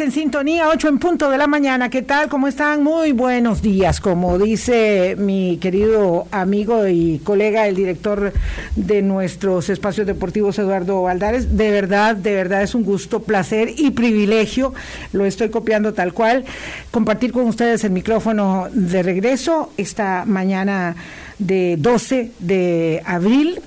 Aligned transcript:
en 0.00 0.12
sintonía, 0.12 0.68
8 0.68 0.88
en 0.88 0.98
punto 0.98 1.30
de 1.30 1.38
la 1.38 1.46
mañana. 1.46 1.88
¿Qué 1.88 2.02
tal? 2.02 2.28
¿Cómo 2.28 2.46
están? 2.46 2.82
Muy 2.84 3.12
buenos 3.12 3.62
días. 3.62 4.00
Como 4.00 4.38
dice 4.38 5.16
mi 5.18 5.56
querido 5.56 6.26
amigo 6.30 6.86
y 6.86 7.20
colega, 7.24 7.66
el 7.66 7.74
director 7.74 8.32
de 8.76 9.02
nuestros 9.02 9.68
espacios 9.70 10.06
deportivos, 10.06 10.58
Eduardo 10.58 11.02
Valdares, 11.02 11.56
de 11.56 11.70
verdad, 11.70 12.14
de 12.14 12.34
verdad 12.34 12.62
es 12.62 12.74
un 12.74 12.84
gusto, 12.84 13.20
placer 13.20 13.70
y 13.76 13.90
privilegio, 13.90 14.72
lo 15.12 15.24
estoy 15.24 15.48
copiando 15.48 15.94
tal 15.94 16.12
cual, 16.12 16.44
compartir 16.90 17.32
con 17.32 17.46
ustedes 17.46 17.82
el 17.82 17.90
micrófono 17.90 18.68
de 18.72 19.02
regreso 19.02 19.72
esta 19.76 20.24
mañana 20.26 20.94
de 21.38 21.76
12 21.78 22.32
de 22.38 23.02
abril 23.04 23.60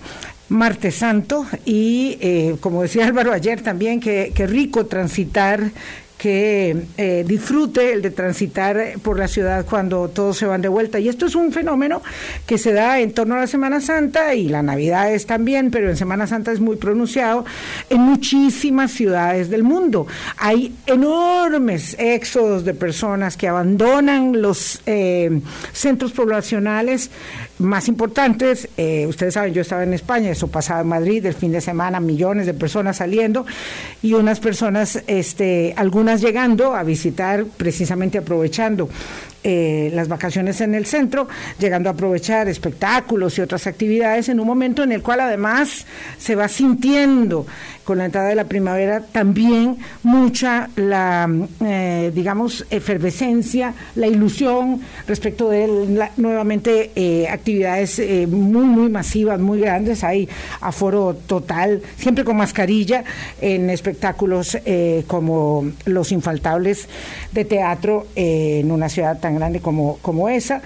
martes 0.51 0.95
santo 0.95 1.45
y 1.63 2.17
eh, 2.19 2.57
como 2.59 2.81
decía 2.81 3.05
Álvaro 3.05 3.31
ayer 3.31 3.61
también, 3.61 4.01
que, 4.01 4.33
que 4.35 4.45
rico 4.47 4.85
transitar 4.85 5.71
que 6.21 6.77
eh, 6.97 7.25
disfrute 7.27 7.93
el 7.93 8.03
de 8.03 8.11
transitar 8.11 8.79
por 9.01 9.17
la 9.17 9.27
ciudad 9.27 9.65
cuando 9.67 10.07
todos 10.07 10.37
se 10.37 10.45
van 10.45 10.61
de 10.61 10.67
vuelta. 10.67 10.99
Y 10.99 11.09
esto 11.09 11.25
es 11.25 11.33
un 11.33 11.51
fenómeno 11.51 12.03
que 12.45 12.59
se 12.59 12.73
da 12.73 12.99
en 12.99 13.11
torno 13.11 13.33
a 13.33 13.39
la 13.39 13.47
Semana 13.47 13.81
Santa 13.81 14.35
y 14.35 14.47
la 14.47 14.61
Navidad 14.61 15.11
es 15.11 15.25
también, 15.25 15.71
pero 15.71 15.89
en 15.89 15.97
Semana 15.97 16.27
Santa 16.27 16.51
es 16.51 16.59
muy 16.59 16.75
pronunciado 16.75 17.43
en 17.89 18.01
muchísimas 18.01 18.91
ciudades 18.91 19.49
del 19.49 19.63
mundo. 19.63 20.05
Hay 20.37 20.75
enormes 20.85 21.95
éxodos 21.97 22.65
de 22.65 22.75
personas 22.75 23.35
que 23.35 23.47
abandonan 23.47 24.43
los 24.43 24.79
eh, 24.85 25.41
centros 25.73 26.11
poblacionales 26.11 27.09
más 27.61 27.87
importantes. 27.87 28.67
Eh, 28.77 29.05
ustedes 29.07 29.33
saben, 29.33 29.53
yo 29.53 29.61
estaba 29.61 29.83
en 29.83 29.93
España, 29.93 30.29
eso 30.29 30.47
pasaba 30.47 30.81
en 30.81 30.87
Madrid, 30.87 31.25
el 31.25 31.33
fin 31.33 31.51
de 31.51 31.61
semana, 31.61 31.99
millones 31.99 32.45
de 32.45 32.53
personas 32.53 32.97
saliendo 32.97 33.45
y 34.01 34.13
unas 34.13 34.39
personas, 34.39 35.01
este, 35.07 35.73
algunas 35.77 36.21
llegando 36.21 36.75
a 36.75 36.83
visitar, 36.83 37.45
precisamente 37.45 38.17
aprovechando 38.17 38.89
eh, 39.43 39.89
las 39.95 40.07
vacaciones 40.07 40.61
en 40.61 40.75
el 40.75 40.85
centro, 40.85 41.27
llegando 41.57 41.89
a 41.89 41.93
aprovechar 41.93 42.47
espectáculos 42.47 43.37
y 43.37 43.41
otras 43.41 43.65
actividades 43.65 44.29
en 44.29 44.39
un 44.39 44.45
momento 44.45 44.83
en 44.83 44.91
el 44.91 45.01
cual 45.01 45.21
además 45.21 45.87
se 46.19 46.35
va 46.35 46.47
sintiendo 46.47 47.47
con 47.83 47.97
la 47.97 48.05
entrada 48.05 48.29
de 48.29 48.35
la 48.35 48.45
primavera 48.45 49.01
también 49.01 49.77
mucha 50.03 50.69
la, 50.75 51.29
eh, 51.63 52.11
digamos, 52.13 52.65
efervescencia, 52.69 53.73
la 53.95 54.07
ilusión 54.07 54.81
respecto 55.07 55.49
de 55.49 56.07
nuevamente 56.17 56.91
eh, 56.95 57.27
actividades 57.29 58.01
muy, 58.27 58.65
muy 58.65 58.89
masivas, 58.89 59.39
muy 59.39 59.59
grandes. 59.59 60.03
Hay 60.03 60.27
aforo 60.61 61.15
total, 61.27 61.81
siempre 61.97 62.23
con 62.23 62.37
mascarilla, 62.37 63.03
en 63.39 63.69
espectáculos 63.69 64.57
como 65.07 65.71
los 65.85 66.11
infaltables 66.11 66.87
de 67.31 67.45
teatro 67.45 68.07
en 68.15 68.71
una 68.71 68.89
ciudad 68.89 69.19
tan 69.19 69.35
grande 69.35 69.59
como, 69.59 69.97
como 70.01 70.29
esa. 70.29 70.61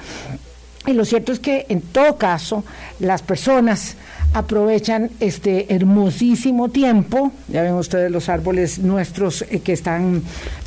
Y 0.87 0.93
lo 0.93 1.05
cierto 1.05 1.31
es 1.31 1.39
que 1.39 1.65
en 1.69 1.81
todo 1.81 2.17
caso 2.17 2.63
las 2.99 3.21
personas 3.21 3.95
aprovechan 4.33 5.11
este 5.21 5.73
hermosísimo 5.73 6.69
tiempo, 6.69 7.31
ya 7.47 7.61
ven 7.61 7.73
ustedes 7.73 8.11
los 8.11 8.27
árboles 8.27 8.79
nuestros 8.79 9.43
eh, 9.43 9.61
que 9.61 9.71
están 9.71 10.23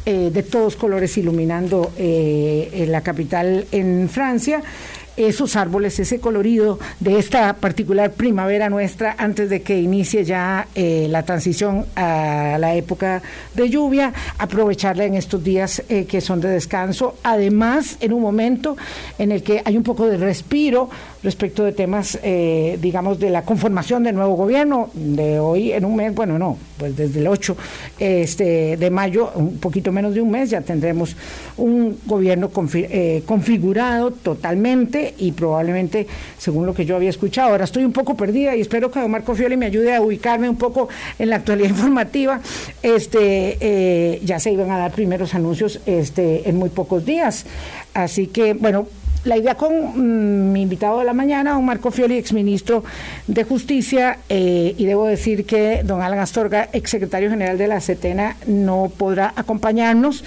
eh, 0.06 0.30
de 0.33 0.42
todos 0.42 0.74
colores 0.74 1.19
iluminando 1.19 1.92
eh, 1.98 2.86
la 2.89 3.02
capital 3.02 3.66
en 3.70 4.08
Francia, 4.08 4.62
esos 5.19 5.56
árboles, 5.56 5.98
ese 5.98 6.20
colorido 6.20 6.78
de 7.00 7.19
esta 7.19 7.52
particular 7.55 8.12
primavera 8.12 8.70
nuestra 8.70 9.16
antes 9.19 9.50
de 9.50 9.62
que 9.62 9.80
inicie 9.80 10.24
ya 10.24 10.69
eh, 10.74 11.06
la 11.11 11.24
transición 11.24 11.86
a 11.97 12.56
la 12.58 12.74
época 12.74 13.23
de 13.55 13.68
lluvia, 13.68 14.12
aprovecharla 14.39 15.05
en 15.05 15.14
estos 15.14 15.42
días 15.42 15.83
eh, 15.89 16.06
que 16.06 16.20
son 16.20 16.40
de 16.40 16.48
descanso, 16.48 17.17
además 17.23 17.96
en 18.01 18.12
un 18.12 18.23
momento 18.23 18.77
en 19.18 19.33
el 19.33 19.42
que 19.42 19.62
hay 19.64 19.77
un 19.77 19.83
poco 19.83 20.06
de 20.06 20.17
respiro 20.17 20.89
respecto 21.23 21.64
de 21.64 21.73
temas, 21.73 22.18
eh, 22.23 22.79
digamos, 22.80 23.18
de 23.18 23.30
la 23.30 23.42
conformación 23.42 24.05
del 24.05 24.14
nuevo 24.14 24.34
gobierno, 24.34 24.90
de 24.95 25.39
hoy 25.39 25.73
en 25.73 25.84
un 25.84 25.96
mes, 25.96 26.14
bueno, 26.14 26.39
no, 26.39 26.56
pues 26.79 26.96
desde 26.96 27.20
el 27.20 27.27
8 27.27 27.56
este, 27.98 28.77
de 28.77 28.90
mayo, 28.90 29.30
un 29.34 29.58
poquito 29.58 29.92
menos 29.92 30.14
de 30.14 30.20
un 30.20 30.30
mes, 30.30 30.51
ya 30.51 30.61
tendremos 30.61 31.17
un 31.56 31.98
gobierno 32.06 32.51
configurado 32.51 34.11
totalmente 34.11 35.14
y 35.18 35.33
probablemente, 35.33 36.06
según 36.39 36.67
lo 36.67 36.74
que 36.74 36.84
yo 36.84 36.96
había 36.96 37.11
escuchado, 37.11 37.50
ahora 37.50 37.64
estoy 37.64 37.85
un 37.85 37.92
poco 37.92 38.17
perdida 38.17 38.55
y 38.56 38.61
espero 38.61 38.90
que 38.90 39.00
don 39.00 39.11
Marco 39.11 39.35
Fioli 39.35 39.56
me 39.56 39.67
ayude 39.67 39.95
a 39.95 40.00
ubicarme 40.00 40.48
un 40.48 40.56
poco 40.56 40.89
en 41.18 41.30
la 41.30 41.36
actualidad 41.36 41.68
informativa. 41.70 42.40
Este, 42.83 43.58
eh, 43.61 44.20
ya 44.24 44.39
se 44.39 44.52
iban 44.52 44.70
a 44.70 44.79
dar 44.79 44.92
primeros 44.92 45.35
anuncios 45.35 45.80
este, 45.86 46.48
en 46.48 46.56
muy 46.56 46.68
pocos 46.68 47.05
días. 47.05 47.46
Así 47.95 48.27
que, 48.29 48.55
bueno, 48.55 48.86
la 49.24 49.36
idea 49.36 49.55
con 49.55 49.73
mm, 49.73 50.52
mi 50.52 50.62
invitado 50.62 50.98
de 50.98 51.05
la 51.05 51.12
mañana, 51.12 51.52
don 51.52 51.64
Marco 51.64 51.90
Fioli, 51.90 52.17
exministro 52.17 52.84
de 53.27 53.45
Justicia, 53.45 54.18
eh, 54.29 54.74
y 54.77 54.84
debo 54.84 55.06
decir 55.06 55.45
que 55.45 55.83
don 55.84 56.02
Alan 56.02 56.18
Astorga, 56.18 56.68
exsecretario 56.73 57.30
general 57.30 57.58
de 57.58 57.68
la 57.68 57.80
CETENA, 57.80 58.36
no 58.46 58.90
podrá 58.96 59.33
acompañarnos. 59.36 60.24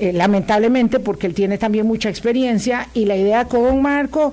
Eh, 0.00 0.12
lamentablemente 0.12 1.00
porque 1.00 1.26
él 1.26 1.34
tiene 1.34 1.58
también 1.58 1.84
mucha 1.84 2.08
experiencia 2.08 2.86
y 2.94 3.06
la 3.06 3.16
idea 3.16 3.46
con 3.46 3.82
Marco 3.82 4.32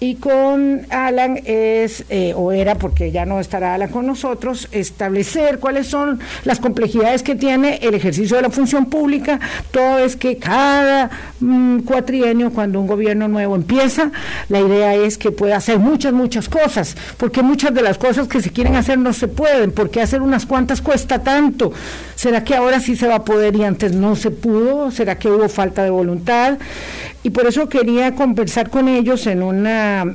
y 0.00 0.16
con 0.16 0.82
Alan 0.90 1.40
es, 1.44 2.04
eh, 2.10 2.34
o 2.36 2.52
era 2.52 2.74
porque 2.74 3.10
ya 3.10 3.24
no 3.24 3.40
estará 3.40 3.74
Alan 3.74 3.88
con 3.88 4.06
nosotros, 4.06 4.68
establecer 4.72 5.60
cuáles 5.60 5.86
son 5.86 6.20
las 6.44 6.60
complejidades 6.60 7.22
que 7.22 7.34
tiene 7.34 7.78
el 7.82 7.94
ejercicio 7.94 8.36
de 8.36 8.42
la 8.42 8.50
función 8.50 8.86
pública, 8.86 9.40
todo 9.70 9.98
es 9.98 10.16
que 10.16 10.36
cada 10.36 11.10
mm, 11.40 11.80
cuatrienio, 11.80 12.50
cuando 12.50 12.80
un 12.80 12.86
gobierno 12.86 13.28
nuevo 13.28 13.56
empieza, 13.56 14.10
la 14.48 14.60
idea 14.60 14.94
es 14.94 15.16
que 15.16 15.30
pueda 15.30 15.56
hacer 15.56 15.78
muchas, 15.78 16.12
muchas 16.12 16.48
cosas, 16.48 16.96
porque 17.16 17.42
muchas 17.42 17.72
de 17.72 17.82
las 17.82 17.96
cosas 17.96 18.28
que 18.28 18.42
se 18.42 18.50
quieren 18.50 18.76
hacer 18.76 18.98
no 18.98 19.12
se 19.12 19.28
pueden, 19.28 19.72
porque 19.72 20.02
hacer 20.02 20.22
unas 20.22 20.44
cuantas 20.44 20.80
cuesta 20.80 21.22
tanto. 21.22 21.72
¿Será 22.24 22.42
que 22.42 22.54
ahora 22.54 22.80
sí 22.80 22.96
se 22.96 23.06
va 23.06 23.16
a 23.16 23.22
poder 23.22 23.54
y 23.54 23.64
antes 23.64 23.92
no 23.92 24.16
se 24.16 24.30
pudo? 24.30 24.90
¿Será 24.90 25.18
que 25.18 25.28
hubo 25.28 25.46
falta 25.50 25.84
de 25.84 25.90
voluntad? 25.90 26.56
Y 27.22 27.28
por 27.28 27.46
eso 27.46 27.68
quería 27.68 28.14
conversar 28.14 28.70
con 28.70 28.88
ellos 28.88 29.26
en 29.26 29.42
una 29.42 30.06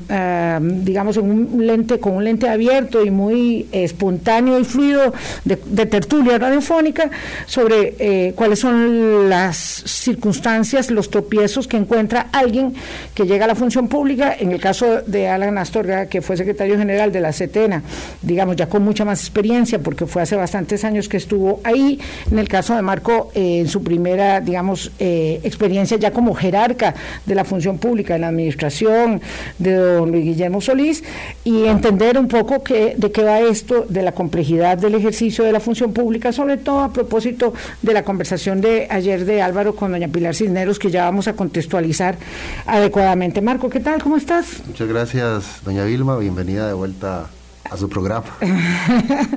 Ah, 0.52 0.60
digamos, 0.62 1.18
en 1.18 1.30
un 1.30 1.68
lente, 1.68 2.00
con 2.00 2.14
un 2.14 2.24
lente 2.24 2.50
abierto 2.50 3.04
y 3.06 3.12
muy 3.12 3.68
espontáneo 3.72 4.60
y 4.60 4.64
fluido 4.64 5.14
de, 5.46 5.86
tertulia 5.86 6.38
radiofónica 6.38 7.10
sobre 7.46 7.96
eh, 8.00 8.34
cuáles 8.36 8.60
son 8.60 9.30
las 9.30 9.58
circunstancias, 9.58 10.92
los 10.92 11.10
tropiezos 11.10 11.68
que 11.68 11.78
encuentra 11.78 12.28
alguien 12.32 12.74
que 13.14 13.26
llega 13.26 13.46
a 13.46 13.48
la 13.48 13.56
función 13.56 13.88
pública, 13.88 14.36
en 14.38 14.52
el 14.52 14.60
caso 14.60 15.02
de 15.06 15.28
Alan 15.28 15.58
Astorga, 15.58 16.08
que 16.08 16.22
fue 16.22 16.38
secretario 16.38 16.78
general 16.78 17.12
de 17.12 17.22
la 17.22 17.32
CETENA, 17.34 17.84
digamos, 18.22 18.56
ya 18.56 18.68
con 18.68 18.84
mucha 18.84 19.06
más 19.06 19.22
experiencia, 19.22 19.80
porque 19.80 20.06
fue 20.06 20.22
hace 20.22 20.36
bastantes 20.36 20.84
años 20.84 21.08
que 21.08 21.18
estuvo 21.18 21.62
ahí, 21.64 21.99
en 22.32 22.40
el 22.40 22.48
caso 22.48 22.76
de 22.76 22.82
Marco, 22.82 23.32
eh, 23.34 23.60
en 23.60 23.68
su 23.68 23.84
primera, 23.84 24.42
digamos, 24.42 24.92
eh, 25.00 25.40
experiencia 25.44 25.98
ya 25.98 26.12
como 26.12 26.34
jerarca 26.34 26.96
de 27.26 27.36
la 27.36 27.46
función 27.46 27.78
pública, 27.78 28.16
en 28.16 28.22
la 28.22 28.28
administración, 28.28 29.22
de 29.58 29.74
don 29.74 30.12
Luis 30.12 30.26
Guillermo 30.26 30.62
Solís 30.62 31.04
y 31.44 31.66
entender 31.66 32.18
un 32.18 32.28
poco 32.28 32.64
que, 32.64 32.96
de 32.98 33.12
qué 33.12 33.24
va 33.24 33.40
esto, 33.40 33.86
de 33.90 34.02
la 34.02 34.12
complejidad 34.12 34.78
del 34.78 34.96
ejercicio 34.96 35.44
de 35.44 35.52
la 35.52 35.60
función 35.60 35.94
pública, 35.94 36.32
sobre 36.32 36.58
todo 36.58 36.80
a 36.82 36.94
propósito 36.94 37.54
de 37.82 37.94
la 37.94 38.04
conversación 38.04 38.62
de 38.62 38.88
ayer 38.90 39.26
de 39.26 39.42
Álvaro 39.42 39.76
con 39.76 39.92
doña 39.92 40.08
Pilar 40.08 40.36
Cisneros, 40.36 40.80
que 40.80 40.92
ya 40.92 41.06
vamos 41.06 41.28
a 41.28 41.34
contextualizar 41.34 42.18
adecuadamente. 42.66 43.42
Marco, 43.42 43.70
¿qué 43.70 43.80
tal? 43.80 44.02
¿Cómo 44.02 44.18
estás? 44.18 44.62
Muchas 44.68 44.88
gracias, 44.88 45.62
doña 45.64 45.84
Vilma. 45.86 46.18
Bienvenida 46.18 46.68
de 46.68 46.74
vuelta 46.74 47.30
a 47.70 47.78
su 47.78 47.90
programa. 47.90 48.26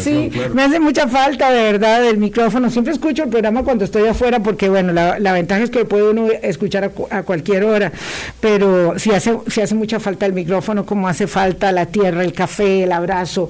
Sí, 0.00 0.30
me 0.54 0.64
hace 0.64 0.80
mucha 0.80 1.06
falta 1.06 1.50
de 1.50 1.62
verdad 1.62 2.04
el 2.06 2.18
micrófono. 2.18 2.70
Siempre 2.70 2.92
escucho 2.92 3.24
el 3.24 3.28
programa 3.28 3.62
cuando 3.62 3.84
estoy 3.84 4.08
afuera 4.08 4.40
porque, 4.40 4.68
bueno, 4.68 4.92
la, 4.92 5.32
ventaja 5.32 5.62
es 5.62 5.70
que 5.70 5.84
puede 5.84 6.10
uno 6.10 6.28
escuchar 6.42 6.92
a, 7.10 7.22
cualquier 7.22 7.64
hora, 7.64 7.92
pero 8.40 8.98
si 8.98 9.12
hace, 9.12 9.38
si 9.46 9.60
hace 9.60 9.74
mucha 9.74 10.00
falta 10.00 10.26
el 10.26 10.32
micrófono, 10.32 10.84
como 10.84 11.08
hace 11.08 11.26
falta 11.26 11.70
la 11.72 11.86
tierra, 11.86 12.24
el 12.24 12.32
café, 12.32 12.84
el 12.84 12.92
abrazo, 12.92 13.48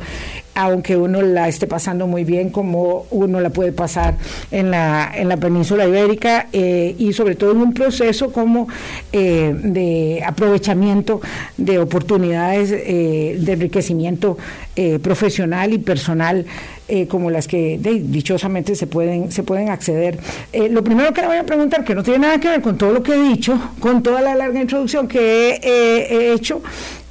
aunque 0.54 0.96
uno 0.96 1.22
la 1.22 1.48
esté 1.48 1.66
pasando 1.66 2.06
muy 2.06 2.24
bien 2.24 2.50
como 2.50 3.06
uno 3.10 3.40
la 3.40 3.50
puede 3.50 3.72
pasar 3.72 4.16
en 4.50 4.70
la, 4.70 5.10
en 5.14 5.28
la 5.28 5.36
península 5.36 5.86
ibérica 5.86 6.48
eh, 6.52 6.94
y 6.98 7.12
sobre 7.12 7.34
todo 7.34 7.52
en 7.52 7.58
un 7.58 7.74
proceso 7.74 8.32
como 8.32 8.68
eh, 9.12 9.54
de 9.54 10.22
aprovechamiento 10.26 11.20
de 11.56 11.78
oportunidades 11.78 12.72
eh, 12.72 13.36
de 13.38 13.52
enriquecimiento 13.52 14.36
profesional 15.02 15.74
y 15.74 15.78
personal 15.78 16.46
como 17.08 17.30
las 17.30 17.46
que 17.46 17.78
dichosamente 17.78 18.74
se 18.74 18.86
pueden, 18.86 19.30
se 19.30 19.42
pueden 19.42 19.68
acceder. 19.68 20.18
lo 20.70 20.82
primero 20.82 21.12
que 21.12 21.20
le 21.20 21.26
voy 21.26 21.36
a 21.36 21.44
preguntar, 21.44 21.84
que 21.84 21.94
no 21.94 22.02
tiene 22.02 22.20
nada 22.20 22.40
que 22.40 22.48
ver 22.48 22.62
con 22.62 22.78
todo 22.78 22.94
lo 22.94 23.02
que 23.02 23.12
he 23.12 23.22
dicho, 23.22 23.60
con 23.78 24.02
toda 24.02 24.22
la 24.22 24.34
larga 24.34 24.58
introducción 24.58 25.06
que 25.06 25.60
he 25.62 26.32
hecho, 26.32 26.62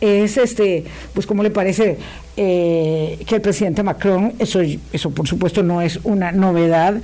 es 0.01 0.37
este, 0.37 0.85
pues 1.13 1.27
cómo 1.27 1.43
le 1.43 1.51
parece 1.51 1.97
eh, 2.41 3.19
que 3.27 3.35
el 3.35 3.41
presidente 3.41 3.83
Macron, 3.83 4.31
eso, 4.39 4.61
eso 4.93 5.11
por 5.11 5.27
supuesto 5.27 5.61
no 5.61 5.81
es 5.81 5.99
una 6.05 6.31
novedad, 6.31 6.95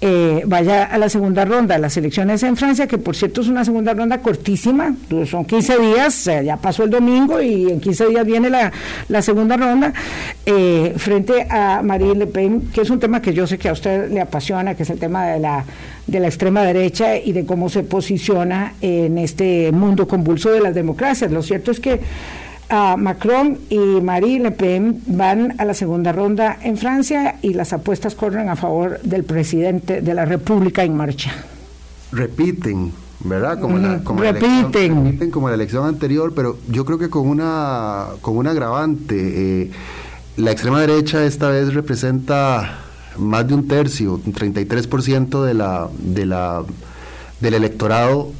eh, 0.00 0.44
vaya 0.46 0.84
a 0.84 0.98
la 0.98 1.08
segunda 1.08 1.44
ronda, 1.44 1.76
las 1.78 1.96
elecciones 1.96 2.44
en 2.44 2.56
Francia, 2.56 2.86
que 2.86 2.96
por 2.96 3.16
cierto 3.16 3.40
es 3.40 3.48
una 3.48 3.64
segunda 3.64 3.92
ronda 3.92 4.18
cortísima, 4.18 4.94
son 5.28 5.46
15 5.46 5.78
días, 5.80 6.30
ya 6.44 6.58
pasó 6.58 6.84
el 6.84 6.90
domingo 6.90 7.42
y 7.42 7.72
en 7.72 7.80
15 7.80 8.06
días 8.06 8.24
viene 8.24 8.50
la, 8.50 8.70
la 9.08 9.20
segunda 9.20 9.56
ronda, 9.56 9.92
eh, 10.46 10.94
frente 10.96 11.44
a 11.50 11.82
Marine 11.82 12.14
Le 12.14 12.26
Pen, 12.28 12.70
que 12.72 12.82
es 12.82 12.90
un 12.90 13.00
tema 13.00 13.20
que 13.20 13.34
yo 13.34 13.48
sé 13.48 13.58
que 13.58 13.68
a 13.68 13.72
usted 13.72 14.12
le 14.12 14.20
apasiona, 14.20 14.76
que 14.76 14.84
es 14.84 14.90
el 14.90 15.00
tema 15.00 15.26
de 15.26 15.40
la, 15.40 15.64
de 16.06 16.20
la 16.20 16.28
extrema 16.28 16.62
derecha 16.62 17.16
y 17.16 17.32
de 17.32 17.44
cómo 17.44 17.68
se 17.68 17.82
posiciona 17.82 18.74
en 18.80 19.18
este 19.18 19.72
mundo 19.72 20.06
convulso 20.06 20.52
de 20.52 20.60
las 20.60 20.72
democracias. 20.72 21.32
Lo 21.32 21.42
cierto 21.42 21.72
es 21.72 21.80
que 21.80 21.98
Macron 22.70 23.58
y 23.68 23.78
Marie 23.78 24.40
Le 24.40 24.50
Pen 24.50 25.02
van 25.06 25.54
a 25.58 25.64
la 25.64 25.74
segunda 25.74 26.12
ronda 26.12 26.58
en 26.62 26.76
Francia 26.76 27.36
y 27.42 27.54
las 27.54 27.72
apuestas 27.72 28.14
corren 28.14 28.48
a 28.48 28.56
favor 28.56 29.00
del 29.02 29.24
presidente 29.24 30.00
de 30.00 30.14
la 30.14 30.24
República 30.24 30.82
en 30.82 30.96
marcha. 30.96 31.32
Repiten, 32.12 32.92
¿verdad? 33.20 33.60
Como, 33.60 33.78
la, 33.78 34.02
como 34.02 34.20
repiten. 34.20 35.04
repiten 35.04 35.30
como 35.30 35.48
la 35.48 35.54
elección 35.54 35.86
anterior, 35.86 36.32
pero 36.34 36.58
yo 36.68 36.84
creo 36.84 36.98
que 36.98 37.10
con 37.10 37.28
una, 37.28 38.06
con 38.20 38.36
un 38.36 38.46
agravante. 38.46 39.62
Eh, 39.62 39.70
la 40.36 40.50
extrema 40.50 40.80
derecha 40.80 41.24
esta 41.24 41.48
vez 41.48 41.74
representa 41.74 42.80
más 43.18 43.46
de 43.46 43.54
un 43.54 43.68
tercio, 43.68 44.14
un 44.14 44.32
33% 44.32 45.44
de 45.44 45.54
la, 45.54 45.88
de 45.98 46.26
la 46.26 46.64
del 47.40 47.54
electorado 47.54 48.30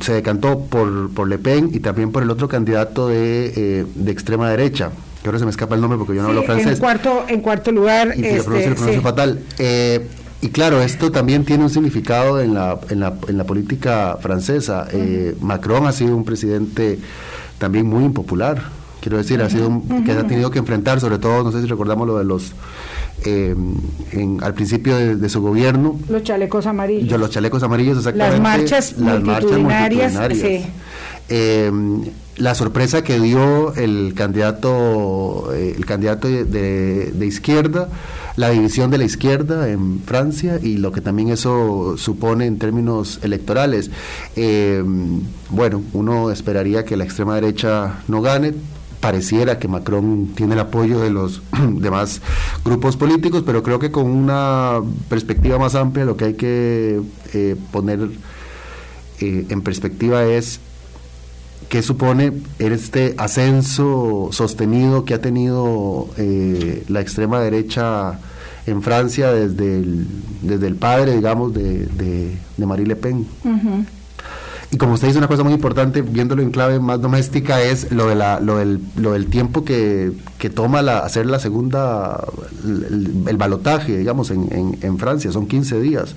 se 0.00 0.12
decantó 0.12 0.60
por, 0.60 1.10
por 1.10 1.28
Le 1.28 1.38
Pen 1.38 1.70
y 1.72 1.80
también 1.80 2.12
por 2.12 2.22
el 2.22 2.30
otro 2.30 2.48
candidato 2.48 3.08
de, 3.08 3.52
eh, 3.56 3.86
de 3.94 4.12
extrema 4.12 4.50
derecha, 4.50 4.90
que 5.22 5.28
ahora 5.28 5.38
se 5.38 5.44
me 5.44 5.50
escapa 5.50 5.74
el 5.74 5.80
nombre 5.80 5.98
porque 5.98 6.14
yo 6.14 6.22
no 6.22 6.28
hablo 6.28 6.42
francés. 6.42 6.74
En 6.74 6.78
cuarto, 6.78 7.24
en 7.28 7.40
cuarto 7.40 7.72
lugar. 7.72 8.14
Y 8.16 8.24
este, 8.24 9.00
fatal. 9.00 9.40
Eh, 9.58 10.06
y 10.40 10.48
claro, 10.50 10.80
esto 10.82 11.10
también 11.10 11.44
tiene 11.44 11.64
un 11.64 11.70
significado 11.70 12.40
en 12.40 12.54
la, 12.54 12.78
en 12.90 13.00
la, 13.00 13.14
en 13.26 13.38
la 13.38 13.44
política 13.44 14.18
francesa. 14.20 14.86
Eh, 14.92 15.36
Macron 15.40 15.86
ha 15.86 15.92
sido 15.92 16.16
un 16.16 16.24
presidente 16.24 16.98
también 17.58 17.86
muy 17.86 18.04
impopular. 18.04 18.62
Quiero 19.00 19.16
decir, 19.16 19.40
ha 19.42 19.48
sido 19.48 19.82
que 20.04 20.12
ha 20.12 20.26
tenido 20.26 20.50
que 20.50 20.58
enfrentar, 20.58 21.00
sobre 21.00 21.18
todo, 21.18 21.44
no 21.44 21.52
sé 21.52 21.60
si 21.60 21.66
recordamos 21.66 22.06
lo 22.06 22.18
de 22.18 22.24
los 22.24 22.52
eh, 23.24 23.54
en, 24.12 24.38
al 24.42 24.54
principio 24.54 25.16
de, 25.16 25.28
su 25.28 25.40
gobierno. 25.40 25.98
Los 26.08 26.22
chalecos 26.22 26.66
amarillos. 26.66 27.18
los 27.18 27.30
chalecos 27.30 27.62
amarillos, 27.62 27.98
exactamente. 27.98 28.38
Las 28.38 28.58
marchas 28.58 28.94
las 28.98 29.22
multitudinarias. 29.22 30.14
Eh, 31.30 31.70
la 32.36 32.54
sorpresa 32.54 33.02
que 33.02 33.20
dio 33.20 33.74
el 33.74 34.14
candidato, 34.14 35.52
eh, 35.52 35.74
el 35.76 35.84
candidato 35.84 36.28
de, 36.28 37.26
izquierda, 37.26 37.88
la 38.36 38.50
división 38.50 38.90
de 38.90 38.98
la 38.98 39.04
izquierda 39.04 39.68
en 39.68 40.00
Francia 40.00 40.58
y 40.62 40.78
lo 40.78 40.92
que 40.92 41.00
también 41.00 41.28
eso 41.28 41.96
supone 41.98 42.46
en 42.46 42.58
términos 42.58 43.18
electorales. 43.22 43.90
bueno, 45.50 45.82
uno 45.92 46.30
esperaría 46.30 46.84
que 46.84 46.96
la 46.96 47.04
extrema 47.04 47.34
derecha 47.34 47.96
no 48.06 48.22
gane, 48.22 48.54
pareciera 49.00 49.58
que 49.58 49.68
Macron 49.68 50.32
tiene 50.34 50.54
el 50.54 50.60
apoyo 50.60 51.00
de 51.00 51.10
los 51.10 51.42
demás 51.68 52.20
grupos 52.64 52.96
políticos, 52.96 53.42
pero 53.44 53.62
creo 53.62 53.78
que 53.78 53.90
con 53.90 54.06
una 54.06 54.80
perspectiva 55.08 55.58
más 55.58 55.74
amplia 55.74 56.04
lo 56.04 56.16
que 56.16 56.24
hay 56.26 56.34
que 56.34 57.00
eh, 57.34 57.56
poner 57.70 58.10
eh, 59.20 59.46
en 59.48 59.62
perspectiva 59.62 60.24
es 60.24 60.60
qué 61.68 61.82
supone 61.82 62.32
este 62.58 63.14
ascenso 63.18 64.28
sostenido 64.32 65.04
que 65.04 65.14
ha 65.14 65.20
tenido 65.20 66.08
eh, 66.16 66.84
la 66.88 67.00
extrema 67.00 67.40
derecha 67.40 68.18
en 68.66 68.82
Francia 68.82 69.32
desde 69.32 69.80
el, 69.80 70.06
desde 70.42 70.66
el 70.66 70.76
padre, 70.76 71.14
digamos, 71.14 71.54
de, 71.54 71.86
de, 71.86 72.66
Marie 72.66 72.86
Le 72.86 72.96
Pen. 72.96 73.26
Y 74.70 74.76
como 74.76 74.94
usted 74.94 75.08
dice, 75.08 75.18
una 75.18 75.28
cosa 75.28 75.44
muy 75.44 75.54
importante, 75.54 76.02
viéndolo 76.02 76.42
en 76.42 76.50
clave 76.50 76.78
más 76.78 77.00
doméstica, 77.00 77.62
es 77.62 77.90
lo, 77.90 78.06
de 78.06 78.14
la, 78.14 78.38
lo, 78.38 78.58
del, 78.58 78.80
lo 78.96 79.12
del 79.12 79.26
tiempo 79.26 79.64
que, 79.64 80.12
que 80.38 80.50
toma 80.50 80.82
la, 80.82 80.98
hacer 80.98 81.24
la 81.24 81.38
segunda, 81.38 82.22
el, 82.64 83.36
balotaje, 83.38 83.96
digamos, 83.96 84.30
en, 84.30 84.52
en, 84.52 84.78
en 84.82 84.98
Francia, 84.98 85.32
son 85.32 85.46
15 85.46 85.80
días 85.80 86.14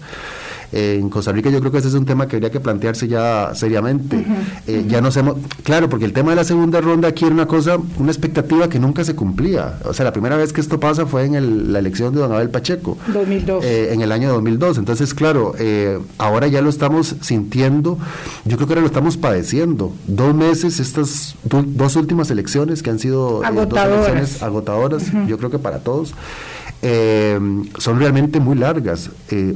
en 0.72 1.10
Costa 1.10 1.32
Rica 1.32 1.50
yo 1.50 1.60
creo 1.60 1.72
que 1.72 1.80
ese 1.80 1.90
es 1.90 1.94
un 1.94 2.06
tema 2.06 2.28
que 2.28 2.38
habría 2.38 2.52
que 2.52 2.60
plantearse 2.60 3.08
ya 3.08 3.52
seriamente. 3.54 4.26
Eh, 4.68 4.86
ya 4.88 5.02
no 5.02 5.12
sabemos, 5.12 5.38
claro, 5.64 5.90
porque 5.90 6.06
el 6.06 6.14
tema 6.14 6.32
de 6.32 6.38
la 6.38 6.44
segunda 6.44 6.82
ronda 6.82 7.10
aquí 7.10 7.26
era 7.26 7.34
una 7.34 7.48
cosa, 7.48 7.78
una 7.98 8.12
expectativa 8.12 8.70
que 8.70 8.80
nunca 8.80 9.04
se 9.04 9.16
cumplía. 9.16 9.80
O 9.86 9.94
sea, 9.94 10.06
la 10.06 10.14
primera 10.14 10.38
vez 10.38 10.54
que 10.54 10.62
esto 10.62 10.80
pasa 10.80 11.06
fue 11.06 11.26
en 11.26 11.74
la 11.74 11.80
elección 11.80 12.14
de 12.14 12.22
Don 12.22 12.32
Abel 12.32 12.50
Pacheco. 12.50 12.98
2002. 13.14 13.64
Eh, 13.66 13.94
en 13.94 14.02
el 14.02 14.12
año 14.12 14.30
2002. 14.30 14.78
Entonces, 14.78 15.14
claro, 15.14 15.54
eh, 15.60 16.00
ahora 16.18 16.48
ya 16.48 16.62
lo 16.62 16.70
estamos 16.70 17.16
sintiendo, 17.22 17.98
yo 18.46 18.58
creo 18.58 18.68
que 18.68 18.74
ahora 18.74 18.82
lo 18.82 18.88
estamos 18.88 19.18
padeciendo. 19.18 19.92
Dos 20.08 20.34
meses, 20.34 20.80
estas 20.80 21.36
dos 21.44 21.96
últimas 21.96 22.32
elecciones 22.32 22.82
que 22.84 22.90
han 22.90 23.00
sido 23.00 23.44
agotadoras, 23.44 24.08
elecciones 24.08 24.44
agotadoras 24.44 25.12
yo 25.28 25.38
creo 25.38 25.50
que 25.50 25.60
para 25.60 25.80
todos. 25.80 26.14
Eh, 26.84 27.40
son 27.78 28.00
realmente 28.00 28.40
muy 28.40 28.58
largas. 28.58 29.12
Eh, 29.30 29.56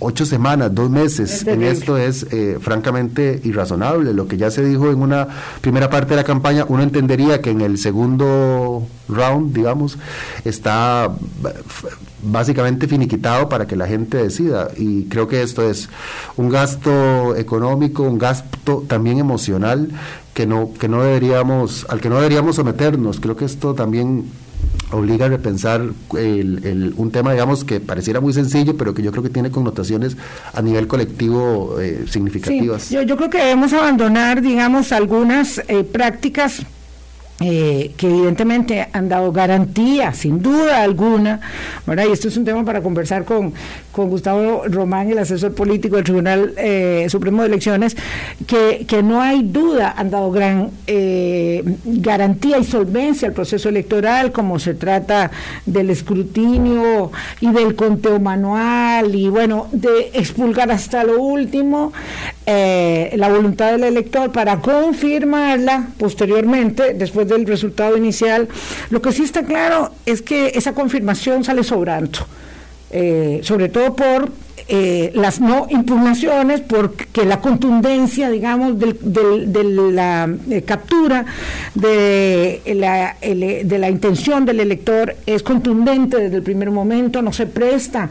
ocho 0.00 0.26
semanas, 0.26 0.74
dos 0.74 0.90
meses 0.90 1.46
en 1.46 1.62
esto 1.62 1.96
es 1.96 2.26
eh, 2.32 2.58
francamente 2.60 3.40
irrazonable. 3.44 4.12
Lo 4.12 4.26
que 4.26 4.36
ya 4.36 4.50
se 4.50 4.64
dijo 4.64 4.90
en 4.90 5.00
una 5.00 5.28
primera 5.60 5.88
parte 5.90 6.10
de 6.10 6.16
la 6.16 6.24
campaña, 6.24 6.66
uno 6.68 6.82
entendería 6.82 7.40
que 7.40 7.50
en 7.50 7.60
el 7.60 7.78
segundo 7.78 8.86
round, 9.08 9.54
digamos, 9.54 9.96
está 10.44 11.14
básicamente 12.22 12.88
finiquitado 12.88 13.48
para 13.48 13.66
que 13.66 13.76
la 13.76 13.86
gente 13.86 14.16
decida. 14.16 14.70
Y 14.76 15.04
creo 15.04 15.28
que 15.28 15.42
esto 15.42 15.62
es 15.68 15.88
un 16.36 16.48
gasto 16.48 17.36
económico, 17.36 18.02
un 18.02 18.18
gasto 18.18 18.84
también 18.88 19.18
emocional 19.18 19.88
que 20.32 20.46
no, 20.46 20.72
que 20.74 20.88
no 20.88 21.02
deberíamos, 21.02 21.86
al 21.88 22.00
que 22.00 22.08
no 22.08 22.16
deberíamos 22.16 22.56
someternos. 22.56 23.20
Creo 23.20 23.36
que 23.36 23.44
esto 23.44 23.74
también 23.74 24.24
obliga 24.90 25.26
a 25.26 25.28
repensar 25.28 25.82
el, 26.16 26.94
un 26.96 27.10
tema, 27.10 27.32
digamos, 27.32 27.64
que 27.64 27.80
pareciera 27.80 28.20
muy 28.20 28.32
sencillo, 28.32 28.76
pero 28.76 28.94
que 28.94 29.02
yo 29.02 29.10
creo 29.10 29.22
que 29.22 29.30
tiene 29.30 29.50
connotaciones 29.50 30.16
a 30.52 30.62
nivel 30.62 30.86
colectivo 30.86 31.80
eh, 31.80 32.04
significativas. 32.08 32.90
yo, 32.90 33.02
yo, 33.02 33.16
creo 33.16 33.30
que 33.30 33.38
debemos 33.38 33.72
abandonar, 33.72 34.42
digamos, 34.42 34.92
algunas 34.92 35.58
eh, 35.68 35.84
prácticas 35.84 36.62
eh, 37.40 37.92
que 37.96 38.06
evidentemente 38.06 38.86
han 38.92 39.08
dado 39.08 39.32
garantía, 39.32 40.14
sin 40.14 40.40
duda 40.40 40.82
alguna, 40.82 41.40
¿verdad? 41.84 42.04
y 42.08 42.12
esto 42.12 42.28
es 42.28 42.36
un 42.36 42.44
tema 42.44 42.64
para 42.64 42.80
conversar 42.80 43.24
con, 43.24 43.52
con 43.90 44.08
Gustavo 44.08 44.62
Román, 44.68 45.10
el 45.10 45.18
asesor 45.18 45.52
político 45.52 45.96
del 45.96 46.04
Tribunal 46.04 46.54
eh, 46.56 47.06
Supremo 47.08 47.42
de 47.42 47.48
Elecciones, 47.48 47.96
que, 48.46 48.86
que, 48.86 49.02
no 49.02 49.20
hay 49.20 49.42
duda, 49.42 49.94
han 49.96 50.10
dado 50.10 50.30
gran 50.30 50.70
eh, 50.86 51.64
garantía 51.84 52.58
y 52.58 52.64
solvencia 52.64 53.26
al 53.26 53.34
proceso 53.34 53.68
electoral, 53.68 54.30
como 54.30 54.60
se 54.60 54.74
trata 54.74 55.32
del 55.66 55.90
escrutinio 55.90 57.10
y 57.40 57.50
del 57.50 57.74
conteo 57.74 58.20
manual, 58.20 59.12
y 59.12 59.28
bueno, 59.28 59.66
de 59.72 60.12
expulgar 60.14 60.70
hasta 60.70 61.02
lo 61.02 61.20
último 61.20 61.92
la 62.46 63.28
voluntad 63.28 63.72
del 63.72 63.84
elector 63.84 64.30
para 64.30 64.60
confirmarla 64.60 65.88
posteriormente, 65.98 66.94
después 66.94 67.28
del 67.28 67.46
resultado 67.46 67.96
inicial. 67.96 68.48
Lo 68.90 69.00
que 69.00 69.12
sí 69.12 69.22
está 69.24 69.44
claro 69.44 69.92
es 70.06 70.22
que 70.22 70.52
esa 70.54 70.72
confirmación 70.74 71.44
sale 71.44 71.64
sobrando, 71.64 72.20
eh, 72.90 73.40
sobre 73.42 73.68
todo 73.68 73.94
por 73.94 74.30
eh, 74.66 75.10
las 75.14 75.40
no 75.40 75.66
impugnaciones, 75.68 76.60
porque 76.60 77.24
la 77.24 77.40
contundencia, 77.40 78.30
digamos, 78.30 78.78
de 78.78 79.64
la 79.92 80.34
eh, 80.50 80.62
captura 80.62 81.26
de 81.74 82.62
la, 82.74 83.16
de 83.20 83.78
la 83.78 83.90
intención 83.90 84.44
del 84.46 84.60
elector 84.60 85.16
es 85.26 85.42
contundente 85.42 86.18
desde 86.18 86.36
el 86.36 86.42
primer 86.42 86.70
momento, 86.70 87.20
no 87.20 87.32
se 87.32 87.46
presta 87.46 88.08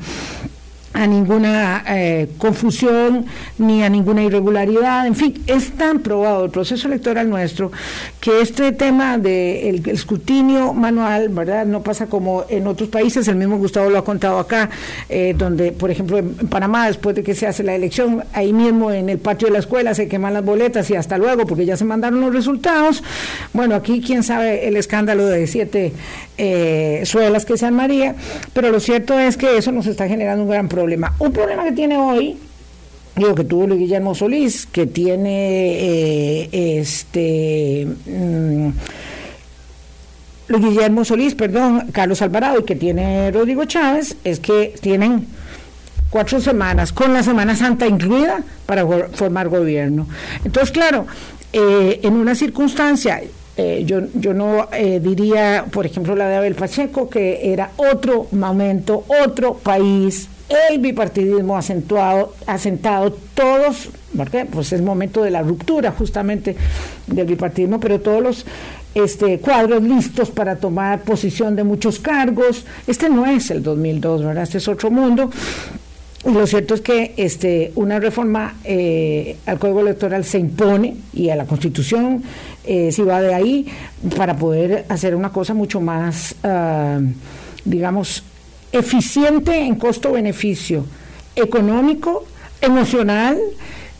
a 0.93 1.07
ninguna 1.07 1.83
eh, 1.87 2.29
confusión 2.37 3.25
ni 3.57 3.83
a 3.83 3.89
ninguna 3.89 4.23
irregularidad. 4.23 5.07
En 5.07 5.15
fin, 5.15 5.43
es 5.47 5.71
tan 5.71 5.99
probado 5.99 6.45
el 6.45 6.51
proceso 6.51 6.87
electoral 6.87 7.29
nuestro 7.29 7.71
que 8.19 8.41
este 8.41 8.71
tema 8.71 9.17
del 9.17 9.87
escrutinio 9.89 10.73
manual, 10.73 11.29
¿verdad? 11.29 11.65
No 11.65 11.81
pasa 11.81 12.05
como 12.05 12.45
en 12.47 12.67
otros 12.67 12.89
países, 12.89 13.27
el 13.27 13.35
mismo 13.35 13.57
Gustavo 13.57 13.89
lo 13.89 13.97
ha 13.97 14.05
contado 14.05 14.37
acá, 14.37 14.69
eh, 15.09 15.33
donde, 15.35 15.71
por 15.71 15.89
ejemplo, 15.89 16.19
en 16.19 16.35
Panamá, 16.35 16.87
después 16.87 17.15
de 17.15 17.23
que 17.23 17.33
se 17.33 17.47
hace 17.47 17.63
la 17.63 17.73
elección, 17.73 18.23
ahí 18.33 18.53
mismo 18.53 18.91
en 18.91 19.09
el 19.09 19.17
patio 19.17 19.47
de 19.47 19.53
la 19.53 19.59
escuela 19.59 19.95
se 19.95 20.07
queman 20.07 20.33
las 20.33 20.45
boletas 20.45 20.89
y 20.91 20.95
hasta 20.95 21.17
luego, 21.17 21.47
porque 21.47 21.65
ya 21.65 21.75
se 21.75 21.85
mandaron 21.85 22.21
los 22.21 22.33
resultados. 22.33 23.03
Bueno, 23.51 23.75
aquí 23.75 24.01
quién 24.05 24.21
sabe 24.21 24.67
el 24.67 24.77
escándalo 24.77 25.25
de 25.25 25.47
siete 25.47 25.91
eh, 26.37 27.01
suelas 27.05 27.45
que 27.45 27.57
sean 27.57 27.73
María, 27.73 28.15
pero 28.53 28.71
lo 28.71 28.79
cierto 28.79 29.17
es 29.17 29.37
que 29.37 29.57
eso 29.57 29.71
nos 29.71 29.87
está 29.87 30.07
generando 30.07 30.43
un 30.43 30.49
gran 30.49 30.67
problema 30.67 30.82
un 31.19 31.31
problema 31.31 31.63
que 31.63 31.71
tiene 31.71 31.97
hoy, 31.97 32.37
digo 33.15 33.35
que 33.35 33.43
tuvo 33.43 33.67
Luis 33.67 33.79
Guillermo 33.81 34.15
Solís, 34.15 34.65
que 34.65 34.87
tiene 34.87 35.73
eh, 35.79 36.79
este 36.79 37.87
mm, 38.05 38.69
Luis 40.47 40.63
Guillermo 40.63 41.05
Solís, 41.05 41.35
perdón, 41.35 41.87
Carlos 41.91 42.21
Alvarado 42.21 42.59
y 42.59 42.63
que 42.63 42.75
tiene 42.75 43.31
Rodrigo 43.31 43.65
Chávez, 43.65 44.17
es 44.23 44.39
que 44.39 44.73
tienen 44.81 45.27
cuatro 46.09 46.39
semanas, 46.39 46.91
con 46.91 47.13
la 47.13 47.23
Semana 47.23 47.55
Santa 47.55 47.87
incluida, 47.87 48.43
para 48.65 48.85
formar 49.13 49.49
gobierno. 49.49 50.07
Entonces, 50.43 50.71
claro, 50.71 51.07
eh, 51.51 51.99
en 52.03 52.13
una 52.13 52.35
circunstancia 52.35 53.21
eh, 53.55 53.83
yo, 53.85 54.01
yo 54.15 54.33
no 54.33 54.67
diría, 54.99 55.65
por 55.71 55.85
ejemplo, 55.85 56.15
la 56.15 56.27
de 56.27 56.35
Abel 56.37 56.55
Pacheco, 56.55 57.07
que 57.07 57.53
era 57.53 57.69
otro 57.77 58.27
momento, 58.31 59.05
otro 59.23 59.53
país, 59.53 60.27
el 60.69 60.79
bipartidismo 60.79 61.57
acentuado, 61.57 62.33
asentado, 62.45 63.17
todos, 63.33 63.89
pues 64.51 64.73
es 64.73 64.81
momento 64.81 65.23
de 65.23 65.31
la 65.31 65.41
ruptura 65.41 65.91
justamente 65.91 66.55
del 67.07 67.25
bipartidismo, 67.25 67.79
pero 67.79 67.99
todos 67.99 68.21
los 68.21 68.45
este, 68.95 69.39
cuadros 69.39 69.81
listos 69.83 70.29
para 70.31 70.57
tomar 70.57 71.01
posición 71.01 71.55
de 71.55 71.63
muchos 71.63 71.99
cargos. 71.99 72.65
Este 72.87 73.09
no 73.09 73.25
es 73.25 73.49
el 73.51 73.63
2002, 73.63 74.23
¿verdad? 74.23 74.43
Este 74.43 74.59
es 74.59 74.67
otro 74.67 74.91
mundo. 74.91 75.31
Lo 76.25 76.47
cierto 76.47 76.73
es 76.73 76.81
que 76.81 77.13
este, 77.17 77.73
una 77.75 77.99
reforma 77.99 78.55
eh, 78.63 79.35
al 79.45 79.59
Código 79.59 79.81
Electoral 79.81 80.23
se 80.23 80.39
impone 80.39 80.95
y 81.11 81.29
a 81.29 81.35
la 81.35 81.45
Constitución 81.45 82.23
eh, 82.63 82.93
se 82.93 83.03
va 83.03 83.21
de 83.21 83.33
ahí 83.33 83.67
para 84.15 84.37
poder 84.37 84.85
hacer 84.87 85.15
una 85.15 85.33
cosa 85.33 85.53
mucho 85.53 85.81
más, 85.81 86.35
ah, 86.43 87.01
digamos, 87.65 88.23
eficiente 88.73 89.61
en 89.61 89.75
costo-beneficio 89.75 90.85
económico, 91.35 92.25
emocional 92.59 93.37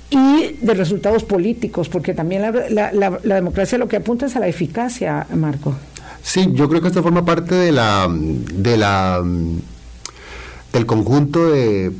y 0.10 0.58
de 0.62 0.74
resultados 0.74 1.24
políticos, 1.24 1.90
porque 1.90 2.14
también 2.14 2.42
la, 2.70 3.20
democracia 3.24 3.78
lo 3.78 3.88
que 3.88 3.98
apunta 3.98 4.26
es 4.26 4.36
a 4.36 4.40
la 4.40 4.48
eficacia, 4.48 5.26
Marco. 5.34 5.76
Sí, 6.22 6.50
yo 6.54 6.68
creo 6.70 6.82
que 6.82 6.88
esto 6.88 7.04
forma 7.04 7.24
parte 7.26 7.56
de 7.56 7.72
la, 7.72 8.08
de 8.10 8.78
la 8.78 9.22
del 10.72 10.86
conjunto 10.86 11.52
de, 11.52 11.92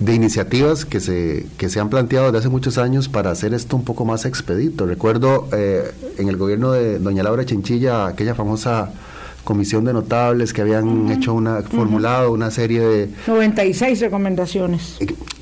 de 0.00 0.14
iniciativas 0.14 0.84
que 0.84 1.00
se, 1.00 1.46
que 1.56 1.68
se 1.68 1.80
han 1.80 1.88
planteado 1.88 2.26
desde 2.26 2.38
hace 2.38 2.48
muchos 2.48 2.78
años 2.78 3.08
para 3.08 3.30
hacer 3.30 3.54
esto 3.54 3.76
un 3.76 3.84
poco 3.84 4.04
más 4.04 4.24
expedito. 4.24 4.86
Recuerdo 4.86 5.48
eh, 5.52 5.92
en 6.18 6.28
el 6.28 6.36
gobierno 6.36 6.72
de 6.72 6.98
doña 6.98 7.22
Laura 7.22 7.44
Chinchilla 7.44 8.06
aquella 8.06 8.34
famosa 8.34 8.92
comisión 9.44 9.84
de 9.84 9.92
notables 9.92 10.52
que 10.52 10.62
habían 10.62 11.10
hecho 11.10 11.34
una, 11.34 11.62
formulado 11.62 12.32
una 12.32 12.50
serie 12.50 12.80
de... 12.80 13.10
96 13.26 14.00
recomendaciones. 14.00 14.98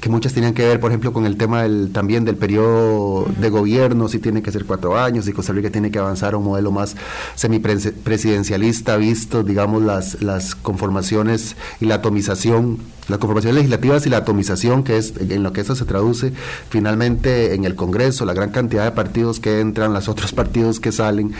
Que, 0.06 0.12
muchas 0.12 0.34
tenían 0.34 0.54
que 0.54 0.64
ver, 0.64 0.78
por 0.78 0.92
ejemplo, 0.92 1.12
con 1.12 1.26
el 1.26 1.36
tema 1.36 1.64
del, 1.64 1.90
también 1.92 2.24
del 2.24 2.36
periodo 2.36 3.26
de 3.40 3.50
gobierno, 3.50 4.06
si 4.06 4.20
tiene 4.20 4.40
que 4.40 4.52
ser 4.52 4.64
cuatro 4.64 4.96
años, 4.96 5.24
si 5.24 5.32
Costa 5.32 5.52
Rica 5.52 5.68
tiene 5.68 5.90
que 5.90 5.98
avanzar 5.98 6.34
a 6.34 6.36
un 6.36 6.44
modelo 6.44 6.70
más 6.70 6.94
semipresidencialista, 7.34 8.96
visto, 8.98 9.42
digamos, 9.42 9.82
las, 9.82 10.22
las 10.22 10.54
conformaciones 10.54 11.56
y 11.80 11.86
la 11.86 11.96
atomización 11.96 12.78
las 13.08 13.18
conformaciones 13.18 13.56
legislativas 13.56 14.06
y 14.06 14.10
la 14.10 14.18
atomización, 14.18 14.82
que 14.82 14.96
es 14.96 15.14
en 15.16 15.42
lo 15.42 15.52
que 15.52 15.60
eso 15.60 15.76
se 15.76 15.84
traduce 15.84 16.32
finalmente 16.70 17.54
en 17.54 17.64
el 17.64 17.74
Congreso, 17.74 18.24
la 18.24 18.34
gran 18.34 18.50
cantidad 18.50 18.84
de 18.84 18.90
partidos 18.90 19.38
que 19.38 19.60
entran, 19.60 19.92
los 19.92 20.08
otros 20.08 20.32
partidos 20.32 20.80
que 20.80 20.92
salen. 20.92 21.32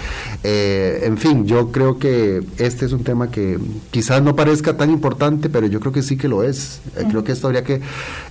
Eh, 0.45 1.01
en 1.03 1.19
fin, 1.19 1.47
yo 1.47 1.73
creo 1.73 1.99
que 1.99 2.43
este 2.59 2.87
es 2.87 2.93
un 2.93 3.03
tema 3.03 3.31
que 3.31 3.59
quizás 3.91 4.23
no 4.23 4.37
parezca 4.37 4.77
tan 4.77 4.91
importante, 4.91 5.49
pero 5.49 5.67
yo 5.67 5.81
creo 5.81 5.93
que 5.93 6.03
sí 6.03 6.17
que 6.17 6.29
lo 6.29 6.45
es. 6.45 6.81
Eh, 6.97 7.05
creo 7.09 7.25
que 7.25 7.33
esto 7.33 7.49
habría 7.49 7.65
que 7.65 7.81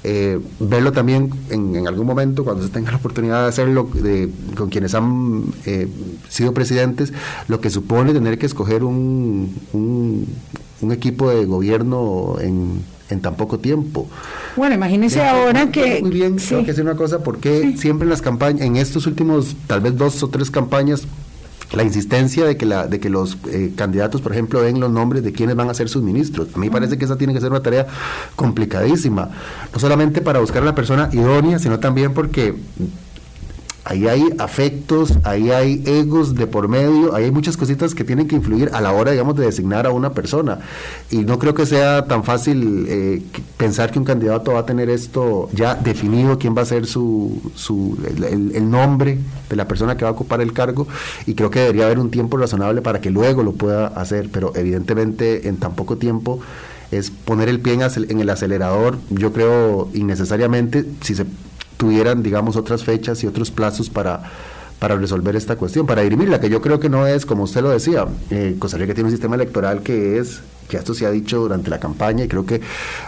eh, 0.03 0.24
verlo 0.59 0.91
también 0.91 1.31
en, 1.49 1.87
algún 1.87 2.07
momento, 2.07 2.43
cuando 2.43 2.63
se 2.63 2.69
tenga 2.69 2.91
la 2.91 2.97
oportunidad 2.97 3.43
de 3.43 3.49
hacerlo 3.49 3.89
de, 3.93 4.29
con 4.55 4.69
quienes 4.69 4.93
han 4.95 5.45
sido 6.29 6.53
presidentes, 6.53 7.13
lo 7.47 7.59
que 7.59 7.69
supone 7.69 8.13
tener 8.13 8.37
que 8.37 8.45
escoger 8.45 8.83
un, 8.83 9.55
un 9.73 10.91
equipo 10.91 11.29
de 11.29 11.45
gobierno 11.45 12.35
en 12.39 12.83
en 13.09 13.21
tan 13.21 13.35
poco 13.35 13.59
tiempo. 13.59 14.07
Bueno, 14.55 14.75
imagínese 14.75 15.23
ahora 15.23 15.69
que... 15.71 16.01
Muy 16.01 16.11
bien, 16.11 16.37
tengo 16.37 16.61
que 16.61 16.67
decir 16.67 16.83
una 16.83 16.95
cosa, 16.95 17.23
porque 17.23 17.75
siempre 17.77 18.05
en 18.05 18.09
las 18.09 18.21
campañas, 18.21 18.61
en 18.61 18.77
estos 18.77 19.05
últimos 19.05 19.55
tal 19.67 19.81
vez 19.81 19.97
dos 19.97 20.21
o 20.23 20.29
tres 20.29 20.49
campañas, 20.49 21.03
la 21.75 21.83
insistencia 21.83 22.45
de 22.45 22.57
que, 22.57 22.65
la, 22.65 22.87
de 22.87 22.99
que 22.99 23.09
los 23.09 23.37
eh, 23.51 23.73
candidatos, 23.75 24.21
por 24.21 24.31
ejemplo, 24.31 24.61
den 24.61 24.79
los 24.79 24.91
nombres 24.91 25.23
de 25.23 25.31
quienes 25.31 25.55
van 25.55 25.69
a 25.69 25.73
ser 25.73 25.89
sus 25.89 26.03
ministros. 26.03 26.49
A 26.55 26.57
mí 26.57 26.67
me 26.67 26.71
parece 26.71 26.97
que 26.97 27.05
esa 27.05 27.17
tiene 27.17 27.33
que 27.33 27.41
ser 27.41 27.51
una 27.51 27.61
tarea 27.61 27.87
complicadísima, 28.35 29.29
no 29.73 29.79
solamente 29.79 30.21
para 30.21 30.39
buscar 30.39 30.63
a 30.63 30.65
la 30.65 30.75
persona 30.75 31.09
idónea, 31.11 31.59
sino 31.59 31.79
también 31.79 32.13
porque 32.13 32.55
ahí 33.85 34.07
hay 34.07 34.23
afectos, 34.39 35.19
ahí 35.23 35.51
hay 35.51 35.83
egos 35.85 36.33
de 36.33 36.47
por 36.47 36.67
medio, 36.67 37.13
ahí 37.13 37.25
hay 37.25 37.31
muchas 37.31 37.55
cositas 37.55 37.93
que 37.93 38.03
tienen 38.03 38.27
que 38.27 38.35
influir 38.35 38.71
a 38.73 38.81
la 38.81 38.91
hora, 38.91 39.11
digamos, 39.11 39.35
de 39.35 39.45
designar 39.45 39.85
a 39.85 39.91
una 39.91 40.11
persona. 40.11 40.59
Y 41.11 41.19
no 41.19 41.37
creo 41.37 41.53
que 41.53 41.67
sea 41.67 42.05
tan 42.05 42.23
fácil 42.23 42.87
eh, 42.89 43.21
pensar 43.57 43.91
que 43.91 43.99
un 43.99 44.05
candidato 44.05 44.53
va 44.53 44.61
a 44.61 44.65
tener 44.65 44.89
esto 44.89 45.49
ya 45.53 45.75
definido, 45.75 46.39
quién 46.39 46.57
va 46.57 46.63
a 46.63 46.65
ser 46.65 46.87
su, 46.87 47.51
su 47.53 47.97
el, 48.05 48.69
nombre 48.69 49.19
de 49.49 49.55
la 49.55 49.67
persona 49.67 49.95
que 49.95 50.03
va 50.03 50.09
a 50.09 50.13
ocupar 50.13 50.41
el 50.41 50.51
cargo, 50.51 50.87
y 51.27 51.35
creo 51.35 51.51
que 51.51 51.59
debería 51.59 51.85
haber 51.85 51.99
un 51.99 52.09
tiempo 52.09 52.37
razonable 52.37 52.81
para 52.81 52.99
que 53.01 53.11
luego 53.11 53.43
lo 53.43 53.51
pueda 53.51 53.87
hacer, 53.87 54.29
pero 54.31 54.51
evidentemente 54.55 55.47
en 55.47 55.57
tan 55.57 55.75
poco 55.75 55.97
tiempo 55.97 56.39
es 56.91 57.11
poner 57.11 57.49
el 57.49 57.59
pie 57.59 57.73
en 57.73 58.19
el 58.19 58.29
acelerador, 58.29 58.97
yo 59.09 59.31
creo 59.31 59.89
innecesariamente, 59.93 60.85
si 61.01 61.13
se 61.13 61.25
tuvieran, 61.77 62.23
digamos, 62.23 62.55
otras 62.55 62.83
fechas 62.83 63.23
y 63.23 63.27
otros 63.27 63.51
plazos 63.51 63.89
para, 63.89 64.23
para 64.79 64.95
resolver 64.95 65.35
esta 65.35 65.55
cuestión, 65.55 65.85
para 65.85 66.01
dirimirla, 66.01 66.39
que 66.39 66.49
yo 66.49 66.61
creo 66.61 66.79
que 66.79 66.89
no 66.89 67.07
es, 67.07 67.25
como 67.25 67.43
usted 67.43 67.61
lo 67.61 67.69
decía, 67.69 68.05
eh, 68.29 68.55
Costa 68.59 68.77
Rica 68.77 68.93
tiene 68.93 69.07
un 69.07 69.11
sistema 69.11 69.35
electoral 69.35 69.81
que 69.81 70.19
es, 70.19 70.41
que 70.67 70.77
esto 70.77 70.93
se 70.93 71.05
ha 71.05 71.11
dicho 71.11 71.39
durante 71.39 71.69
la 71.69 71.79
campaña 71.79 72.25
y 72.25 72.27
creo 72.27 72.45
que 72.45 72.61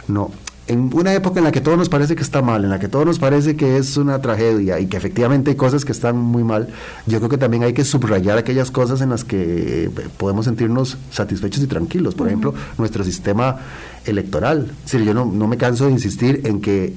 no, 0.08 0.32
en 0.68 0.90
una 0.94 1.14
época 1.14 1.40
en 1.40 1.46
la 1.46 1.52
que 1.52 1.62
todo 1.62 1.78
nos 1.78 1.90
parece 1.90 2.16
que 2.16 2.24
está 2.24 2.42
mal, 2.42 2.64
en 2.64 2.70
la 2.70 2.80
que 2.80 2.88
todo 2.88 3.06
nos 3.06 3.20
parece 3.20 3.56
que 3.56 3.78
es 3.78 3.96
una 3.98 4.22
tragedia 4.22 4.80
y 4.80 4.88
que 4.88 4.98
efectivamente 4.98 5.52
hay 5.52 5.56
cosas 5.56 5.86
que 5.86 5.92
están 5.92 6.18
muy 6.18 6.44
mal, 6.44 6.68
yo 7.06 7.20
creo 7.20 7.30
que 7.30 7.38
también 7.38 7.64
hay 7.64 7.74
que 7.74 7.86
subrayar 7.86 8.38
aquellas 8.38 8.70
cosas 8.70 9.02
en 9.02 9.10
las 9.10 9.24
que 9.24 9.86
eh, 9.86 9.90
podemos 10.18 10.46
sentirnos 10.46 10.98
satisfechos 11.10 11.64
y 11.64 11.68
tranquilos. 11.68 12.16
Por 12.16 12.28
ejemplo, 12.28 12.54
nuestro 12.78 13.04
sistema 13.04 13.58
electoral. 14.06 14.72
Sí, 14.86 15.04
yo 15.04 15.14
no, 15.14 15.26
no 15.26 15.48
me 15.48 15.58
canso 15.58 15.86
de 15.86 15.92
insistir 15.92 16.42
en 16.46 16.60
que 16.60 16.94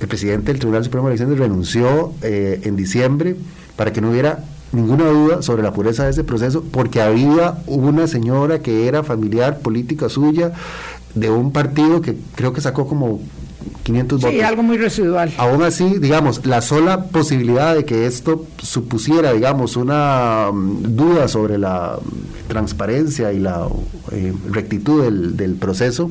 el 0.00 0.08
presidente 0.08 0.52
del 0.52 0.58
Tribunal 0.58 0.84
Supremo 0.84 1.08
de 1.08 1.14
Elecciones 1.14 1.38
renunció 1.38 2.12
eh, 2.22 2.60
en 2.64 2.76
diciembre 2.76 3.36
para 3.76 3.92
que 3.92 4.00
no 4.00 4.10
hubiera 4.10 4.44
ninguna 4.72 5.06
duda 5.06 5.42
sobre 5.42 5.62
la 5.62 5.72
pureza 5.72 6.04
de 6.04 6.10
ese 6.10 6.24
proceso, 6.24 6.64
porque 6.70 7.00
había 7.00 7.58
una 7.66 8.06
señora 8.06 8.58
que 8.60 8.88
era 8.88 9.02
familiar 9.02 9.60
política 9.60 10.08
suya 10.08 10.52
de 11.14 11.30
un 11.30 11.52
partido 11.52 12.00
que 12.02 12.16
creo 12.34 12.52
que 12.52 12.60
sacó 12.60 12.86
como 12.86 13.20
500 13.84 14.20
votos. 14.20 14.34
Sí, 14.34 14.40
algo 14.42 14.62
muy 14.62 14.76
residual. 14.76 15.32
Aún 15.38 15.62
así, 15.62 15.98
digamos, 15.98 16.44
la 16.44 16.60
sola 16.60 17.04
posibilidad 17.04 17.74
de 17.74 17.84
que 17.84 18.06
esto 18.06 18.46
supusiera, 18.58 19.32
digamos, 19.32 19.76
una 19.76 20.50
mm, 20.52 20.94
duda 20.94 21.28
sobre 21.28 21.58
la 21.58 21.98
transparencia 22.48 23.32
y 23.32 23.38
la 23.38 23.66
eh, 24.12 24.32
rectitud 24.50 25.02
del, 25.02 25.36
del 25.36 25.54
proceso, 25.54 26.10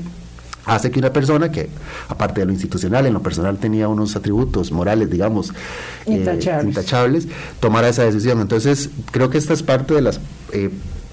hace 0.66 0.92
que 0.92 1.00
una 1.00 1.12
persona 1.12 1.52
que, 1.52 1.70
aparte 2.08 2.42
de 2.42 2.48
lo 2.48 2.52
institucional, 2.52 3.06
en 3.06 3.14
lo 3.14 3.22
personal 3.22 3.58
tenía 3.58 3.88
unos 3.88 4.16
atributos 4.16 4.72
morales, 4.72 5.10
digamos, 5.10 5.54
eh, 6.06 6.26
intachables, 6.64 7.28
tomara 7.60 7.90
esa 7.90 8.04
decisión. 8.04 8.42
Entonces, 8.42 8.90
creo 9.12 9.30
que 9.30 9.38
esta 9.38 9.54
es 9.54 9.64
parte 9.64 9.94
de 9.94 10.02
las... 10.02 10.20
Eh, 10.52 10.70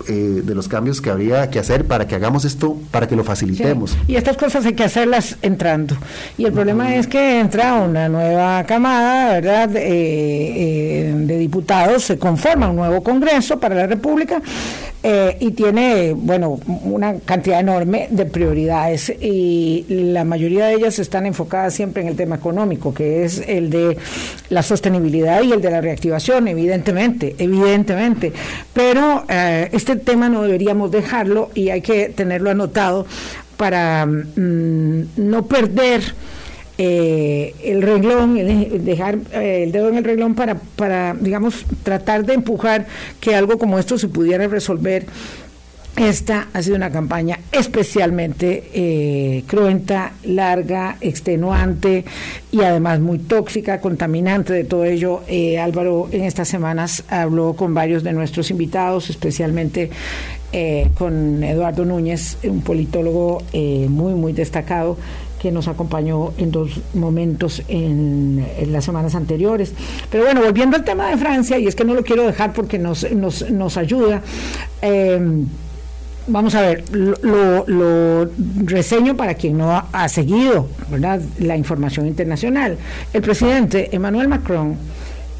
eh, 0.08 0.42
de 0.42 0.54
los 0.56 0.66
cambios 0.66 1.00
que 1.00 1.10
habría 1.10 1.48
que 1.48 1.60
hacer 1.60 1.86
para 1.86 2.08
que 2.08 2.16
hagamos 2.16 2.44
esto, 2.44 2.76
para 2.90 3.06
que 3.06 3.14
lo 3.14 3.22
facilitemos. 3.22 3.96
Y 4.08 4.16
estas 4.16 4.36
cosas 4.36 4.66
hay 4.66 4.72
que 4.72 4.82
hacerlas 4.82 5.36
entrando. 5.42 5.96
Y 6.36 6.44
el 6.44 6.52
problema 6.52 6.96
es 6.96 7.06
que 7.06 7.38
entra 7.38 7.74
una 7.74 8.08
nueva 8.08 8.64
camada, 8.64 9.34
¿verdad?, 9.34 9.68
de 9.68 11.36
diputados, 11.38 12.02
se 12.02 12.18
conforma 12.18 12.68
un 12.68 12.76
nuevo 12.76 13.00
Congreso 13.04 13.60
para 13.60 13.76
la 13.76 13.86
República, 13.86 14.42
eh, 15.04 15.36
y 15.40 15.50
tiene, 15.50 16.12
bueno, 16.12 16.60
una 16.84 17.18
cantidad 17.18 17.58
enorme 17.58 18.06
de 18.10 18.24
prioridades 18.24 19.12
y 19.20 19.84
la 19.88 20.24
mayoría 20.24 20.66
de 20.66 20.74
ellas 20.74 21.00
están 21.00 21.26
enfocadas 21.26 21.74
siempre 21.74 22.02
en 22.02 22.08
el 22.08 22.16
tema 22.16 22.36
económico, 22.36 22.94
que 22.94 23.24
es 23.24 23.42
el 23.48 23.68
de 23.68 23.96
la 24.48 24.62
sostenibilidad 24.62 25.42
y 25.42 25.52
el 25.52 25.60
de 25.60 25.70
la 25.72 25.80
reactivación, 25.80 26.46
evidentemente, 26.46 27.34
evidentemente. 27.38 28.32
Pero 28.72 29.24
eh, 29.28 29.68
este 29.72 29.96
tema 29.96 30.28
no 30.28 30.42
deberíamos 30.42 30.92
dejarlo 30.92 31.50
y 31.52 31.70
hay 31.70 31.80
que 31.80 32.10
tenerlo 32.10 32.50
anotado 32.50 33.04
para 33.56 34.06
mm, 34.06 35.02
no 35.16 35.46
perder 35.46 36.14
eh, 36.84 37.54
el 37.62 37.80
reglón, 37.80 38.34
dejar 38.84 39.16
eh, 39.32 39.62
el 39.62 39.70
dedo 39.70 39.88
en 39.88 39.98
el 39.98 40.04
reglón 40.04 40.34
para, 40.34 40.56
para, 40.56 41.14
digamos, 41.14 41.64
tratar 41.84 42.26
de 42.26 42.34
empujar 42.34 42.86
que 43.20 43.36
algo 43.36 43.56
como 43.56 43.78
esto 43.78 43.98
se 43.98 44.08
pudiera 44.08 44.48
resolver. 44.48 45.06
Esta 45.96 46.48
ha 46.52 46.60
sido 46.60 46.74
una 46.74 46.90
campaña 46.90 47.38
especialmente 47.52 48.64
eh, 48.74 49.44
cruenta, 49.46 50.14
larga, 50.24 50.96
extenuante 51.00 52.04
y 52.50 52.62
además 52.62 52.98
muy 52.98 53.18
tóxica, 53.18 53.80
contaminante 53.80 54.52
de 54.52 54.64
todo 54.64 54.84
ello. 54.84 55.20
Álvaro 55.60 56.08
en 56.10 56.24
estas 56.24 56.48
semanas 56.48 57.04
habló 57.08 57.52
con 57.52 57.74
varios 57.74 58.02
de 58.02 58.12
nuestros 58.12 58.50
invitados, 58.50 59.08
especialmente 59.08 59.90
con 60.98 61.42
Eduardo 61.44 61.84
Núñez, 61.84 62.38
un 62.44 62.60
politólogo 62.62 63.42
muy, 63.52 64.14
muy 64.14 64.32
destacado 64.32 64.98
que 65.42 65.50
nos 65.50 65.66
acompañó 65.66 66.32
en 66.38 66.52
dos 66.52 66.80
momentos 66.94 67.62
en, 67.66 68.46
las 68.68 68.84
semanas 68.84 69.16
anteriores. 69.16 69.74
Pero 70.08 70.22
bueno, 70.22 70.40
volviendo 70.40 70.76
al 70.76 70.84
tema 70.84 71.10
de 71.10 71.16
Francia, 71.16 71.58
y 71.58 71.66
es 71.66 71.74
que 71.74 71.84
no 71.84 71.94
lo 71.94 72.04
quiero 72.04 72.24
dejar 72.24 72.52
porque 72.52 72.78
nos, 72.78 73.10
nos, 73.10 73.50
nos 73.50 73.76
ayuda. 73.76 74.22
Em, 74.80 75.44
vamos 76.28 76.54
a 76.54 76.60
ver, 76.62 76.84
lo, 76.92 77.64
lo, 77.66 78.30
reseño 78.66 79.16
para 79.16 79.34
quien 79.34 79.58
no 79.58 79.72
ha, 79.72 79.88
ha 79.92 80.08
seguido 80.08 80.68
¿verdad? 80.88 81.20
la 81.40 81.56
información 81.56 82.06
internacional. 82.06 82.78
El 83.12 83.22
presidente 83.22 83.88
Emmanuel 83.90 84.28
Macron 84.28 84.76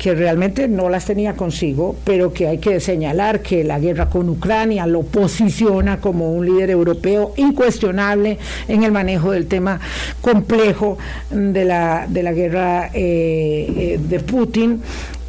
que 0.02 0.16
realmente 0.16 0.66
no 0.66 0.88
las 0.88 1.04
tenía 1.04 1.35
consigo, 1.35 1.94
pero 2.02 2.32
que 2.32 2.49
hay 2.49 2.59
que 2.59 2.80
señalar 2.80 3.40
que 3.40 3.62
la 3.62 3.78
guerra 3.78 4.11
con 4.11 4.28
Ucrania 4.28 4.85
lo 4.85 5.02
posiciona 5.02 6.00
como 6.00 6.32
un 6.32 6.44
líder 6.44 6.71
europeo 6.71 7.35
incuestionable 7.37 8.37
en 8.66 8.82
el 8.82 8.90
manejo 8.90 9.30
del 9.30 9.47
tema 9.47 9.78
complejo 10.21 10.99
de 11.30 11.64
la, 11.64 12.06
de 12.09 12.23
la 12.25 12.32
guerra 12.32 12.90
eh, 12.92 13.73
eh, 13.76 14.00
de 14.02 14.18
Putin 14.18 14.82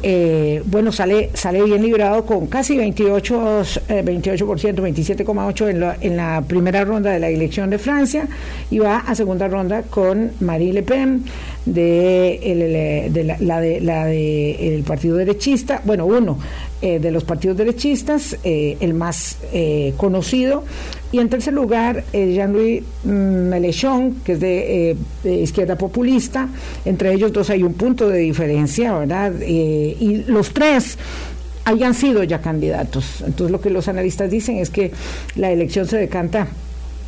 eh, 0.06 0.62
bueno, 0.66 0.92
sale, 0.92 1.30
sale 1.32 1.62
bien 1.62 1.80
librado 1.80 2.26
con 2.26 2.46
casi 2.46 2.76
28, 2.76 3.62
28% 3.62 4.74
27,8% 4.74 5.70
en 5.70 5.80
la, 5.80 5.96
en 5.98 6.16
la 6.18 6.44
primera 6.46 6.84
ronda 6.84 7.10
de 7.10 7.18
la 7.18 7.30
elección 7.30 7.70
de 7.70 7.78
Francia 7.78 8.28
y 8.70 8.80
va 8.80 8.98
a 8.98 9.14
segunda 9.14 9.48
ronda 9.48 9.82
con 9.84 10.32
Marie 10.40 10.74
Le 10.74 10.82
Pen 10.82 11.24
de, 11.64 13.08
de 13.10 13.24
la, 13.24 13.60
de, 13.60 13.80
la 13.80 14.04
de 14.04 14.76
el 14.76 14.82
partido 14.82 15.16
derechista, 15.16 15.80
bueno, 15.86 16.04
uno 16.04 16.38
eh, 16.84 16.98
de 16.98 17.10
los 17.10 17.24
partidos 17.24 17.56
derechistas, 17.56 18.36
eh, 18.44 18.76
el 18.80 18.92
más 18.92 19.38
eh, 19.54 19.94
conocido, 19.96 20.64
y 21.12 21.18
en 21.18 21.30
tercer 21.30 21.54
lugar, 21.54 22.04
Jean-Louis 22.12 22.82
Mélenchon, 23.04 24.16
que 24.22 24.32
es 24.32 24.40
de, 24.40 24.96
izquierda 25.24 25.78
populista. 25.78 26.46
Entre 26.84 27.14
ellos 27.14 27.32
dos 27.32 27.48
hay 27.48 27.62
un 27.62 27.72
punto 27.72 28.10
de 28.10 28.18
diferencia, 28.18 28.98
¿verdad? 28.98 29.32
y 29.40 30.24
los 30.26 30.50
tres 30.50 30.98
hayan 31.64 31.94
sido 31.94 32.22
ya 32.22 32.42
candidatos. 32.42 33.22
Entonces 33.22 33.50
lo 33.50 33.62
que 33.62 33.70
los 33.70 33.88
analistas 33.88 34.30
dicen 34.30 34.58
es 34.58 34.68
que 34.68 34.92
la 35.36 35.50
elección 35.52 35.86
se 35.86 35.96
decanta 35.96 36.48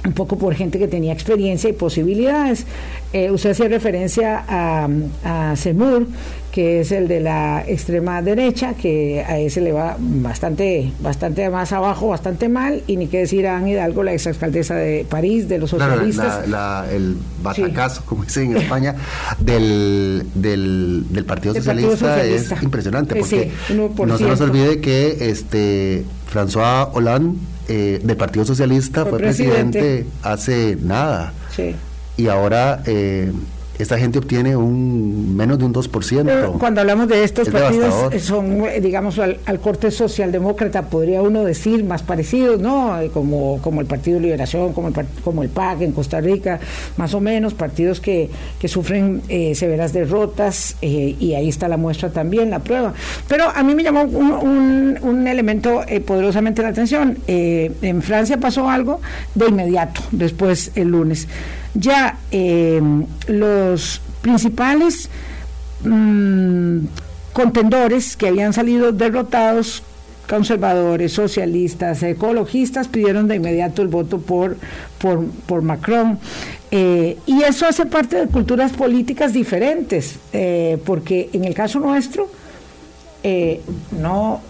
un 0.06 0.12
poco 0.12 0.38
por 0.38 0.54
gente 0.54 0.78
que 0.78 0.88
tenía 0.88 1.12
experiencia 1.12 1.68
y 1.68 1.72
posibilidades. 1.72 2.64
Eh, 3.12 3.30
usted 3.30 3.50
hacía 3.50 3.68
referencia 3.68 4.44
a, 4.48 4.88
a 5.24 5.56
que 6.56 6.80
es 6.80 6.90
el 6.90 7.06
de 7.06 7.20
la 7.20 7.62
extrema 7.68 8.22
derecha, 8.22 8.72
que 8.72 9.22
a 9.28 9.38
ese 9.38 9.60
le 9.60 9.72
va 9.72 9.94
bastante, 10.00 10.90
bastante 11.00 11.50
más 11.50 11.70
abajo, 11.74 12.08
bastante 12.08 12.48
mal, 12.48 12.82
y 12.86 12.96
ni 12.96 13.08
qué 13.08 13.18
decir 13.18 13.46
a 13.46 13.58
Anne 13.58 13.72
Hidalgo, 13.72 14.02
la 14.02 14.14
exalcaldesa 14.14 14.74
de 14.74 15.04
París, 15.06 15.50
de 15.50 15.58
los 15.58 15.68
socialistas. 15.68 16.46
el 16.90 17.18
batacazo, 17.42 18.04
como 18.06 18.24
dicen 18.24 18.52
en 18.52 18.56
España, 18.56 18.94
del, 19.38 20.24
del, 20.34 21.24
Partido, 21.26 21.52
Socialista 21.56 22.24
es 22.24 22.50
impresionante, 22.62 23.16
porque 23.16 23.50
no 24.06 24.16
se 24.16 24.24
nos 24.24 24.40
olvide 24.40 24.80
que 24.80 25.28
este 25.28 26.04
François 26.32 26.88
Hollande 26.94 27.38
eh, 27.68 28.00
del 28.02 28.16
Partido 28.16 28.46
Socialista 28.46 29.04
fue, 29.04 29.18
presidente. 29.18 30.06
hace 30.22 30.78
nada. 30.80 31.34
Y 32.16 32.28
ahora 32.28 32.82
eh, 32.86 33.30
esta 33.78 33.98
gente 33.98 34.18
obtiene 34.18 34.56
un 34.56 35.36
menos 35.36 35.58
de 35.58 35.64
un 35.64 35.74
2%. 35.74 36.58
cuando 36.58 36.80
hablamos 36.80 37.08
de 37.08 37.24
estos 37.24 37.48
partidos, 37.48 37.94
son, 38.22 38.64
digamos, 38.80 39.18
al, 39.18 39.60
corte 39.60 39.90
socialdemócrata, 39.90 40.82
podría 40.82 41.22
uno 41.22 41.44
decir, 41.44 41.84
más 41.84 42.02
parecidos, 42.02 42.60
¿no? 42.60 42.96
Como, 43.12 43.60
como 43.62 43.80
el 43.80 43.86
Partido 43.86 44.16
de 44.16 44.22
Liberación, 44.22 44.72
como 44.72 44.88
el, 44.88 44.94
como 45.24 45.42
el 45.42 45.48
PAC 45.48 45.82
en 45.82 45.92
Costa 45.92 46.20
Rica, 46.20 46.60
más 46.96 47.14
o 47.14 47.20
menos, 47.20 47.54
partidos 47.54 48.00
que, 48.00 48.30
que 48.58 48.68
sufren 48.68 49.22
eh, 49.28 49.54
severas 49.54 49.92
derrotas, 49.92 50.76
eh, 50.82 51.16
y 51.18 51.34
ahí 51.34 51.48
está 51.48 51.68
la 51.68 51.76
muestra 51.76 52.10
también, 52.10 52.50
la 52.50 52.60
prueba. 52.60 52.94
Pero 53.28 53.48
a 53.54 53.62
mí 53.62 53.74
me 53.74 53.82
llamó 53.82 54.02
un, 54.02 54.98
un, 55.02 55.26
elemento 55.26 55.82
eh, 55.88 56.00
poderosamente 56.00 56.62
la 56.62 56.68
atención. 56.68 57.18
en 57.26 58.02
Francia 58.02 58.38
pasó 58.38 58.68
algo 58.68 59.00
de 59.34 59.48
inmediato, 59.48 60.00
después 60.12 60.70
el 60.74 60.88
lunes 60.88 61.26
ya 61.76 62.18
eh, 62.30 62.80
los 63.28 64.00
principales 64.22 65.08
mm, 65.84 66.78
contendores 67.32 68.16
que 68.16 68.28
habían 68.28 68.52
salido 68.52 68.92
derrotados 68.92 69.82
conservadores, 70.28 71.12
socialistas, 71.12 72.02
ecologistas 72.02 72.88
pidieron 72.88 73.28
de 73.28 73.36
inmediato 73.36 73.82
el 73.82 73.88
voto 73.88 74.18
por, 74.18 74.56
por, 74.98 75.62
Macron. 75.62 76.18
Eh, 76.72 77.16
y 77.26 77.42
eso 77.44 77.64
hace 77.64 77.86
parte 77.86 78.16
de 78.16 78.26
culturas 78.26 78.72
políticas 78.72 79.32
diferentes, 79.32 80.18
eh, 80.32 80.78
porque 80.84 81.30
en 81.32 81.44
el 81.44 81.54
caso 81.54 81.78
nuestro, 81.78 82.28
no 84.00 84.40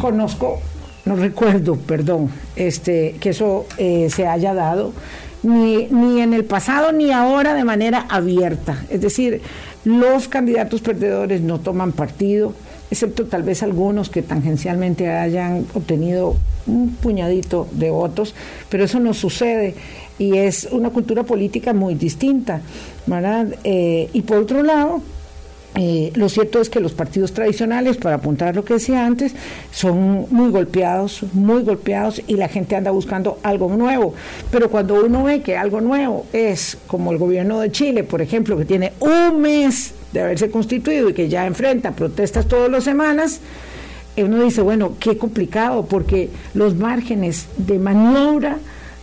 conozco, 0.00 0.60
no 1.04 1.16
recuerdo, 1.16 1.76
perdón, 1.76 2.30
este, 2.54 3.16
que 3.20 3.30
eso 3.30 3.66
se 3.76 4.26
haya 4.26 4.54
dado 4.54 4.92
ni, 5.46 5.86
ni 5.86 6.20
en 6.20 6.34
el 6.34 6.44
pasado 6.44 6.92
ni 6.92 7.12
ahora 7.12 7.54
de 7.54 7.64
manera 7.64 8.06
abierta. 8.08 8.84
Es 8.90 9.00
decir, 9.00 9.40
los 9.84 10.28
candidatos 10.28 10.80
perdedores 10.80 11.40
no 11.40 11.60
toman 11.60 11.92
partido, 11.92 12.52
excepto 12.90 13.26
tal 13.26 13.42
vez 13.42 13.62
algunos 13.62 14.10
que 14.10 14.22
tangencialmente 14.22 15.10
hayan 15.10 15.66
obtenido 15.74 16.36
un 16.66 16.96
puñadito 16.96 17.68
de 17.72 17.90
votos, 17.90 18.34
pero 18.68 18.84
eso 18.84 19.00
no 19.00 19.14
sucede 19.14 19.74
y 20.18 20.36
es 20.36 20.68
una 20.70 20.90
cultura 20.90 21.22
política 21.22 21.72
muy 21.72 21.94
distinta. 21.94 22.60
¿verdad? 23.06 23.54
Eh, 23.64 24.10
y 24.12 24.22
por 24.22 24.38
otro 24.38 24.62
lado, 24.62 25.00
eh, 25.78 26.10
lo 26.14 26.30
cierto 26.30 26.60
es 26.60 26.70
que 26.70 26.80
los 26.80 26.92
partidos 26.92 27.32
tradicionales, 27.32 27.98
para 27.98 28.16
apuntar 28.16 28.56
lo 28.56 28.64
que 28.64 28.74
decía 28.74 29.04
antes, 29.04 29.34
son 29.70 30.26
muy 30.30 30.50
golpeados, 30.50 31.22
muy 31.34 31.62
golpeados 31.64 32.22
y 32.26 32.36
la 32.36 32.48
gente 32.48 32.76
anda 32.76 32.90
buscando 32.90 33.38
algo 33.42 33.68
nuevo. 33.68 34.14
Pero 34.50 34.70
cuando 34.70 35.04
uno 35.04 35.24
ve 35.24 35.42
que 35.42 35.56
algo 35.56 35.82
nuevo 35.82 36.24
es 36.32 36.78
como 36.86 37.12
el 37.12 37.18
gobierno 37.18 37.60
de 37.60 37.70
Chile, 37.70 38.04
por 38.04 38.22
ejemplo, 38.22 38.56
que 38.56 38.64
tiene 38.64 38.94
un 39.00 39.42
mes 39.42 39.92
de 40.12 40.22
haberse 40.22 40.50
constituido 40.50 41.10
y 41.10 41.12
que 41.12 41.28
ya 41.28 41.46
enfrenta 41.46 41.92
protestas 41.92 42.48
todas 42.48 42.70
las 42.70 42.84
semanas, 42.84 43.40
uno 44.16 44.42
dice, 44.42 44.62
bueno, 44.62 44.94
qué 44.98 45.18
complicado, 45.18 45.84
porque 45.84 46.30
los 46.54 46.74
márgenes 46.74 47.48
de 47.58 47.78
maniobra 47.78 48.56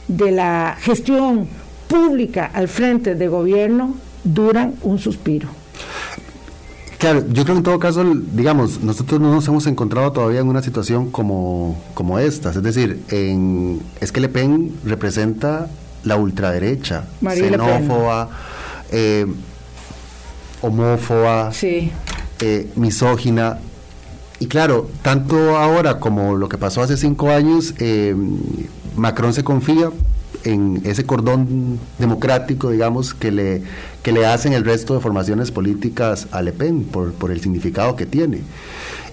de 0.08 0.32
la 0.32 0.76
gestión 0.80 1.48
pública 1.88 2.50
al 2.52 2.68
frente 2.68 3.14
de 3.14 3.28
gobierno 3.28 3.96
duran 4.24 4.74
un 4.82 4.98
suspiro. 4.98 5.50
Claro, 7.04 7.26
yo 7.28 7.44
creo 7.44 7.56
que 7.56 7.58
en 7.58 7.64
todo 7.64 7.80
caso, 7.80 8.02
digamos, 8.32 8.80
nosotros 8.80 9.20
no 9.20 9.30
nos 9.30 9.46
hemos 9.50 9.68
encontrado 9.68 10.14
todavía 10.14 10.40
en 10.40 10.48
una 10.48 10.62
situación 10.62 11.12
como, 11.12 11.78
como 11.96 12.18
esta. 12.18 12.52
Es 12.52 12.64
decir, 12.64 13.04
en, 13.10 13.82
es 14.00 14.14
que 14.14 14.22
Le 14.22 14.30
Pen 14.30 14.74
representa 14.86 15.68
la 16.06 16.16
ultraderecha, 16.16 17.04
xenófoba, 17.22 18.30
eh, 18.90 19.26
homófoba, 20.62 21.52
eh, 22.40 22.72
misógina. 22.78 23.60
Y 24.40 24.48
claro, 24.48 24.90
tanto 25.02 25.58
ahora 25.58 26.00
como 26.00 26.38
lo 26.38 26.48
que 26.48 26.58
pasó 26.58 26.84
hace 26.84 26.96
cinco 26.96 27.32
años, 27.32 27.74
eh, 27.80 28.16
Macron 28.96 29.34
se 29.34 29.44
confía 29.44 29.92
en 30.44 30.82
ese 30.86 31.06
cordón 31.06 31.80
democrático, 32.00 32.72
digamos, 32.72 33.14
que 33.14 33.32
le, 33.32 33.62
que 34.02 34.12
le 34.12 34.26
hacen 34.26 34.54
el 34.54 34.64
resto 34.66 34.94
de 34.94 35.00
formaciones 35.00 35.52
políticas 35.52 36.28
a 36.32 36.42
Le 36.42 36.52
Pen 36.52 36.84
por, 36.84 37.14
por 37.14 37.32
el 37.32 37.42
significado 37.42 37.96
que 37.96 38.06
tiene. 38.06 38.42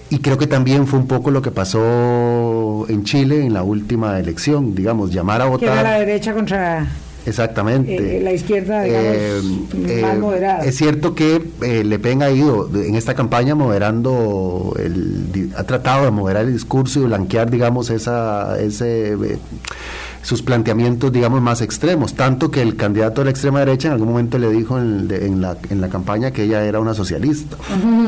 Y 0.09 0.19
creo 0.19 0.37
que 0.37 0.47
también 0.47 0.87
fue 0.87 0.99
un 0.99 1.07
poco 1.07 1.31
lo 1.31 1.41
que 1.41 1.51
pasó 1.51 2.85
en 2.89 3.05
Chile 3.05 3.45
en 3.45 3.53
la 3.53 3.63
última 3.63 4.19
elección, 4.19 4.75
digamos, 4.75 5.11
llamar 5.13 5.41
a 5.41 5.45
votar. 5.45 5.59
Que 5.69 5.73
era 5.73 5.83
la 5.83 5.99
derecha 5.99 6.33
contra 6.33 6.85
Exactamente. 7.25 8.17
Eh, 8.17 8.21
la 8.21 8.33
izquierda, 8.33 8.83
digamos, 8.83 9.15
eh, 9.87 9.99
más 10.01 10.17
moderada. 10.17 10.65
Es 10.65 10.75
cierto 10.75 11.13
que 11.13 11.41
eh, 11.61 11.83
Le 11.83 11.99
Pen 11.99 12.23
ha 12.23 12.31
ido 12.31 12.69
en 12.73 12.95
esta 12.95 13.13
campaña 13.13 13.53
moderando, 13.55 14.75
el, 14.79 15.51
ha 15.55 15.63
tratado 15.63 16.05
de 16.05 16.11
moderar 16.11 16.45
el 16.45 16.53
discurso 16.53 16.99
y 16.99 17.03
blanquear, 17.03 17.51
digamos, 17.51 17.89
esa, 17.89 18.59
ese, 18.59 19.15
sus 20.23 20.41
planteamientos, 20.41 21.11
digamos, 21.11 21.41
más 21.41 21.61
extremos. 21.61 22.15
Tanto 22.15 22.49
que 22.49 22.61
el 22.61 22.75
candidato 22.75 23.21
de 23.21 23.25
la 23.25 23.31
extrema 23.31 23.59
derecha 23.59 23.89
en 23.89 23.93
algún 23.93 24.09
momento 24.09 24.39
le 24.39 24.49
dijo 24.49 24.79
en, 24.79 25.41
la, 25.41 25.57
en 25.69 25.81
la 25.81 25.89
campaña 25.89 26.31
que 26.31 26.43
ella 26.43 26.63
era 26.65 26.79
una 26.79 26.93
socialista. 26.93 27.57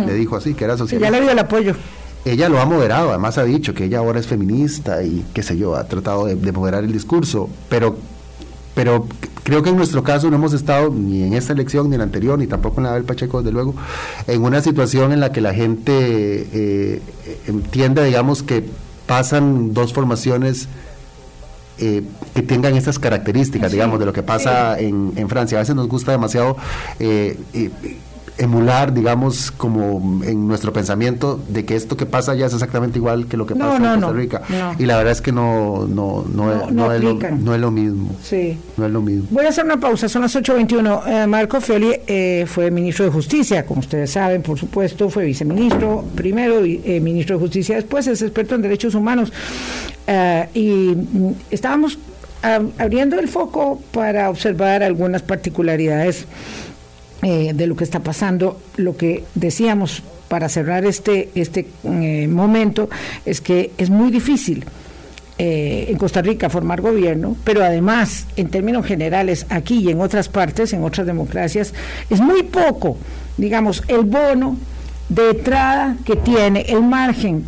Le 0.07 0.13
dijo 0.13 0.35
así, 0.35 0.55
que 0.55 0.65
era 0.65 0.75
socialista. 0.75 1.11
Ya 1.11 1.15
le 1.15 1.21
dio 1.21 1.31
el 1.31 1.39
apoyo 1.39 1.75
ella 2.25 2.47
lo 2.47 2.61
ha 2.61 2.65
moderado, 2.65 3.09
además 3.09 3.37
ha 3.37 3.43
dicho 3.43 3.73
que 3.73 3.83
ella 3.83 3.97
ahora 3.97 4.17
es 4.17 4.27
feminista 4.27 5.03
y 5.03 5.25
qué 5.33 5.43
sé 5.43 5.57
yo, 5.57 5.75
ha 5.75 5.83
tratado 5.83 6.25
de, 6.25 6.35
de 6.35 6.51
moderar 6.53 6.85
el 6.85 6.93
discurso, 6.93 7.49
pero 7.67 7.97
pero 8.75 9.07
creo 9.43 9.61
que 9.61 9.69
en 9.69 9.77
nuestro 9.77 10.03
caso 10.03 10.29
no 10.29 10.37
hemos 10.37 10.53
estado 10.53 10.89
ni 10.89 11.23
en 11.23 11.33
esta 11.33 11.53
elección, 11.53 11.89
ni 11.89 11.95
en 11.95 11.99
la 11.99 12.05
anterior, 12.05 12.39
ni 12.39 12.47
tampoco 12.47 12.79
en 12.79 12.85
la 12.85 12.93
del 12.93 13.03
Pacheco, 13.03 13.41
desde 13.41 13.51
luego, 13.51 13.75
en 14.27 14.41
una 14.41 14.61
situación 14.61 15.11
en 15.11 15.19
la 15.19 15.31
que 15.31 15.41
la 15.41 15.53
gente 15.53 15.91
eh, 15.93 17.01
entienda, 17.47 18.03
digamos, 18.03 18.43
que 18.43 18.63
pasan 19.05 19.73
dos 19.73 19.93
formaciones 19.93 20.67
eh, 21.79 22.03
que 22.33 22.41
tengan 22.41 22.75
estas 22.75 22.99
características, 22.99 23.71
digamos, 23.71 23.99
de 23.99 24.05
lo 24.05 24.13
que 24.13 24.23
pasa 24.23 24.79
en, 24.79 25.13
en, 25.15 25.27
Francia. 25.29 25.57
A 25.57 25.61
veces 25.61 25.75
nos 25.75 25.87
gusta 25.87 26.11
demasiado 26.11 26.55
eh, 26.99 27.37
emular, 28.37 28.93
digamos, 28.93 29.51
como 29.51 30.23
en 30.23 30.47
nuestro 30.47 30.73
pensamiento 30.73 31.39
de 31.49 31.65
que 31.65 31.75
esto 31.75 31.95
que 31.97 32.05
pasa 32.05 32.33
ya 32.35 32.47
es 32.47 32.53
exactamente 32.53 32.97
igual 32.97 33.27
que 33.27 33.37
lo 33.37 33.45
que 33.45 33.55
pasa 33.55 33.77
en 33.77 34.01
Costa 34.01 34.17
Rica. 34.17 34.41
y 34.79 34.85
la 34.85 34.97
verdad 34.97 35.11
es 35.11 35.21
que 35.21 35.31
no 35.31 35.85
no 35.87 36.25
no, 36.33 36.51
es, 36.51 36.71
no, 36.71 36.91
es, 36.91 37.03
lo, 37.03 37.13
no 37.13 37.53
es, 37.53 37.61
lo, 37.61 37.71
mismo. 37.71 38.15
Sí. 38.23 38.57
No 38.77 38.85
es 38.85 38.91
lo 38.91 39.01
mismo. 39.01 39.27
Voy 39.29 39.45
a 39.45 39.49
hacer 39.49 39.65
una 39.65 39.79
pausa, 39.79 40.09
son 40.09 40.23
las 40.23 40.35
8.21. 40.35 41.07
Eh, 41.07 41.27
Marco 41.27 41.61
Fioli 41.61 41.95
eh, 42.07 42.45
fue 42.47 42.71
ministro 42.71 43.05
de 43.05 43.11
Justicia, 43.11 43.65
como 43.65 43.81
ustedes 43.81 44.11
saben, 44.11 44.41
por 44.41 44.57
supuesto, 44.57 45.09
fue 45.09 45.25
viceministro, 45.25 46.03
primero 46.15 46.63
eh, 46.63 46.99
ministro 46.99 47.37
de 47.37 47.41
Justicia, 47.41 47.75
después 47.75 48.07
es 48.07 48.21
experto 48.21 48.55
en 48.55 48.61
derechos 48.61 48.95
humanos. 48.95 49.31
y 50.53 50.69
mm, 50.69 51.31
estábamos 51.51 51.97
abriendo 52.77 53.17
el 53.19 53.29
foco 53.29 53.81
para 53.93 54.29
observar 54.29 54.83
algunas 54.83 55.21
particularidades 55.21 56.25
eh, 57.25 57.53
de 57.55 57.67
lo 57.67 57.77
que 57.77 57.85
está 57.85 58.01
pasando. 58.01 58.59
Lo 58.75 58.97
que 58.97 59.23
decíamos 59.33 60.03
para 60.27 60.49
cerrar 60.49 60.83
este, 60.83 61.29
este 61.35 61.67
eh, 61.85 62.27
momento 62.27 62.89
es 63.25 63.39
que 63.39 63.71
es 63.77 63.89
muy 63.89 64.11
difícil. 64.11 64.65
Eh, 65.37 65.85
en 65.89 65.97
Costa 65.97 66.21
Rica 66.21 66.49
formar 66.49 66.81
gobierno, 66.81 67.35
pero 67.43 67.63
además, 67.63 68.27
en 68.35 68.49
términos 68.49 68.85
generales, 68.85 69.45
aquí 69.49 69.79
y 69.79 69.89
en 69.89 70.01
otras 70.01 70.27
partes, 70.27 70.73
en 70.73 70.83
otras 70.83 71.07
democracias, 71.07 71.73
es 72.09 72.19
muy 72.19 72.43
poco, 72.43 72.97
digamos, 73.37 73.81
el 73.87 74.01
bono 74.01 74.57
de 75.07 75.31
entrada 75.31 75.95
que 76.05 76.17
tiene, 76.17 76.65
el 76.67 76.83
margen, 76.83 77.45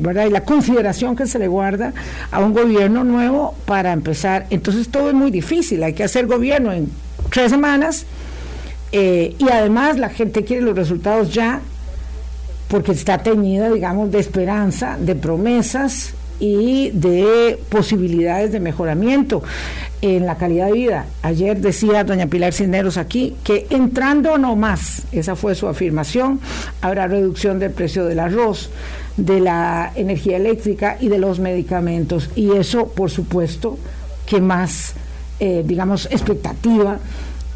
¿verdad? 0.00 0.26
Y 0.26 0.30
la 0.30 0.42
consideración 0.42 1.16
que 1.16 1.26
se 1.26 1.40
le 1.40 1.48
guarda 1.48 1.92
a 2.30 2.38
un 2.38 2.52
gobierno 2.52 3.02
nuevo 3.02 3.56
para 3.64 3.92
empezar. 3.92 4.46
Entonces 4.50 4.88
todo 4.88 5.08
es 5.08 5.14
muy 5.14 5.32
difícil, 5.32 5.82
hay 5.82 5.94
que 5.94 6.04
hacer 6.04 6.26
gobierno 6.26 6.72
en 6.72 6.88
tres 7.30 7.50
semanas 7.50 8.06
eh, 8.92 9.34
y 9.38 9.48
además 9.50 9.98
la 9.98 10.08
gente 10.08 10.44
quiere 10.44 10.62
los 10.62 10.76
resultados 10.76 11.32
ya 11.32 11.60
porque 12.68 12.92
está 12.92 13.18
teñida, 13.18 13.70
digamos, 13.70 14.10
de 14.10 14.18
esperanza, 14.18 14.96
de 15.00 15.14
promesas 15.14 16.14
y 16.38 16.90
de 16.90 17.58
posibilidades 17.68 18.52
de 18.52 18.60
mejoramiento 18.60 19.42
en 20.02 20.26
la 20.26 20.36
calidad 20.36 20.66
de 20.66 20.72
vida. 20.72 21.06
Ayer 21.22 21.60
decía 21.60 22.04
doña 22.04 22.26
Pilar 22.26 22.52
Cisneros 22.52 22.96
aquí 22.96 23.34
que 23.44 23.66
entrando 23.70 24.36
no 24.36 24.56
más, 24.56 25.02
esa 25.12 25.36
fue 25.36 25.54
su 25.54 25.68
afirmación, 25.68 26.40
habrá 26.80 27.06
reducción 27.06 27.58
del 27.58 27.70
precio 27.70 28.04
del 28.04 28.20
arroz, 28.20 28.70
de 29.16 29.40
la 29.40 29.92
energía 29.94 30.36
eléctrica 30.36 30.98
y 31.00 31.08
de 31.08 31.18
los 31.18 31.38
medicamentos. 31.38 32.30
Y 32.36 32.52
eso, 32.52 32.88
por 32.88 33.10
supuesto, 33.10 33.78
que 34.26 34.40
más, 34.40 34.94
eh, 35.40 35.62
digamos, 35.64 36.06
expectativa 36.10 36.98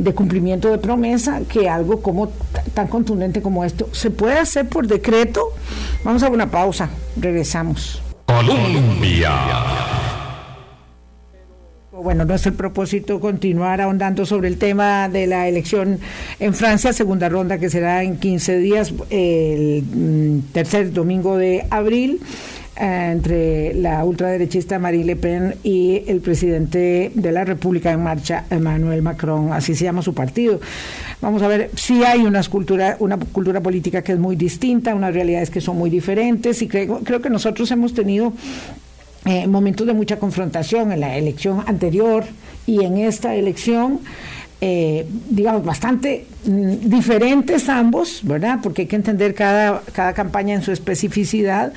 de 0.01 0.15
cumplimiento 0.15 0.71
de 0.71 0.79
promesa 0.79 1.41
que 1.49 1.69
algo 1.69 2.03
como 2.03 2.33
tan 2.75 2.89
contundente 2.89 3.43
como 3.43 3.65
esto 3.65 3.89
se 3.93 4.11
puede 4.11 4.39
hacer 4.39 4.69
por 4.69 4.87
decreto. 4.87 5.53
Vamos 6.05 6.23
a 6.23 6.29
una 6.29 6.51
pausa, 6.51 6.89
regresamos. 7.17 8.03
Colombia. 8.27 9.33
Bueno, 11.93 12.25
no 12.25 12.35
es 12.35 12.47
el 12.47 12.55
propósito 12.55 13.21
continuar 13.21 13.83
ahondando 13.83 14.25
sobre 14.25 14.49
el 14.49 14.57
tema 14.57 15.11
de 15.11 15.27
la 15.27 15.49
elección 15.49 15.99
en 16.39 16.55
Francia, 16.55 16.95
segunda 16.95 17.29
ronda 17.29 17.59
que 17.59 17.69
será 17.69 18.03
en 18.03 18.17
15 18.17 18.59
días, 18.59 18.95
el 19.11 19.83
mm, 19.83 20.53
tercer 20.53 20.93
domingo 20.95 21.37
de 21.37 21.67
abril. 21.69 22.23
Entre 22.83 23.75
la 23.75 24.03
ultraderechista 24.07 24.79
Marine 24.79 25.05
Le 25.05 25.17
Pen 25.17 25.55
y 25.63 26.03
el 26.07 26.21
presidente 26.21 27.13
de 27.15 27.31
la 27.31 27.45
República 27.45 27.93
en 27.93 28.03
Marcha, 28.03 28.47
Emmanuel 28.49 29.03
Macron, 29.03 29.53
así 29.53 29.75
se 29.75 29.85
llama 29.85 30.01
su 30.01 30.15
partido. 30.15 30.61
Vamos 31.21 31.43
a 31.43 31.49
ver 31.49 31.71
si 31.75 32.03
hay 32.05 32.21
una 32.21 32.43
cultura, 32.45 32.97
una 33.01 33.19
cultura 33.19 33.61
política 33.61 34.01
que 34.01 34.13
es 34.13 34.19
muy 34.19 34.35
distinta, 34.35 34.95
unas 34.95 35.13
realidades 35.13 35.51
que 35.51 35.61
son 35.61 35.77
muy 35.77 35.91
diferentes 35.91 36.63
y 36.63 36.69
creo, 36.69 37.01
creo 37.01 37.21
que 37.21 37.29
nosotros 37.29 37.71
hemos 37.71 37.93
tenido 37.93 38.33
eh, 39.27 39.47
momentos 39.47 39.87
de 39.87 39.93
mucha 39.93 40.19
confrontación 40.19 40.93
en 40.93 41.01
la 41.01 41.19
elección 41.19 41.63
anterior 41.67 42.25
y 42.67 42.83
en 42.83 42.97
esta 42.97 43.35
elección. 43.35 44.01
Eh, 44.63 45.07
digamos, 45.31 45.65
bastante 45.65 46.27
mm, 46.45 46.89
diferentes 46.89 47.69
ambos, 47.71 48.21
¿verdad? 48.23 48.59
Porque 48.63 48.83
hay 48.83 48.89
que 48.89 48.97
entender 48.97 49.35
cada, 49.35 49.83
cada 49.93 50.13
campaña 50.13 50.55
en 50.55 50.63
su 50.63 50.71
especificidad. 50.71 51.73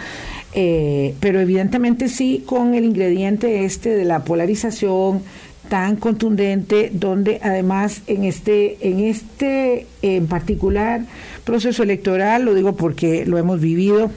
Eh, 0.55 1.15
pero 1.19 1.39
evidentemente 1.39 2.09
sí 2.09 2.43
con 2.45 2.75
el 2.75 2.85
ingrediente 2.85 3.65
este 3.65 3.89
de 3.89 4.05
la 4.05 4.23
polarización 4.23 5.23
tan 5.69 5.95
contundente, 5.95 6.91
donde 6.93 7.39
además 7.41 8.01
en 8.07 8.25
este, 8.25 8.77
en 8.87 8.99
este 8.99 9.87
en 10.01 10.27
particular 10.27 11.01
proceso 11.43 11.83
electoral, 11.83 12.43
lo 12.43 12.53
digo 12.53 12.75
porque 12.75 13.25
lo 13.25 13.37
hemos 13.37 13.59
vivido, 13.59 14.11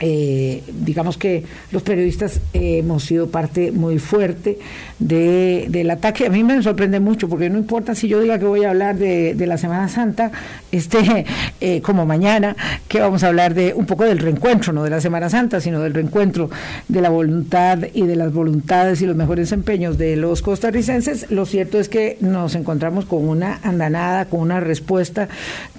eh, 0.00 0.62
digamos 0.72 1.18
que 1.18 1.44
los 1.72 1.82
periodistas 1.82 2.40
hemos 2.52 3.04
sido 3.04 3.28
parte 3.28 3.72
muy 3.72 3.98
fuerte 3.98 4.58
de, 4.98 5.66
del 5.68 5.90
ataque. 5.90 6.26
A 6.26 6.30
mí 6.30 6.44
me 6.44 6.62
sorprende 6.62 7.00
mucho 7.00 7.28
porque 7.28 7.50
no 7.50 7.58
importa 7.58 7.94
si 7.94 8.06
yo 8.06 8.20
diga 8.20 8.38
que 8.38 8.44
voy 8.44 8.64
a 8.64 8.70
hablar 8.70 8.96
de, 8.96 9.34
la 9.48 9.58
Semana 9.58 9.88
Santa, 9.88 10.30
este, 10.70 11.24
eh, 11.60 11.80
como 11.80 12.06
mañana, 12.06 12.54
que 12.86 13.00
vamos 13.00 13.24
a 13.24 13.28
hablar 13.28 13.54
de 13.54 13.74
un 13.74 13.86
poco 13.86 14.04
del 14.04 14.18
reencuentro, 14.18 14.72
no 14.72 14.84
de 14.84 14.90
la 14.90 15.00
Semana 15.00 15.30
Santa, 15.30 15.60
sino 15.60 15.80
del 15.80 15.94
reencuentro 15.94 16.50
de 16.86 17.00
la 17.00 17.08
voluntad 17.08 17.78
y 17.92 18.02
de 18.02 18.14
las 18.14 18.32
voluntades 18.32 19.02
y 19.02 19.06
los 19.06 19.16
mejores 19.16 19.50
empeños 19.52 19.98
de 19.98 20.16
los 20.16 20.42
costarricenses. 20.42 21.30
Lo 21.30 21.44
cierto 21.44 21.80
es 21.80 21.88
que 21.88 22.18
nos 22.20 22.54
encontramos 22.54 23.04
con 23.06 23.28
una 23.28 23.58
andanada, 23.62 24.26
con 24.26 24.40
una 24.40 24.60
respuesta 24.60 25.28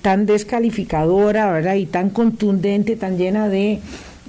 tan 0.01 0.25
descalificadora, 0.25 1.51
¿verdad? 1.51 1.75
Y 1.75 1.85
tan 1.85 2.09
contundente, 2.09 2.95
tan 2.95 3.17
llena 3.17 3.47
de 3.47 3.79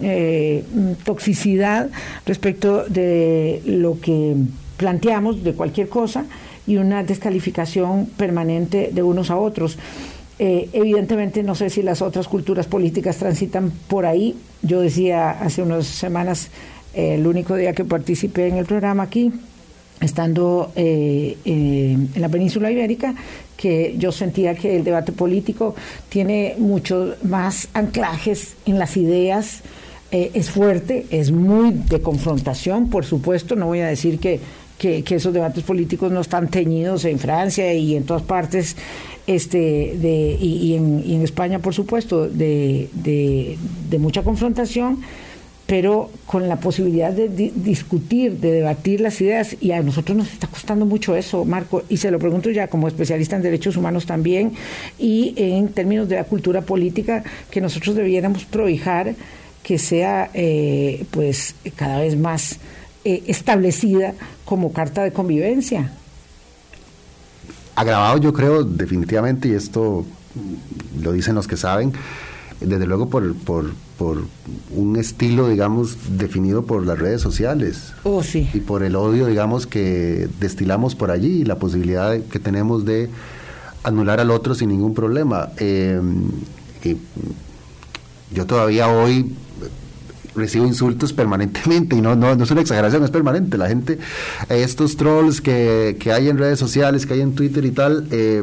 eh, 0.03 0.65
toxicidad 1.05 1.91
respecto 2.27 2.85
de 2.85 3.63
lo 3.67 4.01
que 4.01 4.35
planteamos 4.77 5.45
de 5.45 5.53
cualquier 5.53 5.89
cosa 5.89 6.25
y 6.67 6.77
una 6.77 7.03
descalificación 7.03 8.07
permanente 8.07 8.91
de 8.93 9.03
unos 9.03 9.31
a 9.31 9.37
otros. 9.37 9.79
Eh, 10.39 10.71
evidentemente 10.73 11.43
no 11.43 11.55
sé 11.55 11.69
si 11.69 11.83
las 11.83 12.01
otras 12.01 12.29
culturas 12.29 12.67
políticas 12.67 13.19
transitan 13.19 13.71
por 13.89 14.07
ahí. 14.07 14.37
Yo 14.63 14.81
decía 14.81 15.31
hace 15.31 15.63
unas 15.63 15.87
semanas, 15.87 16.51
eh, 16.95 17.15
el 17.15 17.27
único 17.27 17.57
día 17.57 17.75
que 17.75 17.85
participé 17.85 18.49
en 18.49 18.57
el 18.57 18.65
programa 18.65 19.03
aquí, 19.03 19.33
estando 20.01 20.73
en 20.75 22.09
la 22.17 22.31
península 22.31 22.71
ibérica, 22.71 23.15
que 23.61 23.95
yo 23.99 24.13
sentía 24.13 24.55
que 24.55 24.77
el 24.77 24.85
debate 24.85 25.13
político 25.13 25.75
tiene 26.09 26.55
muchos 26.57 27.23
más 27.23 27.69
anclajes 27.75 28.55
en 28.65 28.79
las 28.79 28.97
ideas, 28.97 29.63
eh, 30.13 30.33
es 30.35 30.51
fuerte, 30.51 31.07
es 31.11 31.31
muy 31.31 31.71
de 31.71 32.01
confrontación, 32.01 32.91
por 32.91 33.05
supuesto, 33.05 33.55
no 33.55 33.67
voy 33.67 33.79
a 33.79 33.87
decir 33.87 34.19
que, 34.19 34.41
que, 34.77 35.05
esos 35.09 35.33
debates 35.33 35.63
políticos 35.63 36.11
no 36.11 36.21
están 36.21 36.49
teñidos 36.49 37.05
en 37.05 37.21
Francia 37.21 37.73
y 37.75 37.95
en 37.95 38.05
todas 38.05 38.23
partes, 38.23 38.77
este, 39.29 39.59
de, 39.97 40.37
y, 40.41 40.75
en, 40.75 41.23
España, 41.23 41.61
por 41.61 41.75
supuesto, 41.75 42.27
de, 42.27 42.89
de, 42.93 43.99
mucha 44.01 44.25
confrontación, 44.25 45.01
pero 45.67 46.11
con 46.27 46.49
la 46.49 46.57
posibilidad 46.57 47.13
de 47.13 47.29
discutir, 47.55 48.39
de 48.41 48.51
debatir 48.51 49.01
las 49.01 49.21
ideas, 49.21 49.57
y 49.61 49.71
a 49.71 49.81
nosotros 49.81 50.19
nos 50.19 50.33
está 50.33 50.49
costando 50.49 50.87
mucho 50.87 51.15
eso, 51.15 51.45
Marco, 51.45 51.85
y 51.89 51.99
se 51.99 52.11
lo 52.11 52.19
pregunto 52.19 52.51
ya 52.51 52.67
como 52.67 52.89
especialista 52.89 53.37
en 53.37 53.43
derechos 53.43 53.77
humanos 53.77 54.07
también, 54.07 54.55
y 54.99 55.35
en 55.37 55.69
términos 55.69 56.09
de 56.09 56.17
la 56.17 56.25
cultura 56.25 56.63
política 56.63 57.23
que 57.53 57.61
nosotros 57.61 57.95
debiéramos 57.95 58.45
prohijar 58.45 59.15
que 59.63 59.79
sea 59.79 60.31
eh, 60.35 61.05
pues 61.11 61.55
cada 61.77 62.01
vez 62.01 62.17
más 62.17 62.59
eh, 63.05 63.23
establecida 63.27 64.15
como 64.45 64.73
carta 64.73 65.03
de 65.03 65.13
convivencia. 65.13 65.93
Agravado 67.75 68.19
yo 68.19 68.33
creo 68.33 68.65
definitivamente, 68.65 69.49
y 69.49 69.53
esto 69.53 70.05
lo 71.01 71.13
dicen 71.13 71.35
los 71.35 71.47
que 71.47 71.57
saben, 71.57 71.93
desde 72.61 72.87
luego 72.87 73.09
por, 73.09 73.35
por, 73.37 73.71
por, 73.97 74.25
un 74.75 74.97
estilo, 74.97 75.49
digamos, 75.49 75.97
definido 76.19 76.65
por 76.65 76.85
las 76.85 76.99
redes 76.99 77.23
sociales. 77.23 77.95
Oh, 78.03 78.23
sí. 78.23 78.51
Y 78.53 78.61
por 78.61 78.83
el 78.83 78.97
odio, 78.97 79.27
digamos, 79.27 79.67
que 79.67 80.29
destilamos 80.39 80.95
por 80.95 81.11
allí 81.11 81.41
y 81.41 81.45
la 81.45 81.57
posibilidad 81.57 82.19
que 82.21 82.39
tenemos 82.39 82.85
de 82.85 83.09
anular 83.83 84.21
al 84.21 84.31
otro 84.31 84.55
sin 84.55 84.69
ningún 84.69 84.95
problema. 84.95 85.49
Eh, 85.57 86.01
yo 88.33 88.47
todavía 88.47 88.89
hoy 88.89 89.35
recibo 90.41 90.67
insultos 90.67 91.13
permanentemente 91.13 91.97
y 91.97 92.01
no, 92.01 92.17
no, 92.17 92.35
no 92.35 92.45
es 92.45 92.51
una 92.51 92.61
exageración, 92.61 93.05
es 93.05 93.11
permanente. 93.11 93.57
La 93.57 93.69
gente, 93.69 93.99
estos 94.49 94.97
trolls 94.97 95.41
que, 95.41 95.97
que 96.01 96.13
hay 96.13 96.29
en 96.29 96.39
redes 96.39 96.59
sociales, 96.59 97.07
que 97.07 97.15
hay 97.15 97.21
en 97.21 97.35
Twitter 97.35 97.65
y 97.65 97.71
tal, 97.71 98.07
eh, 98.11 98.43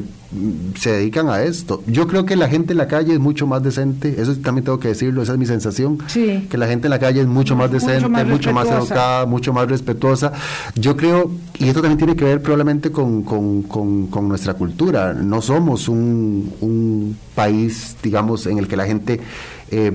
se 0.78 0.92
dedican 0.92 1.30
a 1.30 1.42
esto. 1.42 1.84
Yo 1.88 2.08
creo 2.08 2.26
que 2.26 2.36
la 2.36 2.50
gente 2.50 2.74
en 2.74 2.78
la 2.78 2.88
calle 2.88 3.14
es 3.14 3.20
mucho 3.20 3.48
más 3.48 3.64
decente, 3.64 4.16
eso 4.22 4.36
también 4.36 4.66
tengo 4.66 4.80
que 4.80 4.90
decirlo, 4.90 5.22
esa 5.22 5.34
es 5.34 5.38
mi 5.38 5.46
sensación, 5.46 6.00
sí. 6.08 6.48
que 6.50 6.58
la 6.58 6.68
gente 6.68 6.88
en 6.88 6.92
la 6.92 7.00
calle 7.00 7.22
es 7.22 7.28
mucho 7.28 7.56
más 7.56 7.72
decente, 7.72 8.08
mucho 8.26 8.52
más, 8.52 8.68
educada, 8.68 9.26
mucho 9.26 9.54
más 9.54 9.70
respetuosa. 9.70 10.34
Yo 10.76 10.98
creo, 10.98 11.32
y 11.60 11.68
esto 11.68 11.82
también 11.82 11.98
tiene 11.98 12.16
que 12.16 12.26
ver 12.26 12.42
probablemente 12.42 12.92
con, 12.92 13.24
con, 13.24 13.64
con, 13.64 14.28
nuestra 14.28 14.54
cultura, 14.56 15.14
no 15.14 15.42
somos 15.42 15.88
un, 15.88 16.54
un 16.60 17.18
país, 17.34 17.96
digamos, 18.04 18.46
en 18.48 18.58
el 18.58 18.68
que 18.68 18.76
la 18.76 18.86
gente 18.86 19.22
eh, 19.70 19.92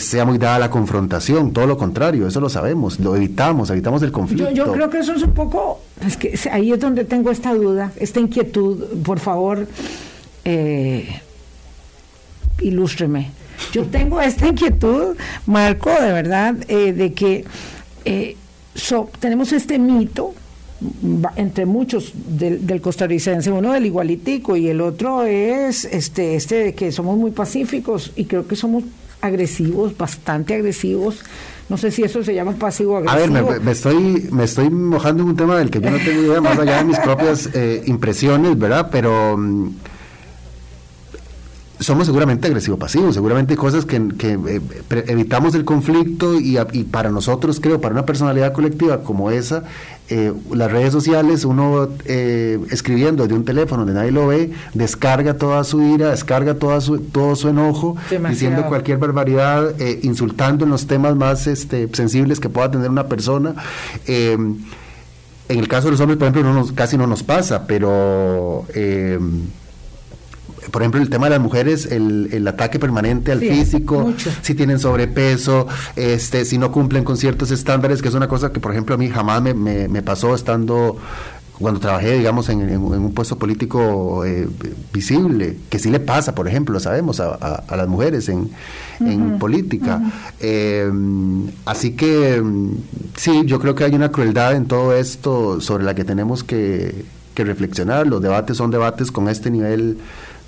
sea 0.00 0.24
muy 0.24 0.38
dada 0.38 0.58
la 0.58 0.70
confrontación, 0.70 1.52
todo 1.52 1.66
lo 1.66 1.76
contrario, 1.76 2.26
eso 2.26 2.40
lo 2.40 2.48
sabemos, 2.48 2.98
lo 2.98 3.14
evitamos, 3.14 3.70
evitamos 3.70 4.02
el 4.02 4.10
conflicto. 4.10 4.50
Yo, 4.50 4.72
creo 4.72 4.90
que 4.90 4.98
eso 4.98 5.14
es 5.14 5.22
un 5.22 5.32
poco, 5.32 5.80
es 6.04 6.16
que 6.16 6.38
ahí 6.50 6.72
es 6.72 6.80
donde 6.80 7.04
tengo 7.04 7.30
esta 7.30 7.54
duda, 7.54 7.92
esta 7.96 8.20
inquietud, 8.20 9.02
por 9.02 9.20
favor, 9.20 9.66
eh, 10.44 11.20
ilústreme. 12.60 13.30
Yo 13.72 13.84
tengo 13.84 14.20
esta 14.20 14.48
inquietud, 14.48 15.16
Marco, 15.46 15.90
de 15.90 16.12
verdad, 16.12 16.56
eh, 16.68 16.92
de 16.92 17.12
que 17.12 17.44
eh, 18.04 18.36
tenemos 19.20 19.52
este 19.52 19.78
mito 19.78 20.34
entre 21.36 21.64
muchos 21.64 22.12
del, 22.14 22.66
del, 22.66 22.80
costarricense, 22.80 23.52
uno 23.52 23.72
del 23.72 23.86
igualitico 23.86 24.56
y 24.56 24.68
el 24.68 24.80
otro 24.80 25.22
es 25.22 25.84
este, 25.84 26.34
este 26.34 26.56
de 26.56 26.74
que 26.74 26.90
somos 26.90 27.16
muy 27.16 27.30
pacíficos 27.30 28.12
y 28.16 28.24
creo 28.24 28.48
que 28.48 28.56
somos 28.56 28.82
agresivos, 29.22 29.96
bastante 29.96 30.54
agresivos. 30.54 31.20
No 31.68 31.78
sé 31.78 31.90
si 31.90 32.02
eso 32.02 32.22
se 32.22 32.34
llama 32.34 32.52
pasivo 32.52 32.98
agresivo. 32.98 33.38
A 33.38 33.42
ver, 33.42 33.60
me, 33.60 33.72
estoy, 33.72 34.28
me 34.30 34.44
estoy 34.44 34.68
mojando 34.68 35.22
en 35.22 35.30
un 35.30 35.36
tema 35.36 35.56
del 35.56 35.70
que 35.70 35.80
yo 35.80 35.90
no 35.90 35.96
tengo 35.98 36.22
idea, 36.22 36.40
más 36.40 36.58
allá 36.58 36.78
de 36.78 36.84
mis 36.84 36.98
propias 36.98 37.48
eh, 37.54 37.82
impresiones, 37.86 38.58
¿verdad? 38.58 38.88
Pero. 38.90 39.36
Mm, 39.38 39.70
somos 41.82 42.06
seguramente 42.06 42.46
agresivo-pasivos, 42.46 43.14
seguramente 43.14 43.54
hay 43.54 43.56
cosas 43.56 43.84
que, 43.84 43.96
eh, 43.96 44.60
evitamos 45.08 45.54
el 45.54 45.64
conflicto 45.64 46.38
y, 46.38 46.56
para 46.84 47.10
nosotros, 47.10 47.60
creo, 47.60 47.80
para 47.80 47.92
una 47.92 48.06
personalidad 48.06 48.52
colectiva 48.52 49.02
como 49.02 49.30
esa, 49.30 49.64
eh, 50.12 50.32
las 50.52 50.70
redes 50.70 50.92
sociales, 50.92 51.46
uno 51.46 51.88
eh, 52.04 52.58
escribiendo 52.70 53.26
de 53.26 53.32
un 53.32 53.46
teléfono 53.46 53.86
donde 53.86 53.98
nadie 53.98 54.12
lo 54.12 54.26
ve, 54.26 54.52
descarga 54.74 55.38
toda 55.38 55.64
su 55.64 55.80
ira, 55.80 56.10
descarga 56.10 56.54
toda 56.54 56.82
su, 56.82 56.98
todo 56.98 57.34
su 57.34 57.48
enojo, 57.48 57.96
diciendo 58.28 58.66
cualquier 58.68 58.98
barbaridad, 58.98 59.74
insultando 60.02 60.66
en 60.66 60.70
los 60.70 60.86
temas 60.86 61.16
más 61.16 61.46
este, 61.46 61.88
sensibles 61.94 62.40
que 62.40 62.50
pueda 62.50 62.70
tener 62.70 62.90
una 62.90 63.06
persona. 63.06 63.54
en 64.06 64.58
el 65.48 65.68
caso 65.68 65.86
de 65.86 65.92
los 65.92 66.00
hombres, 66.00 66.18
por 66.18 66.28
ejemplo, 66.28 66.52
no 66.52 66.74
casi 66.74 66.98
no 66.98 67.06
nos 67.06 67.22
pasa, 67.22 67.66
pero 67.66 68.66
por 70.72 70.82
ejemplo, 70.82 71.02
el 71.02 71.10
tema 71.10 71.26
de 71.26 71.30
las 71.30 71.40
mujeres, 71.40 71.86
el, 71.86 72.48
ataque 72.48 72.78
permanente 72.78 73.30
al 73.30 73.40
físico, 73.40 74.12
si 74.40 74.54
tienen 74.54 74.78
sobrepeso, 74.78 75.68
este, 75.94 76.44
si 76.44 76.58
no 76.58 76.72
cumplen 76.72 77.04
con 77.04 77.16
ciertos 77.16 77.50
estándares, 77.50 78.00
que 78.02 78.08
es 78.08 78.14
una 78.14 78.26
cosa 78.26 78.52
que, 78.52 78.58
por 78.58 78.72
ejemplo, 78.72 78.94
a 78.94 78.98
mí 78.98 79.08
jamás 79.08 79.42
me, 79.42 79.54
me, 79.54 80.02
pasó 80.02 80.34
estando 80.34 80.96
cuando 81.58 81.78
trabajé, 81.78 82.18
digamos, 82.18 82.48
en, 82.48 82.76
un 82.78 83.12
puesto 83.12 83.36
político 83.36 84.24
eh, 84.24 84.48
visible, 84.92 85.58
que 85.68 85.78
sí 85.78 85.90
le 85.90 86.00
pasa, 86.00 86.34
por 86.34 86.48
ejemplo, 86.48 86.72
lo 86.72 86.80
sabemos, 86.80 87.20
a, 87.20 87.62
las 87.68 87.86
mujeres 87.86 88.30
en, 88.30 88.50
política. 89.38 90.00
Eh, 90.40 90.90
así 91.66 91.92
que 91.92 92.42
sí, 93.16 93.42
yo 93.44 93.60
creo 93.60 93.74
que 93.74 93.84
hay 93.84 93.94
una 93.94 94.10
crueldad 94.10 94.56
en 94.56 94.64
todo 94.64 94.94
esto 94.96 95.60
sobre 95.60 95.84
la 95.84 95.94
que 95.94 96.04
tenemos 96.04 96.42
que, 96.42 97.04
que 97.34 97.44
reflexionar. 97.44 98.06
Los 98.06 98.22
debates 98.22 98.56
son 98.56 98.70
debates 98.70 99.10
con 99.10 99.28
este 99.28 99.50
nivel 99.50 99.98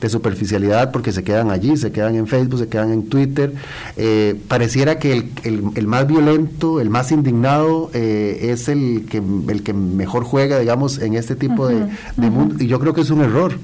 de 0.00 0.08
superficialidad 0.08 0.90
porque 0.92 1.12
se 1.12 1.24
quedan 1.24 1.50
allí, 1.50 1.76
se 1.76 1.92
quedan 1.92 2.14
en 2.16 2.26
Facebook, 2.26 2.58
se 2.58 2.68
quedan 2.68 2.92
en 2.92 3.08
Twitter. 3.08 3.52
Eh, 3.96 4.38
pareciera 4.48 4.98
que 4.98 5.12
el, 5.12 5.72
el, 5.74 5.86
más 5.86 6.06
violento, 6.06 6.80
el 6.80 6.90
más 6.90 7.12
indignado 7.12 7.90
eh, 7.94 8.50
es 8.50 8.68
el 8.68 9.06
que, 9.08 9.22
el 9.48 9.62
que 9.62 9.72
mejor 9.72 10.24
juega, 10.24 10.58
digamos, 10.58 10.98
en 10.98 11.14
este 11.14 11.36
tipo 11.36 11.68
de, 11.68 11.86
mundo. 12.16 12.56
Y 12.58 12.66
yo 12.66 12.78
creo 12.80 12.94
que 12.94 13.02
es 13.02 13.10
un 13.10 13.20
error. 13.20 13.54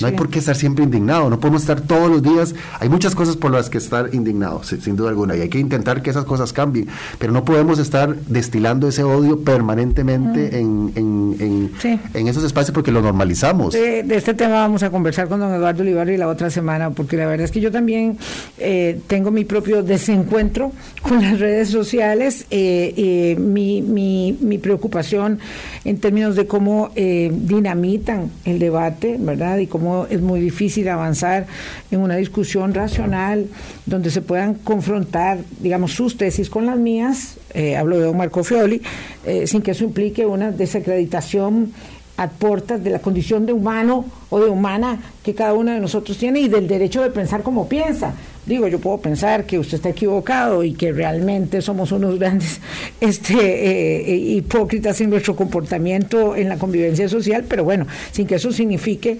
No 0.00 0.06
hay 0.06 0.14
por 0.14 0.28
qué 0.28 0.38
estar 0.38 0.56
siempre 0.56 0.84
indignado, 0.84 1.30
no 1.30 1.40
podemos 1.40 1.62
estar 1.62 1.80
todos 1.80 2.10
los 2.10 2.22
días. 2.22 2.54
Hay 2.78 2.88
muchas 2.88 3.14
cosas 3.14 3.36
por 3.36 3.50
las 3.50 3.70
que 3.70 3.78
estar 3.78 4.14
indignados, 4.14 4.68
sin 4.68 4.96
duda 4.96 5.10
alguna, 5.10 5.36
y 5.36 5.40
hay 5.40 5.48
que 5.48 5.58
intentar 5.58 6.02
que 6.02 6.10
esas 6.10 6.24
cosas 6.24 6.52
cambien, 6.52 6.88
pero 7.18 7.32
no 7.32 7.44
podemos 7.44 7.78
estar 7.78 8.14
destilando 8.14 8.88
ese 8.88 9.02
odio 9.02 9.40
permanentemente 9.40 10.58
en, 10.58 10.92
en, 10.96 11.70
en, 12.14 12.28
esos 12.28 12.44
espacios 12.44 12.72
porque 12.72 12.92
lo 12.92 13.02
normalizamos. 13.02 13.74
De, 13.74 14.00
este 14.10 14.34
tema 14.34 14.54
vamos 14.54 14.82
a 14.82 14.90
conversar 14.90 15.28
con 15.28 15.40
don 15.40 15.52
Eduardo 15.54 15.82
Olivario 15.82 16.16
la 16.18 16.28
otra 16.28 16.50
semana, 16.50 16.90
porque 16.90 17.16
la 17.16 17.26
verdad 17.26 17.44
es 17.44 17.50
que 17.50 17.60
yo 17.60 17.70
también 17.70 18.18
eh, 18.58 19.00
tengo 19.06 19.30
mi 19.30 19.44
propio 19.44 19.82
desencuentro 19.82 20.72
con 21.02 21.22
las 21.22 21.38
redes 21.38 21.68
sociales, 21.68 22.46
eh, 22.50 22.94
eh, 22.96 23.36
mi, 23.38 23.82
mi, 23.82 24.36
mi, 24.40 24.58
preocupación 24.58 25.38
en 25.84 25.98
términos 25.98 26.36
de 26.36 26.46
cómo 26.46 26.90
dinamitan 26.94 28.30
el 28.44 28.58
debate, 28.58 29.16
¿verdad? 29.18 29.58
Y 29.58 29.66
cómo 29.90 30.06
es 30.08 30.20
muy 30.20 30.40
difícil 30.40 30.88
avanzar 30.88 31.46
en 31.90 32.00
una 32.00 32.16
discusión 32.16 32.72
racional 32.74 33.46
donde 33.86 34.10
se 34.10 34.22
puedan 34.22 34.54
confrontar, 34.54 35.38
digamos, 35.58 35.92
sus 35.92 36.16
tesis 36.16 36.48
con 36.48 36.66
las 36.66 36.78
mías, 36.78 37.38
eh, 37.54 37.76
hablo 37.76 37.98
de 37.98 38.04
don 38.04 38.16
Marco 38.16 38.44
Fioli, 38.44 38.80
eh, 39.26 39.48
sin 39.48 39.62
que 39.62 39.72
eso 39.72 39.84
implique 39.84 40.24
una 40.26 40.52
desacreditación 40.52 41.72
a 42.16 42.28
portas 42.28 42.84
de 42.84 42.90
la 42.90 42.98
condición 43.00 43.46
de 43.46 43.52
humano 43.52 44.04
o 44.28 44.38
de 44.38 44.48
humana 44.48 45.00
que 45.24 45.34
cada 45.34 45.54
uno 45.54 45.72
de 45.72 45.80
nosotros 45.80 46.18
tiene 46.18 46.40
y 46.40 46.48
del 46.48 46.68
derecho 46.68 47.02
de 47.02 47.10
pensar 47.10 47.42
como 47.42 47.68
piensa. 47.68 48.14
Digo, 48.46 48.68
yo 48.68 48.78
puedo 48.78 48.98
pensar 48.98 49.44
que 49.44 49.58
usted 49.58 49.76
está 49.76 49.88
equivocado 49.88 50.62
y 50.62 50.74
que 50.74 50.92
realmente 50.92 51.62
somos 51.62 51.92
unos 51.92 52.18
grandes 52.18 52.60
este, 53.00 53.34
eh, 53.34 54.16
hipócritas 54.16 55.00
en 55.00 55.10
nuestro 55.10 55.34
comportamiento 55.34 56.36
en 56.36 56.48
la 56.48 56.58
convivencia 56.58 57.08
social, 57.08 57.44
pero 57.48 57.64
bueno, 57.64 57.86
sin 58.12 58.26
que 58.26 58.36
eso 58.36 58.52
signifique 58.52 59.18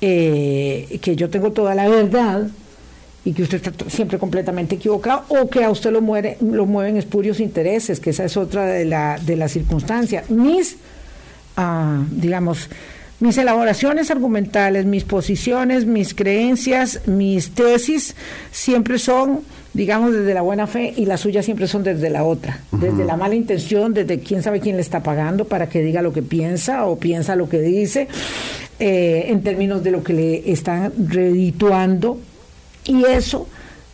eh, 0.00 0.98
que 1.02 1.16
yo 1.16 1.28
tengo 1.30 1.52
toda 1.52 1.74
la 1.74 1.88
verdad 1.88 2.48
y 3.24 3.32
que 3.32 3.42
usted 3.42 3.60
está 3.62 3.90
siempre 3.90 4.18
completamente 4.18 4.76
equivocado 4.76 5.24
o 5.28 5.48
que 5.50 5.62
a 5.64 5.70
usted 5.70 5.90
lo, 5.90 6.00
muere, 6.00 6.38
lo 6.40 6.66
mueven 6.66 6.96
espurios 6.96 7.38
intereses, 7.40 8.00
que 8.00 8.10
esa 8.10 8.24
es 8.24 8.36
otra 8.36 8.66
de 8.66 8.84
las 8.86 9.24
de 9.26 9.36
la 9.36 9.48
circunstancias. 9.48 10.30
Mis, 10.30 10.76
ah, 11.56 12.02
digamos, 12.10 12.70
mis 13.20 13.36
elaboraciones 13.36 14.10
argumentales, 14.10 14.86
mis 14.86 15.04
posiciones, 15.04 15.84
mis 15.84 16.14
creencias, 16.14 17.06
mis 17.06 17.50
tesis 17.50 18.16
siempre 18.50 18.98
son, 18.98 19.40
digamos, 19.74 20.14
desde 20.14 20.32
la 20.32 20.40
buena 20.40 20.66
fe 20.66 20.94
y 20.96 21.04
las 21.04 21.20
suyas 21.20 21.44
siempre 21.44 21.68
son 21.68 21.82
desde 21.84 22.08
la 22.08 22.24
otra, 22.24 22.60
desde 22.72 23.04
la 23.04 23.18
mala 23.18 23.34
intención, 23.34 23.92
desde 23.92 24.20
quién 24.20 24.42
sabe 24.42 24.60
quién 24.60 24.76
le 24.76 24.82
está 24.82 25.02
pagando 25.02 25.44
para 25.44 25.68
que 25.68 25.82
diga 25.82 26.00
lo 26.00 26.14
que 26.14 26.22
piensa 26.22 26.86
o 26.86 26.98
piensa 26.98 27.36
lo 27.36 27.50
que 27.50 27.60
dice, 27.60 28.08
eh, 28.80 29.26
en 29.28 29.42
términos 29.42 29.84
de 29.84 29.90
lo 29.90 30.02
que 30.02 30.12
le 30.14 30.50
están 30.50 30.92
redituando 31.08 32.18
y 32.86 33.04
eso 33.04 33.46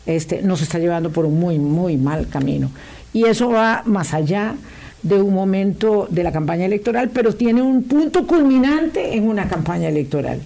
este, 0.07 0.43
nos 0.43 0.63
está 0.63 0.79
llevando 0.79 1.11
por 1.11 1.27
un 1.27 1.39
muy, 1.39 1.59
muy 1.59 1.97
mal 1.97 2.29
camino. 2.29 2.71
Y 3.13 3.25
eso 3.25 3.49
va 3.49 3.83
más 3.85 4.15
allá 4.15 4.55
de 5.03 5.21
un 5.21 5.35
momento 5.35 6.07
de 6.11 6.23
la 6.23 6.33
campaña 6.33 6.65
electoral, 6.65 7.11
pero 7.13 7.35
tiene 7.35 7.63
un 7.63 7.85
punto 7.85 8.27
culminante 8.27 9.17
en 9.17 9.29
una 9.29 9.49
campaña 9.49 9.89
electoral. 9.89 10.41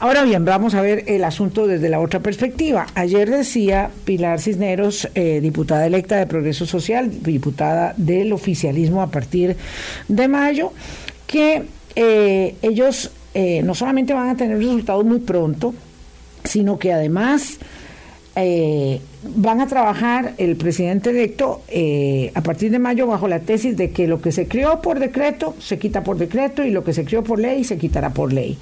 Ahora 0.00 0.22
bien, 0.22 0.44
vamos 0.44 0.74
a 0.74 0.82
ver 0.82 1.04
el 1.08 1.24
asunto 1.24 1.66
desde 1.66 1.88
la 1.88 1.98
otra 1.98 2.20
perspectiva. 2.20 2.86
Ayer 2.94 3.28
decía 3.28 3.90
Pilar 4.04 4.40
Cisneros, 4.40 5.08
eh, 5.14 5.40
diputada 5.42 5.86
electa 5.86 6.16
de 6.16 6.26
Progreso 6.26 6.66
Social, 6.66 7.10
diputada 7.22 7.94
del 7.96 8.32
oficialismo 8.32 9.02
a 9.02 9.10
partir 9.10 9.56
de 10.06 10.28
mayo, 10.28 10.72
que 11.26 11.64
eh, 11.96 12.54
ellos 12.62 13.10
eh, 13.34 13.62
no 13.62 13.74
solamente 13.74 14.14
van 14.14 14.28
a 14.28 14.36
tener 14.36 14.58
resultados 14.58 15.04
muy 15.04 15.20
pronto, 15.20 15.74
sino 16.44 16.78
que 16.78 16.92
además 16.92 17.58
eh, 18.40 19.00
van 19.22 19.60
a 19.60 19.66
trabajar 19.66 20.34
el 20.38 20.54
presidente 20.56 21.10
electo 21.10 21.62
eh, 21.66 22.30
a 22.34 22.40
partir 22.40 22.70
de 22.70 22.78
mayo 22.78 23.08
bajo 23.08 23.26
la 23.26 23.40
tesis 23.40 23.76
de 23.76 23.90
que 23.90 24.06
lo 24.06 24.20
que 24.20 24.30
se 24.30 24.46
creó 24.46 24.80
por 24.80 25.00
decreto 25.00 25.56
se 25.58 25.76
quita 25.78 26.04
por 26.04 26.18
decreto 26.18 26.64
y 26.64 26.70
lo 26.70 26.84
que 26.84 26.92
se 26.92 27.04
creó 27.04 27.24
por 27.24 27.40
ley 27.40 27.64
se 27.64 27.78
quitará 27.78 28.10
por 28.10 28.32
ley. 28.32 28.56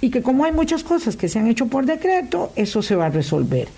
Y 0.00 0.10
que 0.10 0.22
como 0.22 0.44
hay 0.44 0.50
muchas 0.50 0.82
cosas 0.82 1.16
que 1.16 1.28
se 1.28 1.38
han 1.38 1.46
hecho 1.46 1.66
por 1.66 1.86
decreto, 1.86 2.52
eso 2.56 2.82
se 2.82 2.96
va 2.96 3.06
a 3.06 3.10
resolver. 3.10 3.68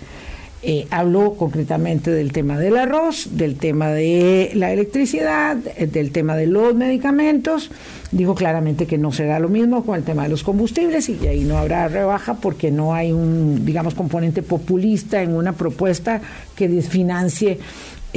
Eh, 0.67 0.87
habló 0.89 1.35
concretamente 1.35 2.09
del 2.09 2.31
tema 2.31 2.57
del 2.57 2.75
arroz, 2.77 3.27
del 3.37 3.55
tema 3.55 3.89
de 3.89 4.49
la 4.55 4.73
electricidad, 4.73 5.57
eh, 5.77 5.85
del 5.85 6.11
tema 6.11 6.35
de 6.35 6.47
los 6.47 6.73
medicamentos. 6.73 7.69
Dijo 8.11 8.33
claramente 8.33 8.87
que 8.87 8.97
no 8.97 9.11
será 9.11 9.37
lo 9.37 9.47
mismo 9.47 9.85
con 9.85 9.95
el 9.95 10.03
tema 10.03 10.23
de 10.23 10.29
los 10.29 10.41
combustibles 10.41 11.07
y 11.07 11.27
ahí 11.27 11.43
no 11.43 11.59
habrá 11.59 11.87
rebaja 11.87 12.37
porque 12.37 12.71
no 12.71 12.95
hay 12.95 13.11
un, 13.11 13.63
digamos, 13.63 13.93
componente 13.93 14.41
populista 14.41 15.21
en 15.21 15.35
una 15.35 15.53
propuesta 15.53 16.19
que 16.55 16.67
desfinancie 16.67 17.59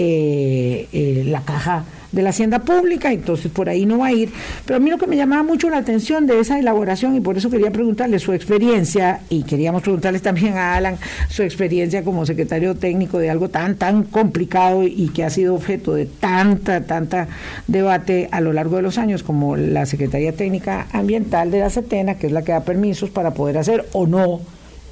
eh, 0.01 1.25
la 1.27 1.43
caja 1.43 1.85
de 2.13 2.23
la 2.23 2.31
hacienda 2.31 2.61
pública, 2.61 3.13
entonces 3.13 3.51
por 3.51 3.69
ahí 3.69 3.85
no 3.85 3.99
va 3.99 4.07
a 4.07 4.13
ir. 4.13 4.31
Pero 4.65 4.77
a 4.77 4.81
mí 4.81 4.91
lo 4.91 4.97
que 4.97 5.07
me 5.07 5.17
llamaba 5.17 5.43
mucho 5.43 5.69
la 5.69 5.79
atención 5.79 6.27
de 6.27 6.41
esa 6.41 6.59
elaboración, 6.59 7.17
y 7.17 7.21
por 7.21 7.37
eso 7.37 7.51
quería 7.51 7.71
preguntarle 7.71 8.19
su 8.19 8.33
experiencia, 8.33 9.21
y 9.29 9.43
queríamos 9.43 9.83
preguntarles 9.83 10.23
también 10.23 10.57
a 10.57 10.77
Alan 10.77 10.99
su 11.29 11.43
experiencia 11.43 12.05
como 12.05 12.25
secretario 12.25 12.77
técnico 12.77 13.19
de 13.19 13.29
algo 13.29 13.49
tan, 13.51 13.75
tan 13.75 14.05
complicado 14.05 14.85
y 14.85 15.09
que 15.09 15.25
ha 15.25 15.31
sido 15.31 15.55
objeto 15.55 15.95
de 15.95 16.07
tanta, 16.07 16.83
tanta 16.83 17.29
debate 17.67 18.29
a 18.31 18.41
lo 18.41 18.53
largo 18.53 18.77
de 18.77 18.83
los 18.83 18.99
años, 18.99 19.23
como 19.23 19.57
la 19.57 19.85
Secretaría 19.85 20.33
Técnica 20.33 20.87
Ambiental 20.93 21.51
de 21.51 21.59
la 21.61 21.71
CETENA, 21.71 22.15
que 22.15 22.29
es 22.29 22.33
la 22.33 22.43
que 22.43 22.53
da 22.53 22.61
permisos 22.61 23.11
para 23.11 23.35
poder 23.35 23.59
hacer 23.59 23.87
o 23.93 24.07
no 24.07 24.41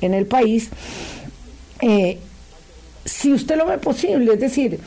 en 0.00 0.14
el 0.14 0.26
país. 0.26 0.70
Eh, 1.80 2.18
si 3.06 3.32
usted 3.32 3.56
lo 3.56 3.66
ve 3.66 3.78
posible, 3.78 4.34
es 4.34 4.40
decir, 4.40 4.78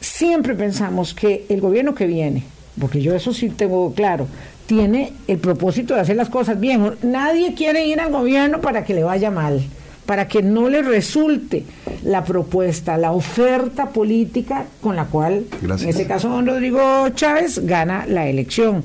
siempre 0.00 0.54
pensamos 0.54 1.14
que 1.14 1.46
el 1.48 1.60
gobierno 1.60 1.94
que 1.94 2.06
viene, 2.06 2.42
porque 2.80 3.00
yo 3.00 3.14
eso 3.14 3.32
sí 3.32 3.50
tengo 3.50 3.92
claro, 3.94 4.26
tiene 4.66 5.12
el 5.28 5.38
propósito 5.38 5.94
de 5.94 6.00
hacer 6.00 6.16
las 6.16 6.28
cosas 6.28 6.58
bien. 6.58 6.94
Nadie 7.02 7.54
quiere 7.54 7.86
ir 7.86 8.00
al 8.00 8.10
gobierno 8.10 8.60
para 8.60 8.84
que 8.84 8.94
le 8.94 9.04
vaya 9.04 9.30
mal, 9.30 9.62
para 10.06 10.26
que 10.26 10.42
no 10.42 10.68
le 10.68 10.82
resulte 10.82 11.64
la 12.02 12.24
propuesta, 12.24 12.96
la 12.96 13.12
oferta 13.12 13.90
política 13.90 14.64
con 14.80 14.96
la 14.96 15.04
cual, 15.04 15.44
en 15.62 15.88
este 15.88 16.06
caso 16.06 16.28
don 16.28 16.46
Rodrigo 16.46 17.08
Chávez, 17.10 17.64
gana 17.64 18.06
la 18.06 18.26
elección. 18.26 18.82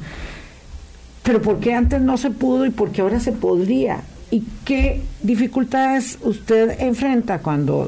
Pero 1.24 1.42
¿por 1.42 1.60
qué 1.60 1.74
antes 1.74 2.02
no 2.02 2.18
se 2.18 2.32
pudo 2.32 2.66
y 2.66 2.72
por 2.72 2.92
qué 2.92 3.02
ahora 3.02 3.20
se 3.20 3.32
podría? 3.32 4.02
¿Y 4.30 4.44
qué 4.66 5.02
dificultades 5.22 6.18
usted 6.22 6.82
enfrenta 6.82 7.40
cuando 7.40 7.88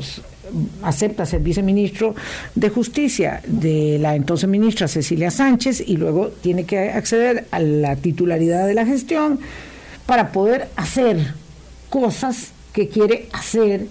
acepta 0.81 1.25
ser 1.25 1.41
viceministro 1.41 2.15
de 2.55 2.69
Justicia 2.69 3.41
de 3.47 3.97
la 3.99 4.15
entonces 4.15 4.49
ministra 4.49 4.87
Cecilia 4.87 5.31
Sánchez 5.31 5.83
y 5.85 5.97
luego 5.97 6.29
tiene 6.29 6.65
que 6.65 6.91
acceder 6.91 7.47
a 7.51 7.59
la 7.59 7.95
titularidad 7.95 8.67
de 8.67 8.73
la 8.73 8.85
gestión 8.85 9.39
para 10.05 10.31
poder 10.31 10.67
hacer 10.75 11.33
cosas 11.89 12.51
que 12.73 12.87
quiere 12.87 13.27
hacer. 13.31 13.87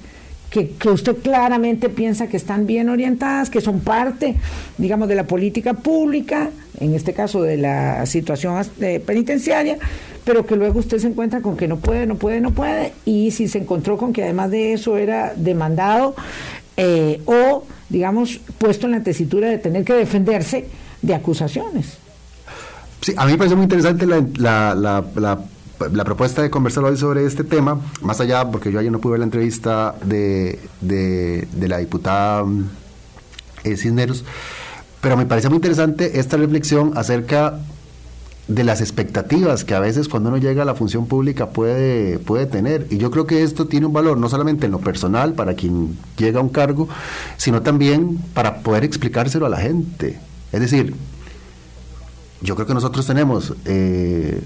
Que, 0.53 0.71
usted 0.91 1.17
claramente 1.17 1.88
piensa 1.88 2.27
que 2.27 2.37
están 2.37 2.67
bien 2.67 2.91
orientadas, 2.91 3.49
que 3.49 3.62
son 3.62 3.81
parte, 3.81 4.37
digamos, 4.77 5.09
de 5.09 5.15
la 5.15 5.25
política 5.25 5.73
pública, 5.73 6.51
en 6.79 6.95
este 6.95 7.15
caso 7.15 7.43
de 7.43 7.57
la 7.57 8.05
situación 8.05 8.62
eh, 8.81 9.03
penitenciaria, 9.05 9.79
pero 10.25 10.45
que 10.45 10.55
luego 10.57 10.81
usted 10.81 10.99
se 10.99 11.09
encuentra 11.09 11.41
con 11.41 11.57
que 11.57 11.67
no 11.67 11.79
puede, 11.79 12.07
no 12.07 12.17
puede, 12.17 12.43
no 12.43 12.51
puede, 12.51 12.93
y 13.07 13.31
si 13.31 13.49
se 13.49 13.59
encontró 13.59 13.97
con 13.97 14.12
que 14.12 14.25
además 14.25 14.51
de 14.51 14.75
eso 14.75 14.99
era 14.99 15.33
demandado 15.35 16.15
eh, 16.77 17.23
o, 17.25 17.65
digamos, 17.88 18.38
puesto 18.59 18.87
en 18.87 18.93
la 18.93 19.03
tesitura 19.03 19.49
de 19.49 19.57
tener 19.57 19.85
que 19.85 19.95
defenderse 19.95 20.67
de 21.01 21.15
acusaciones. 21.15 21.97
Sí, 23.01 23.15
a 23.17 23.25
mí 23.25 23.33
me 23.33 23.38
parece 23.38 23.57
muy 23.57 23.65
interesante 23.65 24.07
la, 24.07 24.25
la, 24.37 25.05
la, 25.15 25.41
propuesta 26.05 26.42
de 26.42 26.51
conversar 26.51 26.85
hoy 26.85 26.97
sobre 26.97 27.25
este 27.25 27.45
tema, 27.45 27.81
más 28.01 28.21
allá, 28.21 28.51
porque 28.51 28.71
yo 28.71 28.79
ayer 28.79 28.92
no 28.92 29.01
pude 29.01 29.12
ver 29.12 29.21
la 29.21 29.27
entrevista 29.27 29.95
de, 30.05 30.59
de, 30.81 31.68
la 31.68 31.79
diputada 31.79 32.45
eh, 33.64 33.77
Cisneros, 33.77 34.25
pero 35.01 35.16
me 35.16 35.27
parece 35.27 35.49
muy 35.49 35.57
interesante 35.57 36.21
esta 36.21 36.37
reflexión 36.37 36.92
acerca 36.97 37.59
de 38.49 38.64
las 38.64 38.81
expectativas 38.81 39.64
que 39.64 39.75
a 39.75 39.81
veces 39.81 40.09
cuando 40.09 40.29
uno 40.29 40.38
llega 40.38 40.62
a 40.62 40.64
la 40.64 40.75
función 40.75 41.07
pública 41.07 41.51
puede, 41.51 42.18
puede 42.18 42.47
tener. 42.47 42.87
Y 42.90 42.99
yo 42.99 43.11
creo 43.11 43.27
que 43.27 43.42
esto 43.42 43.66
tiene 43.66 43.87
un 43.87 43.92
valor 43.92 44.18
no 44.18 44.29
solamente 44.29 44.66
en 44.66 44.73
lo 44.73 44.81
personal 44.81 45.35
para 45.35 45.55
quien 45.55 45.97
llega 46.16 46.40
a 46.40 46.42
un 46.42 46.49
cargo, 46.49 46.88
sino 47.37 47.62
también 47.62 48.18
para 48.35 48.59
poder 48.62 48.85
explicárselo 48.85 49.47
a 49.47 49.49
la 49.49 49.59
gente. 49.59 50.18
Es 50.51 50.61
decir, 50.61 50.95
yo 52.42 52.55
creo 52.57 52.66
que 52.66 52.75
nosotros 52.75 53.07
tenemos 53.07 53.55
eh, 53.64 54.42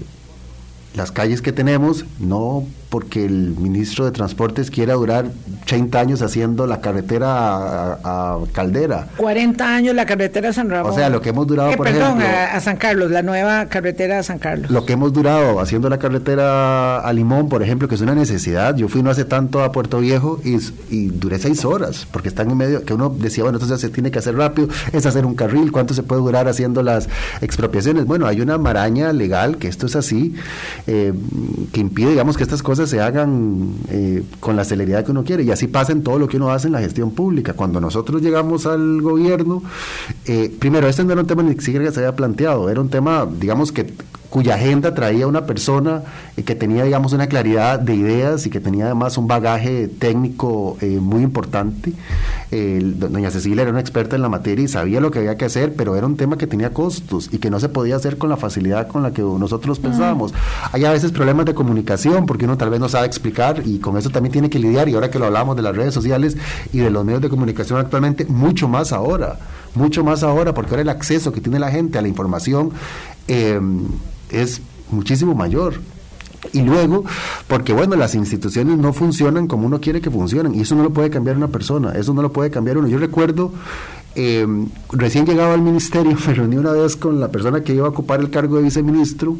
las 0.97 1.11
calles 1.11 1.41
que 1.41 1.53
tenemos, 1.53 2.05
no 2.19 2.65
porque 2.89 3.25
el 3.25 3.55
ministro 3.57 4.05
de 4.05 4.11
Transportes 4.11 4.71
quiera 4.71 4.93
durar 4.93 5.25
30 5.65 5.99
años 5.99 6.21
haciendo 6.21 6.67
la 6.67 6.79
carretera 6.79 7.99
a, 8.03 8.37
Caldera. 8.53 9.07
40 9.17 9.75
años 9.75 9.95
la 9.95 10.05
carretera 10.05 10.49
a 10.49 10.53
San 10.53 10.69
Ramón. 10.69 10.91
O 10.91 10.95
sea, 10.95 11.09
lo 11.09 11.21
que 11.21 11.29
hemos 11.29 11.45
durado, 11.47 11.71
eh, 11.71 11.77
perdón, 11.77 12.21
a, 12.21 12.59
San 12.61 12.77
Carlos, 12.77 13.11
la 13.11 13.21
nueva 13.21 13.65
carretera 13.65 14.19
a 14.19 14.23
San 14.23 14.39
Carlos. 14.39 14.71
Lo 14.71 14.85
que 14.85 14.93
hemos 14.93 15.11
durado 15.11 15.59
haciendo 15.59 15.89
la 15.89 15.99
carretera 15.99 16.99
a 16.99 17.13
Limón, 17.13 17.49
por 17.49 17.61
ejemplo, 17.61 17.87
que 17.87 17.95
es 17.95 18.01
una 18.01 18.15
necesidad. 18.15 18.75
Yo 18.75 18.87
fui 18.87 19.03
no 19.03 19.09
hace 19.09 19.25
tanto 19.25 19.63
a 19.63 19.71
Puerto 19.71 19.99
Viejo 19.99 20.39
y, 20.43 20.57
y 20.89 21.07
duré 21.07 21.39
seis 21.39 21.65
horas, 21.65 22.07
porque 22.11 22.29
están 22.29 22.49
en 22.49 22.57
medio, 22.57 22.85
que 22.85 22.93
uno 22.93 23.09
decía, 23.09 23.43
bueno, 23.43 23.57
entonces 23.57 23.81
se 23.81 23.89
tiene 23.89 24.11
que 24.11 24.19
hacer 24.19 24.35
rápido, 24.35 24.69
es 24.93 25.05
hacer 25.05 25.25
un 25.25 25.35
carril, 25.35 25.71
¿cuánto 25.71 25.93
se 25.93 26.03
puede 26.03 26.21
durar 26.21 26.47
haciendo 26.47 26.83
las 26.83 27.09
expropiaciones? 27.41 28.05
Bueno, 28.05 28.27
hay 28.27 28.41
una 28.41 28.57
maraña 28.57 29.11
legal, 29.11 29.57
que 29.57 29.67
esto 29.67 29.85
es 29.87 29.95
así, 29.95 30.35
eh, 30.87 31.13
que 31.73 31.81
impide, 31.81 32.11
digamos, 32.11 32.37
que 32.37 32.43
estas 32.43 32.63
cosas 32.63 32.76
se 32.85 33.01
hagan 33.01 33.73
eh, 33.89 34.23
con 34.39 34.55
la 34.55 34.63
celeridad 34.63 35.03
que 35.03 35.11
uno 35.11 35.23
quiere. 35.23 35.43
Y 35.43 35.51
así 35.51 35.67
pasa 35.67 35.91
en 35.91 36.03
todo 36.03 36.19
lo 36.19 36.27
que 36.27 36.37
uno 36.37 36.51
hace 36.51 36.67
en 36.67 36.73
la 36.73 36.79
gestión 36.79 37.11
pública. 37.11 37.53
Cuando 37.53 37.79
nosotros 37.79 38.21
llegamos 38.21 38.65
al 38.65 39.01
gobierno, 39.01 39.63
eh, 40.25 40.53
primero, 40.59 40.87
este 40.87 41.03
no 41.03 41.13
era 41.13 41.21
un 41.21 41.27
tema 41.27 41.43
ni 41.43 41.59
siquiera 41.59 41.85
que 41.85 41.91
se 41.91 41.99
había 42.01 42.15
planteado, 42.15 42.69
era 42.69 42.81
un 42.81 42.89
tema, 42.89 43.27
digamos, 43.39 43.71
que 43.71 43.93
cuya 44.37 44.53
agenda 44.53 44.93
traía 44.93 45.25
una 45.25 45.47
persona 45.47 46.03
eh, 46.35 46.43
que 46.43 46.53
tenía, 46.53 46.83
digamos, 46.83 47.11
una 47.11 47.25
claridad 47.25 47.79
de 47.79 47.95
ideas 47.95 48.45
y 48.45 48.51
que 48.51 48.59
tenía 48.59 48.85
además 48.85 49.17
un 49.17 49.25
bagaje 49.25 49.87
técnico 49.87 50.77
eh, 50.79 50.99
muy 51.01 51.23
importante. 51.23 51.91
doña 52.51 53.31
Cecilia 53.31 53.63
era 53.63 53.71
una 53.71 53.79
experta 53.79 54.15
en 54.15 54.21
la 54.21 54.29
materia 54.29 54.63
y 54.63 54.67
sabía 54.67 55.01
lo 55.01 55.09
que 55.09 55.17
había 55.17 55.37
que 55.37 55.45
hacer, 55.45 55.73
pero 55.73 55.95
era 55.95 56.05
un 56.05 56.17
tema 56.17 56.37
que 56.37 56.45
tenía 56.45 56.71
costos 56.71 57.29
y 57.31 57.39
que 57.39 57.49
no 57.49 57.59
se 57.59 57.67
podía 57.67 57.95
hacer 57.95 58.19
con 58.19 58.29
la 58.29 58.37
facilidad 58.37 58.87
con 58.87 59.01
la 59.01 59.09
que 59.09 59.23
nosotros 59.23 59.79
pensábamos. 59.79 60.35
Hay 60.71 60.85
a 60.85 60.91
veces 60.91 61.11
problemas 61.11 61.47
de 61.47 61.55
comunicación 61.55 62.27
porque 62.27 62.45
uno 62.45 62.59
tal 62.59 62.69
vez 62.69 62.79
no 62.79 62.89
sabe 62.89 63.07
explicar 63.07 63.63
y 63.65 63.79
con 63.79 63.97
eso 63.97 64.11
también 64.11 64.33
tiene 64.33 64.51
que 64.51 64.59
lidiar 64.59 64.87
y 64.87 64.93
ahora 64.93 65.09
que 65.09 65.17
lo 65.17 65.25
hablamos 65.25 65.55
de 65.55 65.63
las 65.63 65.75
redes 65.75 65.95
sociales 65.95 66.37
y 66.71 66.77
de 66.77 66.91
los 66.91 67.03
medios 67.03 67.23
de 67.23 67.29
comunicación 67.29 67.79
actualmente, 67.79 68.25
mucho 68.25 68.67
más 68.67 68.93
ahora, 68.93 69.39
mucho 69.73 70.03
más 70.03 70.21
ahora 70.21 70.53
porque 70.53 70.69
ahora 70.69 70.83
el 70.83 70.89
acceso 70.89 71.31
que 71.31 71.41
tiene 71.41 71.57
la 71.57 71.71
gente 71.71 71.97
a 71.97 72.03
la 72.03 72.07
información 72.07 72.69
eh, 73.27 73.59
es 74.31 74.61
muchísimo 74.91 75.35
mayor. 75.35 75.75
Y 76.53 76.61
luego, 76.61 77.03
porque 77.47 77.73
bueno, 77.73 77.95
las 77.95 78.15
instituciones 78.15 78.77
no 78.77 78.93
funcionan 78.93 79.47
como 79.47 79.65
uno 79.65 79.81
quiere 79.81 80.01
que 80.01 80.11
funcionen, 80.11 80.55
y 80.55 80.61
eso 80.61 80.75
no 80.75 80.83
lo 80.83 80.91
puede 80.91 81.09
cambiar 81.09 81.35
una 81.37 81.47
persona, 81.47 81.93
eso 81.93 82.13
no 82.13 82.21
lo 82.21 82.31
puede 82.31 82.49
cambiar 82.51 82.77
uno. 82.77 82.87
Yo 82.87 82.99
recuerdo, 82.99 83.51
em, 84.15 84.67
recién 84.91 85.25
llegado 85.25 85.53
al 85.53 85.61
ministerio, 85.61 86.15
me 86.27 86.33
reuní 86.33 86.57
una 86.57 86.71
vez 86.71 86.95
con 86.95 87.19
la 87.19 87.29
persona 87.29 87.61
que 87.61 87.73
iba 87.73 87.87
a 87.87 87.89
ocupar 87.89 88.19
el 88.19 88.29
cargo 88.29 88.57
de 88.57 88.63
viceministro, 88.63 89.35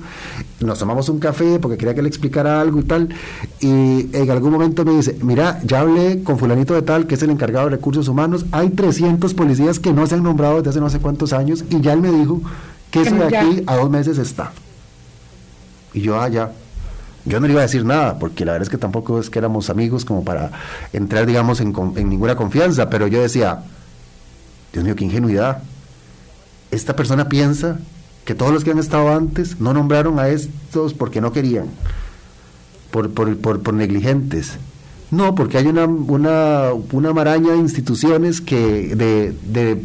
nos 0.60 0.80
tomamos 0.80 1.08
un 1.10 1.20
café 1.20 1.60
porque 1.60 1.78
quería 1.78 1.94
que 1.94 2.02
le 2.02 2.10
explicara 2.10 2.60
algo 2.60 2.80
y 2.80 2.84
tal, 2.84 3.10
y 3.60 4.10
en 4.12 4.32
algún 4.32 4.52
momento 4.52 4.84
me 4.84 4.94
dice, 4.94 5.18
mira, 5.22 5.62
ya 5.64 5.82
hablé 5.82 6.24
con 6.24 6.38
fulanito 6.38 6.74
de 6.74 6.82
tal, 6.82 7.06
que 7.06 7.16
es 7.16 7.22
el 7.22 7.30
encargado 7.30 7.66
de 7.66 7.76
recursos 7.76 8.08
humanos, 8.08 8.46
hay 8.52 8.72
300 8.72 9.34
policías 9.34 9.80
que 9.80 9.94
no 9.94 10.08
se 10.08 10.16
han 10.16 10.24
nombrado 10.24 10.58
desde 10.58 10.72
hace 10.72 10.80
no 10.80 10.90
sé 10.90 11.00
cuántos 11.00 11.32
años, 11.32 11.64
y 11.70 11.80
ya 11.80 11.94
él 11.94 12.02
me 12.02 12.12
dijo 12.12 12.42
que 12.92 13.02
eso 13.02 13.16
de 13.16 13.26
aquí 13.26 13.64
a 13.68 13.78
dos 13.78 13.90
meses 13.90 14.18
está. 14.18 14.52
Y 15.94 16.02
yo, 16.02 16.20
ah, 16.20 16.30
yo 16.30 17.40
no 17.40 17.48
le 17.48 17.54
iba 17.54 17.62
a 17.62 17.66
decir 17.66 17.84
nada, 17.84 18.20
porque 18.20 18.46
la 18.46 18.54
verdad 18.54 18.68
es 18.68 18.70
que 18.70 18.78
tampoco 18.78 19.20
es 19.20 19.30
que 19.30 19.40
éramos 19.40 19.70
amigos 19.70 20.06
como 20.06 20.24
para 20.24 20.52
entrar, 20.94 21.26
digamos, 21.26 21.60
en, 21.60 21.74
ninguna 22.10 22.36
confianza, 22.36 22.90
pero 22.90 23.08
yo 23.08 23.22
decía, 23.22 23.64
Dios 24.72 24.86
mío, 24.86 24.96
qué 24.96 25.06
ingenuidad. 25.06 25.62
Esta 26.72 26.96
persona 26.96 27.28
piensa 27.28 27.80
que 28.24 28.34
todos 28.34 28.54
los 28.54 28.64
que 28.64 28.72
han 28.72 28.80
estado 28.80 29.14
antes 29.14 29.60
no 29.60 29.74
nombraron 29.74 30.20
a 30.20 30.30
estos 30.30 30.94
porque 30.94 31.20
no 31.20 31.34
querían, 31.34 31.68
por, 32.92 33.12
por, 33.12 33.38
por, 33.38 33.74
negligentes. 33.74 34.58
No, 35.12 35.36
porque 35.36 35.58
hay 35.58 35.68
una, 35.68 35.86
una, 35.86 36.72
una 36.92 37.14
maraña 37.14 37.54
de 37.54 37.58
instituciones 37.58 38.42
que 38.42 38.96
de 38.96 39.82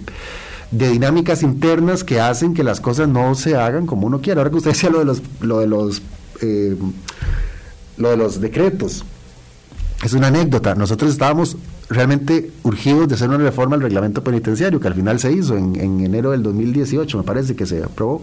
de 0.72 0.88
dinámicas 0.90 1.42
internas 1.42 2.02
que 2.02 2.20
hacen 2.20 2.54
que 2.54 2.64
las 2.64 2.80
cosas 2.80 3.06
no 3.08 3.34
se 3.34 3.56
hagan 3.56 3.86
como 3.86 4.06
uno 4.06 4.20
quiere. 4.20 4.40
Ahora 4.40 4.50
que 4.50 4.56
usted 4.56 4.70
decía 4.70 4.90
lo 4.90 4.98
de 4.98 5.04
los, 5.04 5.22
lo 5.40 5.60
de 5.60 5.66
los, 5.66 6.02
eh, 6.40 6.76
lo 7.98 8.10
de 8.10 8.16
los 8.16 8.40
decretos, 8.40 9.04
es 10.02 10.14
una 10.14 10.28
anécdota. 10.28 10.74
Nosotros 10.74 11.12
estábamos 11.12 11.56
realmente 11.88 12.50
urgidos 12.62 13.08
de 13.08 13.14
hacer 13.14 13.28
una 13.28 13.38
reforma 13.38 13.76
al 13.76 13.82
reglamento 13.82 14.24
penitenciario, 14.24 14.80
que 14.80 14.88
al 14.88 14.94
final 14.94 15.20
se 15.20 15.30
hizo 15.30 15.56
en, 15.56 15.76
enero 15.76 16.30
del 16.30 16.42
2018, 16.42 17.18
me 17.18 17.24
parece 17.24 17.54
que 17.54 17.66
se 17.66 17.82
aprobó. 17.82 18.22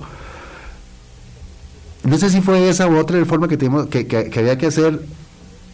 No 2.04 2.18
sé 2.18 2.32
si 2.32 2.42
fue 2.42 2.68
esa 2.68 2.88
u 2.88 2.98
otra 2.98 3.20
reforma 3.20 3.48
que, 3.48 3.58
tuvimos, 3.58 3.88
que, 3.88 4.08
que, 4.08 4.40
había 4.40 4.58
que 4.58 4.68
hacer, 4.68 5.02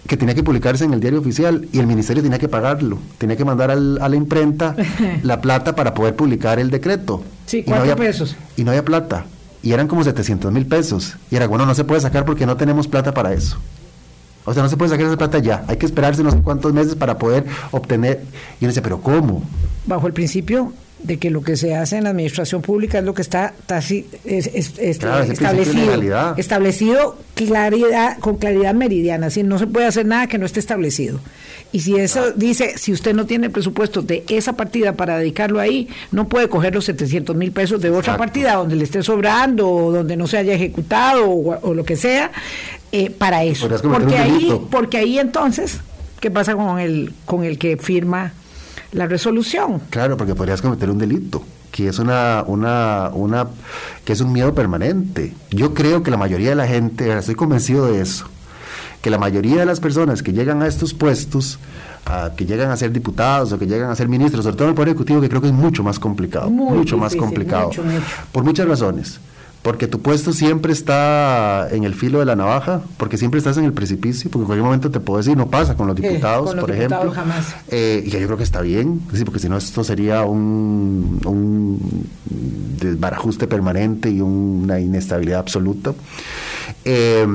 que 0.07 0.17
tenía 0.17 0.35
que 0.35 0.43
publicarse 0.43 0.85
en 0.85 0.93
el 0.93 0.99
diario 0.99 1.19
oficial 1.19 1.67
y 1.71 1.79
el 1.79 1.87
ministerio 1.87 2.21
tenía 2.21 2.37
que 2.37 2.47
pagarlo, 2.47 2.99
tenía 3.17 3.35
que 3.35 3.45
mandar 3.45 3.71
a 3.71 3.75
la 3.75 4.15
imprenta 4.15 4.75
la 5.23 5.41
plata 5.41 5.75
para 5.75 5.93
poder 5.93 6.15
publicar 6.15 6.59
el 6.59 6.69
decreto. 6.69 7.23
Sí, 7.45 7.63
cuatro 7.63 7.95
pesos. 7.95 8.35
Y 8.55 8.63
no 8.63 8.71
había 8.71 8.85
plata. 8.85 9.25
Y 9.63 9.71
eran 9.73 9.87
como 9.87 10.03
700 10.03 10.51
mil 10.51 10.67
pesos. 10.67 11.17
Y 11.31 11.35
era, 11.35 11.47
bueno, 11.47 11.65
no 11.65 11.73
se 11.73 11.83
puede 11.83 12.01
sacar 12.01 12.23
porque 12.23 12.45
no 12.45 12.55
tenemos 12.55 12.87
plata 12.87 13.13
para 13.13 13.33
eso. 13.33 13.57
O 14.45 14.53
sea, 14.53 14.61
no 14.61 14.69
se 14.69 14.77
puede 14.77 14.91
sacar 14.91 15.07
esa 15.07 15.17
plata 15.17 15.39
ya. 15.39 15.65
Hay 15.67 15.77
que 15.77 15.87
esperarse 15.87 16.21
no 16.21 16.29
sé 16.29 16.39
cuántos 16.41 16.71
meses 16.71 16.93
para 16.93 17.17
poder 17.17 17.45
obtener. 17.71 18.21
Y 18.59 18.65
uno 18.65 18.69
dice, 18.69 18.83
¿pero 18.83 19.01
cómo? 19.01 19.41
Bajo 19.87 20.05
el 20.05 20.13
principio 20.13 20.71
de 21.05 21.17
que 21.17 21.29
lo 21.29 21.41
que 21.41 21.55
se 21.55 21.75
hace 21.75 21.97
en 21.97 22.05
la 22.05 22.09
administración 22.09 22.61
pública 22.61 22.99
es 22.99 23.05
lo 23.05 23.13
que 23.13 23.21
está 23.21 23.53
establecido, 24.25 26.35
establecido 26.37 27.17
claridad, 27.35 28.17
con 28.19 28.37
claridad 28.37 28.73
meridiana, 28.73 29.29
si 29.29 29.43
no 29.43 29.59
se 29.59 29.67
puede 29.67 29.85
hacer 29.85 30.05
nada 30.05 30.27
que 30.27 30.37
no 30.37 30.45
esté 30.45 30.59
establecido. 30.59 31.19
Y 31.71 31.81
si 31.81 31.95
eso 31.97 32.31
dice, 32.31 32.77
si 32.77 32.93
usted 32.93 33.13
no 33.13 33.25
tiene 33.25 33.49
presupuesto 33.49 34.01
de 34.01 34.23
esa 34.29 34.53
partida 34.53 34.93
para 34.93 35.17
dedicarlo 35.17 35.59
ahí, 35.59 35.89
no 36.11 36.27
puede 36.27 36.49
coger 36.49 36.73
los 36.73 36.85
700 36.85 37.35
mil 37.35 37.51
pesos 37.51 37.81
de 37.81 37.89
otra 37.89 38.17
partida 38.17 38.55
donde 38.55 38.75
le 38.75 38.85
esté 38.85 39.03
sobrando 39.03 39.69
o 39.69 39.91
donde 39.91 40.15
no 40.15 40.25
se 40.25 40.37
haya 40.37 40.53
ejecutado 40.53 41.29
o, 41.29 41.73
lo 41.73 41.83
que 41.83 41.97
sea 41.97 42.31
eh, 42.91 43.11
para 43.11 43.43
eso. 43.43 43.67
Porque 43.67 44.17
ahí, 44.17 44.53
porque 44.71 44.97
ahí 44.97 45.19
entonces, 45.19 45.79
¿qué 46.19 46.31
pasa 46.31 46.55
con 46.55 46.79
el, 46.79 47.13
con 47.25 47.43
el 47.43 47.57
que 47.57 47.77
firma? 47.77 48.33
La 48.91 49.07
resolución. 49.07 49.81
Claro, 49.89 50.17
porque 50.17 50.35
podrías 50.35 50.61
cometer 50.61 50.89
un 50.89 50.97
delito 50.97 51.43
que 51.75 51.89
es 51.89 51.99
una, 51.99 52.45
una, 52.47 53.09
una, 53.13 53.47
que 54.05 54.13
es 54.13 54.21
un 54.21 54.31
miedo 54.31 54.53
permanente. 54.55 55.33
Yo 55.51 55.73
creo 55.73 56.03
que 56.03 56.09
la 56.09 56.15
mayoría 56.15 56.51
de 56.51 56.55
la 56.55 56.67
gente, 56.67 57.11
estoy 57.17 57.35
convencido 57.35 57.87
de 57.91 58.01
eso, 58.01 58.27
que 59.01 59.09
la 59.09 59.17
mayoría 59.17 59.57
de 59.57 59.65
las 59.65 59.81
personas 59.81 60.23
que 60.23 60.31
llegan 60.31 60.61
a 60.61 60.67
estos 60.67 60.93
puestos, 60.93 61.59
a, 62.05 62.31
que 62.37 62.45
llegan 62.45 62.71
a 62.71 62.77
ser 62.77 62.93
diputados 62.93 63.51
o 63.51 63.59
que 63.59 63.67
llegan 63.67 63.89
a 63.89 63.95
ser 63.95 64.07
ministros, 64.07 64.45
sobre 64.45 64.55
todo 64.55 64.67
en 64.67 64.69
el 64.69 64.75
Poder 64.75 64.87
Ejecutivo, 64.87 65.19
que 65.19 65.27
creo 65.27 65.41
que 65.41 65.47
es 65.47 65.53
mucho 65.53 65.83
más 65.83 65.99
complicado, 65.99 66.49
mucho 66.49 66.97
más 66.97 67.13
complicado, 67.13 67.71
por 68.31 68.45
muchas 68.45 68.69
razones 68.69 69.19
porque 69.65 69.87
tu 69.87 69.99
puesto 69.99 70.31
siempre 70.31 70.71
está 70.71 71.69
en 71.71 71.85
el 71.85 71.95
filo 71.95 72.19
de 72.19 72.25
la 72.25 72.35
navaja, 72.35 72.83
porque 72.97 73.17
siempre 73.17 73.39
estás 73.39 73.57
en 73.57 73.65
el 73.65 73.73
precipicio, 73.73 74.29
porque 74.29 74.43
en 74.43 74.45
cualquier 74.45 74.63
momento 74.63 74.91
te 74.91 74.99
puedo 74.99 75.17
decir, 75.17 75.35
no 75.35 75.47
pasa 75.47 75.73
con 75.73 75.87
los 75.87 75.95
diputados, 75.95 76.53
por 76.53 76.69
ejemplo. 76.69 77.11
Jamás. 77.11 77.55
Eh, 77.69 78.03
y 78.05 78.11
yo 78.11 78.19
creo 78.19 78.37
que 78.37 78.43
está 78.43 78.61
bien, 78.61 79.01
sí, 79.11 79.25
porque 79.25 79.39
si 79.39 79.49
no 79.49 79.57
esto 79.57 79.83
sería 79.83 80.23
un, 80.23 81.19
un 81.25 82.07
desbarajuste 82.79 83.47
permanente 83.47 84.11
y 84.11 84.21
una 84.21 84.79
inestabilidad 84.79 85.39
absoluta. 85.39 85.95
Eh, 86.83 87.25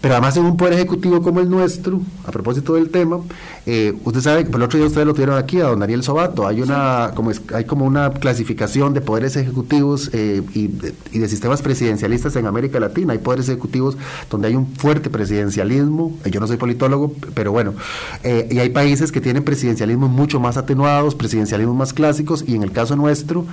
pero 0.00 0.14
además 0.14 0.36
en 0.36 0.44
un 0.44 0.56
poder 0.56 0.74
ejecutivo 0.74 1.22
como 1.22 1.40
el 1.40 1.50
nuestro, 1.50 2.00
a 2.26 2.30
propósito 2.30 2.74
del 2.74 2.90
tema, 2.90 3.20
eh, 3.66 3.94
usted 4.04 4.20
sabe, 4.20 4.44
por 4.44 4.56
el 4.56 4.62
otro 4.64 4.78
día 4.78 4.86
ustedes 4.86 5.06
lo 5.06 5.14
tuvieron 5.14 5.36
aquí, 5.36 5.60
a 5.60 5.64
don 5.64 5.82
Ariel 5.82 6.02
Sobato, 6.02 6.46
hay 6.46 6.60
una, 6.60 7.12
como 7.14 7.30
hay 7.54 7.64
como 7.64 7.84
una 7.84 8.10
clasificación 8.10 8.94
de 8.94 9.00
poderes 9.00 9.36
ejecutivos 9.36 10.10
eh, 10.12 10.42
y, 10.54 10.68
de 10.68 11.28
sistemas 11.28 11.62
presidencialistas 11.62 12.36
en 12.36 12.46
América 12.46 12.78
Latina. 12.80 13.12
Hay 13.12 13.18
poderes 13.18 13.48
ejecutivos 13.48 13.96
donde 14.30 14.48
hay 14.48 14.56
un 14.56 14.66
fuerte 14.66 15.10
presidencialismo, 15.10 16.16
yo 16.24 16.40
no 16.40 16.46
soy 16.46 16.56
politólogo, 16.56 17.12
pero 17.34 17.52
bueno, 17.52 17.74
eh, 18.22 18.48
y 18.50 18.58
hay 18.58 18.70
países 18.70 19.12
que 19.12 19.20
tienen 19.20 19.42
presidencialismos 19.44 20.10
mucho 20.10 20.40
más 20.40 20.56
atenuados, 20.56 21.14
presidencialismos 21.14 21.76
más 21.76 21.92
clásicos, 21.92 22.44
y 22.46 22.54
en 22.54 22.62
el 22.62 22.72
caso 22.72 22.96
nuestro, 22.96 23.46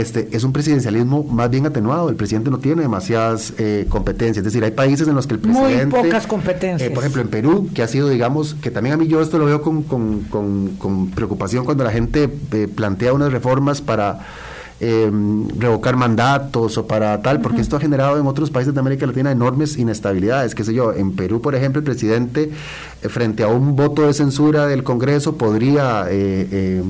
este, 0.00 0.28
es 0.32 0.42
un 0.42 0.52
presidencialismo 0.52 1.22
más 1.22 1.48
bien 1.50 1.66
atenuado. 1.66 2.08
El 2.08 2.16
presidente 2.16 2.50
no 2.50 2.58
tiene 2.58 2.82
demasiadas 2.82 3.54
eh, 3.58 3.86
competencias. 3.88 4.38
Es 4.38 4.52
decir, 4.52 4.64
hay 4.64 4.72
países 4.72 5.06
en 5.06 5.14
los 5.14 5.28
que 5.28 5.34
el 5.34 5.40
presidente... 5.40 5.86
Muy 5.86 6.04
pocas 6.06 6.26
competencias. 6.26 6.90
Eh, 6.90 6.92
por 6.92 7.04
ejemplo, 7.04 7.22
en 7.22 7.28
Perú, 7.28 7.70
que 7.72 7.80
ha 7.80 7.86
sido, 7.86 8.08
digamos, 8.08 8.54
que 8.54 8.72
también 8.72 8.94
a 8.94 8.96
mí 8.96 9.06
yo 9.06 9.22
esto 9.22 9.38
lo 9.38 9.44
veo 9.44 9.62
con, 9.62 9.84
con, 9.84 11.10
preocupación 11.14 11.64
cuando 11.64 11.84
la 11.84 11.92
gente 11.92 12.28
eh, 12.50 12.66
plantea 12.66 13.12
unas 13.12 13.32
reformas 13.32 13.82
para 13.82 14.26
em, 14.80 15.48
revocar 15.60 15.94
mandatos 15.94 16.76
o 16.76 16.88
para 16.88 17.22
tal, 17.22 17.40
porque 17.40 17.60
esto 17.60 17.76
ha 17.76 17.80
generado 17.80 18.18
en 18.18 18.26
otros 18.26 18.50
países 18.50 18.74
de 18.74 18.80
América 18.80 19.06
Latina 19.06 19.30
enormes 19.30 19.78
inestabilidades. 19.78 20.56
Qué 20.56 20.64
sé 20.64 20.74
yo, 20.74 20.92
en 20.92 21.14
Perú, 21.14 21.40
por 21.40 21.54
ejemplo, 21.54 21.78
el 21.78 21.84
presidente, 21.84 22.50
frente 23.02 23.44
a 23.44 23.46
un 23.46 23.76
voto 23.76 24.08
de 24.08 24.12
censura 24.12 24.66
del 24.66 24.82
Congreso, 24.82 25.36
podría 25.36 26.06
eh, 26.10 26.82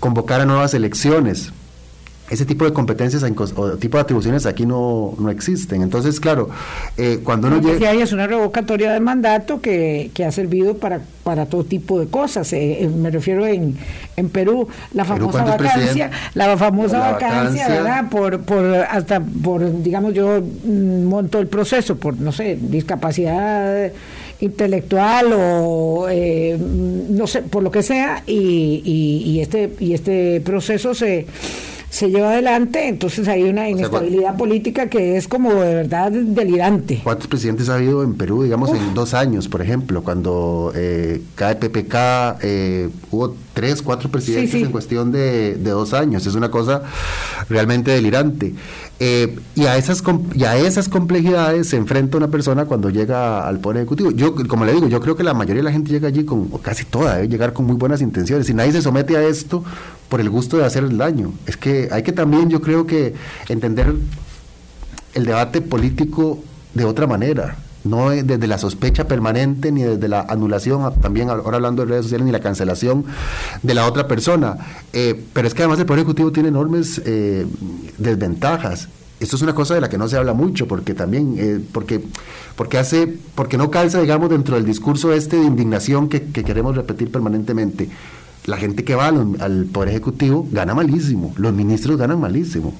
convocar 0.00 0.40
a 0.40 0.46
nuevas 0.46 0.74
elecciones. 0.74 1.52
Ese 2.30 2.44
tipo 2.44 2.64
de 2.64 2.72
competencias 2.72 3.24
o 3.56 3.70
tipo 3.72 3.96
de 3.96 4.02
atribuciones 4.02 4.46
aquí 4.46 4.64
no, 4.64 5.14
no 5.18 5.30
existen. 5.30 5.82
Entonces, 5.82 6.20
claro, 6.20 6.48
eh, 6.96 7.20
cuando 7.24 7.48
uno 7.48 7.60
llega... 7.60 7.92
es 7.92 8.12
una 8.12 8.26
revocatoria 8.26 8.92
de 8.92 9.00
mandato 9.00 9.60
que, 9.60 10.10
que 10.14 10.24
ha 10.24 10.30
servido 10.30 10.76
para, 10.76 11.00
para 11.24 11.46
todo 11.46 11.64
tipo 11.64 11.98
de 11.98 12.06
cosas. 12.06 12.52
Eh, 12.52 12.88
me 12.94 13.10
refiero 13.10 13.46
en, 13.46 13.76
en 14.16 14.28
Perú, 14.28 14.68
la 14.92 15.04
famosa 15.04 15.44
vacancia, 15.44 16.10
la 16.34 16.56
famosa 16.56 16.98
vacancia, 17.00 17.68
¿verdad? 17.68 18.08
Por, 18.08 18.40
por, 18.42 18.64
hasta 18.76 19.20
por, 19.20 19.82
digamos, 19.82 20.14
yo 20.14 20.40
mm, 20.40 21.04
monto 21.04 21.38
el 21.38 21.48
proceso 21.48 21.96
por, 21.96 22.18
no 22.18 22.32
sé, 22.32 22.56
discapacidad 22.60 23.90
intelectual 24.40 25.32
o 25.34 26.06
eh, 26.10 26.56
no 26.58 27.26
sé, 27.26 27.42
por 27.42 27.62
lo 27.62 27.70
que 27.70 27.82
sea, 27.82 28.22
y, 28.26 28.82
y, 28.84 29.40
este, 29.40 29.74
y 29.78 29.94
este 29.94 30.40
proceso 30.40 30.94
se, 30.94 31.26
se 31.90 32.08
lleva 32.08 32.30
adelante, 32.30 32.86
entonces 32.86 33.26
hay 33.26 33.42
una 33.42 33.68
inestabilidad 33.68 34.36
política 34.36 34.88
que 34.88 35.16
es 35.16 35.26
como 35.26 35.52
de 35.54 35.74
verdad 35.74 36.12
delirante. 36.12 37.00
¿Cuántos 37.02 37.26
presidentes 37.26 37.68
ha 37.68 37.74
habido 37.74 38.04
en 38.04 38.14
Perú, 38.14 38.44
digamos, 38.44 38.70
en 38.70 38.94
dos 38.94 39.12
años, 39.12 39.48
por 39.48 39.60
ejemplo, 39.60 40.04
cuando 40.04 40.72
eh, 40.76 41.20
cae 41.34 41.56
PPK, 41.56 42.38
eh, 42.42 42.88
hubo 43.10 43.34
tres, 43.54 43.82
cuatro 43.82 44.08
presidentes 44.08 44.54
en 44.54 44.70
cuestión 44.70 45.10
de, 45.10 45.56
de, 45.56 45.70
dos 45.70 45.92
años, 45.92 46.24
es 46.24 46.36
una 46.36 46.48
cosa 46.48 46.82
realmente 47.48 47.90
delirante. 47.90 48.54
Eh, 49.00 49.36
y, 49.56 49.64
a 49.64 49.76
esas, 49.76 50.04
y 50.34 50.44
a 50.44 50.56
esas 50.56 50.88
complejidades 50.88 51.70
se 51.70 51.76
enfrenta 51.76 52.18
una 52.18 52.28
persona 52.28 52.66
cuando 52.66 52.90
llega 52.90 53.48
al 53.48 53.58
Poder 53.58 53.78
Ejecutivo. 53.78 54.12
Yo, 54.12 54.36
como 54.46 54.64
le 54.64 54.74
digo, 54.74 54.86
yo 54.86 55.00
creo 55.00 55.16
que 55.16 55.24
la 55.24 55.34
mayoría 55.34 55.60
de 55.60 55.64
la 55.64 55.72
gente 55.72 55.90
llega 55.90 56.06
allí 56.06 56.24
con, 56.24 56.48
o 56.52 56.58
casi 56.58 56.84
toda, 56.84 57.16
debe 57.16 57.28
llegar 57.28 57.52
con 57.52 57.66
muy 57.66 57.74
buenas 57.74 58.00
intenciones. 58.00 58.48
Y 58.48 58.54
nadie 58.54 58.70
se 58.70 58.82
somete 58.82 59.16
a 59.16 59.24
esto 59.24 59.64
por 60.10 60.20
el 60.20 60.28
gusto 60.28 60.58
de 60.58 60.66
hacer 60.66 60.84
el 60.84 60.98
daño. 60.98 61.32
Es 61.46 61.56
que 61.56 61.88
hay 61.90 62.02
que 62.02 62.12
también, 62.12 62.50
yo 62.50 62.60
creo 62.60 62.86
que 62.86 63.14
entender 63.48 63.94
el 65.14 65.24
debate 65.24 65.62
político 65.62 66.38
de 66.74 66.84
otra 66.84 67.06
manera 67.06 67.56
no 67.84 68.10
desde 68.10 68.46
la 68.46 68.58
sospecha 68.58 69.06
permanente 69.06 69.72
ni 69.72 69.82
desde 69.82 70.08
la 70.08 70.20
anulación, 70.22 70.92
también 71.00 71.30
ahora 71.30 71.56
hablando 71.56 71.82
de 71.84 71.90
redes 71.90 72.04
sociales, 72.04 72.26
ni 72.26 72.32
la 72.32 72.40
cancelación 72.40 73.04
de 73.62 73.74
la 73.74 73.86
otra 73.86 74.06
persona. 74.06 74.56
Eh, 74.92 75.24
pero 75.32 75.48
es 75.48 75.54
que 75.54 75.62
además 75.62 75.78
el 75.78 75.86
Poder 75.86 76.00
Ejecutivo 76.00 76.32
tiene 76.32 76.50
enormes 76.50 77.00
eh, 77.04 77.46
desventajas. 77.98 78.88
Esto 79.18 79.36
es 79.36 79.42
una 79.42 79.54
cosa 79.54 79.74
de 79.74 79.82
la 79.82 79.88
que 79.90 79.98
no 79.98 80.08
se 80.08 80.16
habla 80.16 80.32
mucho, 80.32 80.66
porque 80.66 80.94
también, 80.94 81.34
eh, 81.36 81.60
porque, 81.72 82.02
porque 82.56 82.78
hace, 82.78 83.18
porque 83.34 83.58
no 83.58 83.70
calza, 83.70 84.00
digamos, 84.00 84.30
dentro 84.30 84.56
del 84.56 84.64
discurso 84.64 85.12
este 85.12 85.36
de 85.36 85.44
indignación 85.44 86.08
que, 86.08 86.22
queremos 86.22 86.74
repetir 86.74 87.10
permanentemente. 87.10 87.90
La 88.50 88.56
gente 88.56 88.82
que 88.82 88.96
va 88.96 89.06
al 89.06 89.66
Poder 89.66 89.90
Ejecutivo 89.90 90.44
gana 90.50 90.74
malísimo, 90.74 91.32
los 91.36 91.52
ministros 91.54 91.96
ganan 91.96 92.18
malísimo. 92.18 92.74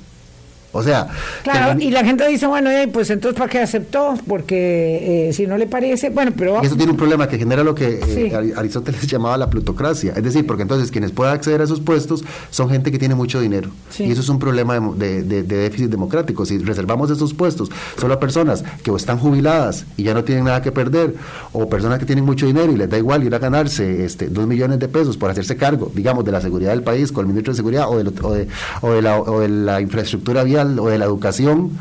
O 0.72 0.82
sea... 0.82 1.08
Claro, 1.42 1.80
y 1.80 1.90
la 1.90 2.04
gente 2.04 2.26
dice, 2.28 2.46
bueno, 2.46 2.70
pues 2.92 3.10
entonces 3.10 3.38
¿para 3.38 3.50
qué 3.50 3.58
aceptó? 3.58 4.14
Porque 4.26 5.28
eh, 5.28 5.32
si 5.32 5.46
no 5.46 5.58
le 5.58 5.66
parece, 5.66 6.10
bueno, 6.10 6.32
pero... 6.36 6.62
Eso 6.62 6.76
tiene 6.76 6.92
un 6.92 6.96
problema 6.96 7.28
que 7.28 7.38
genera 7.38 7.64
lo 7.64 7.74
que 7.74 8.00
eh, 8.06 8.54
Aristóteles 8.56 9.06
llamaba 9.06 9.36
la 9.36 9.50
plutocracia. 9.50 10.12
Es 10.16 10.22
decir, 10.22 10.46
porque 10.46 10.62
entonces 10.62 10.90
quienes 10.90 11.10
puedan 11.10 11.34
acceder 11.34 11.60
a 11.60 11.64
esos 11.64 11.80
puestos 11.80 12.24
son 12.50 12.70
gente 12.70 12.92
que 12.92 12.98
tiene 12.98 13.14
mucho 13.14 13.40
dinero. 13.40 13.70
Y 13.98 14.10
eso 14.10 14.20
es 14.20 14.28
un 14.28 14.38
problema 14.38 14.78
de, 14.78 15.22
déficit 15.42 15.90
democrático. 15.90 16.46
Si 16.46 16.58
reservamos 16.58 17.10
esos 17.10 17.34
puestos 17.34 17.70
solo 17.98 18.14
a 18.14 18.20
personas 18.20 18.64
que 18.82 18.90
o 18.90 18.96
están 18.96 19.18
jubiladas 19.18 19.86
y 19.96 20.04
ya 20.04 20.14
no 20.14 20.24
tienen 20.24 20.44
nada 20.44 20.62
que 20.62 20.72
perder, 20.72 21.14
o 21.52 21.68
personas 21.68 21.98
que 21.98 22.06
tienen 22.06 22.24
mucho 22.24 22.46
dinero 22.46 22.72
y 22.72 22.76
les 22.76 22.88
da 22.88 22.98
igual 22.98 23.24
ir 23.24 23.34
a 23.34 23.38
ganarse 23.38 24.04
este, 24.04 24.28
dos 24.28 24.46
millones 24.46 24.78
de 24.78 24.88
pesos 24.88 25.16
por 25.16 25.30
hacerse 25.30 25.56
cargo, 25.56 25.90
digamos, 25.94 26.24
de 26.24 26.32
la 26.32 26.40
seguridad 26.40 26.70
del 26.70 26.82
país 26.82 27.12
con 27.12 27.24
el 27.24 27.28
ministro 27.28 27.52
de 27.52 27.56
Seguridad 27.56 27.88
o 27.88 28.02
de, 28.02 28.12
o 28.22 28.32
de, 28.32 28.48
o 28.80 29.00
la, 29.00 29.18
o 29.18 29.40
de 29.40 29.48
la 29.48 29.80
infraestructura 29.80 30.44
vial 30.44 30.59
o 30.62 30.88
de 30.88 30.98
la 30.98 31.04
educación. 31.04 31.72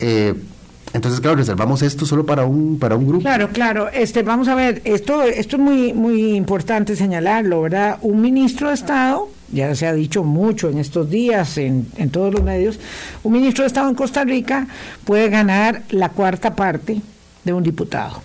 Eh, 0.00 0.34
entonces, 0.92 1.20
claro, 1.20 1.36
reservamos 1.36 1.82
esto 1.82 2.06
solo 2.06 2.24
para 2.24 2.44
un 2.46 2.78
para 2.78 2.96
un 2.96 3.06
grupo. 3.06 3.22
Claro, 3.22 3.50
claro. 3.50 3.88
Este, 3.90 4.22
vamos 4.22 4.48
a 4.48 4.54
ver, 4.54 4.80
esto 4.84 5.22
esto 5.22 5.56
es 5.56 5.62
muy 5.62 5.92
muy 5.92 6.34
importante 6.34 6.96
señalarlo, 6.96 7.62
¿verdad? 7.62 7.98
Un 8.02 8.20
ministro 8.20 8.68
de 8.68 8.74
Estado, 8.74 9.28
ya 9.52 9.74
se 9.74 9.86
ha 9.86 9.92
dicho 9.92 10.24
mucho 10.24 10.70
en 10.70 10.78
estos 10.78 11.10
días 11.10 11.58
en, 11.58 11.86
en 11.96 12.10
todos 12.10 12.32
los 12.32 12.42
medios, 12.42 12.78
un 13.22 13.32
ministro 13.32 13.62
de 13.62 13.66
Estado 13.66 13.88
en 13.88 13.94
Costa 13.94 14.24
Rica 14.24 14.68
puede 15.04 15.28
ganar 15.28 15.82
la 15.90 16.08
cuarta 16.10 16.54
parte 16.54 17.00
de 17.44 17.52
un 17.52 17.62
diputado. 17.62 18.22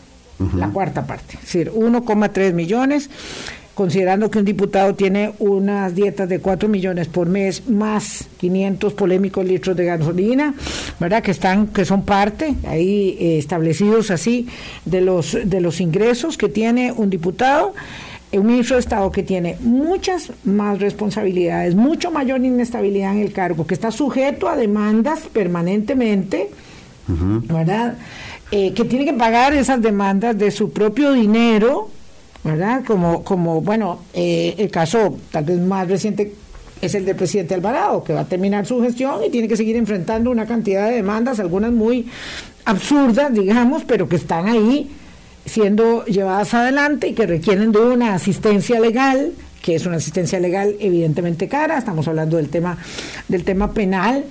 la 0.55 0.69
cuarta 0.69 1.05
parte, 1.05 1.35
es 1.35 1.41
decir, 1.41 1.71
1,3 1.71 2.53
millones 2.53 3.09
considerando 3.75 4.29
que 4.29 4.39
un 4.39 4.45
diputado 4.45 4.95
tiene 4.95 5.33
unas 5.39 5.95
dietas 5.95 6.27
de 6.29 6.39
4 6.39 6.67
millones 6.69 7.07
por 7.07 7.27
mes 7.27 7.67
más 7.69 8.27
500 8.37 8.93
polémicos 8.93 9.45
litros 9.45 9.75
de 9.75 9.85
gasolina, 9.85 10.53
¿verdad? 10.99 11.23
Que 11.23 11.31
están 11.31 11.67
que 11.67 11.85
son 11.85 12.03
parte 12.03 12.55
ahí 12.67 13.17
eh, 13.19 13.37
establecidos 13.37 14.11
así 14.11 14.47
de 14.85 15.01
los 15.01 15.37
de 15.43 15.61
los 15.61 15.81
ingresos 15.81 16.37
que 16.37 16.49
tiene 16.49 16.91
un 16.91 17.09
diputado 17.09 17.73
un 18.39 18.47
ministro 18.47 18.75
de 18.77 18.81
Estado 18.81 19.11
que 19.11 19.23
tiene 19.23 19.57
muchas 19.59 20.31
más 20.43 20.79
responsabilidades, 20.79 21.75
mucho 21.75 22.11
mayor 22.11 22.43
inestabilidad 22.43 23.13
en 23.13 23.19
el 23.19 23.33
cargo, 23.33 23.67
que 23.67 23.73
está 23.73 23.91
sujeto 23.91 24.47
a 24.47 24.55
demandas 24.55 25.21
permanentemente, 25.33 26.49
¿verdad? 27.07 27.97
Eh, 28.51 28.73
que 28.73 28.85
tiene 28.85 29.05
que 29.05 29.13
pagar 29.13 29.53
esas 29.53 29.81
demandas 29.81 30.37
de 30.37 30.51
su 30.51 30.71
propio 30.71 31.11
dinero, 31.11 31.89
¿verdad? 32.43 32.83
Como, 32.85 33.23
como 33.23 33.61
bueno, 33.61 33.99
eh, 34.13 34.55
el 34.57 34.69
caso 34.69 35.17
tal 35.31 35.45
vez 35.45 35.59
más 35.59 35.87
reciente 35.87 36.33
es 36.81 36.95
el 36.95 37.05
del 37.05 37.15
presidente 37.15 37.53
Alvarado, 37.53 38.03
que 38.03 38.13
va 38.13 38.21
a 38.21 38.25
terminar 38.25 38.65
su 38.65 38.81
gestión 38.81 39.23
y 39.23 39.29
tiene 39.29 39.47
que 39.47 39.55
seguir 39.55 39.75
enfrentando 39.75 40.31
una 40.31 40.47
cantidad 40.47 40.89
de 40.89 40.95
demandas, 40.95 41.39
algunas 41.39 41.71
muy 41.71 42.07
absurdas, 42.65 43.33
digamos, 43.33 43.83
pero 43.85 44.09
que 44.09 44.15
están 44.15 44.47
ahí 44.47 44.89
siendo 45.45 46.05
llevadas 46.05 46.53
adelante 46.53 47.07
y 47.07 47.13
que 47.13 47.27
requieren 47.27 47.71
de 47.71 47.79
una 47.79 48.15
asistencia 48.15 48.79
legal 48.79 49.33
que 49.61 49.75
es 49.75 49.85
una 49.85 49.97
asistencia 49.97 50.39
legal 50.39 50.75
evidentemente 50.79 51.47
cara, 51.47 51.77
estamos 51.77 52.07
hablando 52.07 52.37
del 52.37 52.49
tema 52.49 52.77
del 53.27 53.43
tema 53.43 53.73
penal 53.73 54.25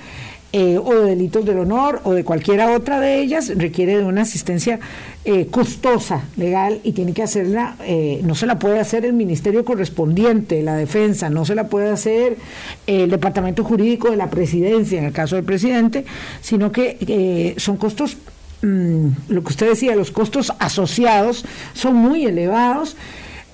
eh, 0.53 0.79
o 0.79 0.95
de 0.95 1.11
delitos 1.11 1.45
del 1.45 1.61
honor 1.61 2.01
o 2.03 2.13
de 2.13 2.25
cualquiera 2.25 2.73
otra 2.73 2.99
de 2.99 3.21
ellas, 3.21 3.53
requiere 3.57 3.97
de 3.99 4.05
una 4.05 4.23
asistencia 4.23 4.81
eh, 5.25 5.47
costosa 5.47 6.25
legal 6.37 6.81
y 6.83 6.91
tiene 6.91 7.13
que 7.13 7.23
hacerla, 7.23 7.77
eh, 7.85 8.21
no 8.25 8.35
se 8.35 8.47
la 8.47 8.59
puede 8.59 8.81
hacer 8.81 9.05
el 9.05 9.13
ministerio 9.13 9.65
correspondiente, 9.65 10.61
la 10.63 10.75
defensa, 10.75 11.31
no 11.31 11.45
se 11.45 11.55
la 11.55 11.69
puede 11.69 11.91
hacer 11.91 12.37
el 12.89 13.11
departamento 13.11 13.63
jurídico 13.63 14.11
de 14.11 14.17
la 14.17 14.29
presidencia, 14.29 14.99
en 14.99 15.05
el 15.05 15.13
caso 15.13 15.37
del 15.37 15.45
presidente, 15.45 16.05
sino 16.41 16.73
que 16.73 17.55
son 17.57 17.77
costos 17.77 18.17
mm, 18.63 19.07
lo 19.29 19.43
que 19.45 19.49
usted 19.51 19.69
decía, 19.69 19.95
los 19.95 20.11
costos 20.11 20.53
asociados 20.59 21.45
son 21.75 21.95
muy 21.95 22.27
elevados 22.27 22.97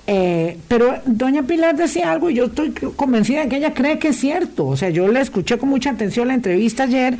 eh, 0.09 0.57
pero 0.69 0.95
doña 1.05 1.43
Pilar 1.43 1.75
decía 1.75 2.13
algo 2.13 2.29
y 2.29 2.35
yo 2.35 2.45
estoy 2.45 2.71
convencida 2.71 3.41
de 3.41 3.49
que 3.49 3.57
ella 3.57 3.73
cree 3.73 3.99
que 3.99 4.09
es 4.09 4.19
cierto. 4.19 4.65
O 4.65 4.77
sea, 4.77 4.89
yo 4.89 5.09
le 5.09 5.19
escuché 5.19 5.57
con 5.57 5.67
mucha 5.67 5.91
atención 5.91 6.29
la 6.29 6.33
entrevista 6.33 6.83
ayer, 6.83 7.17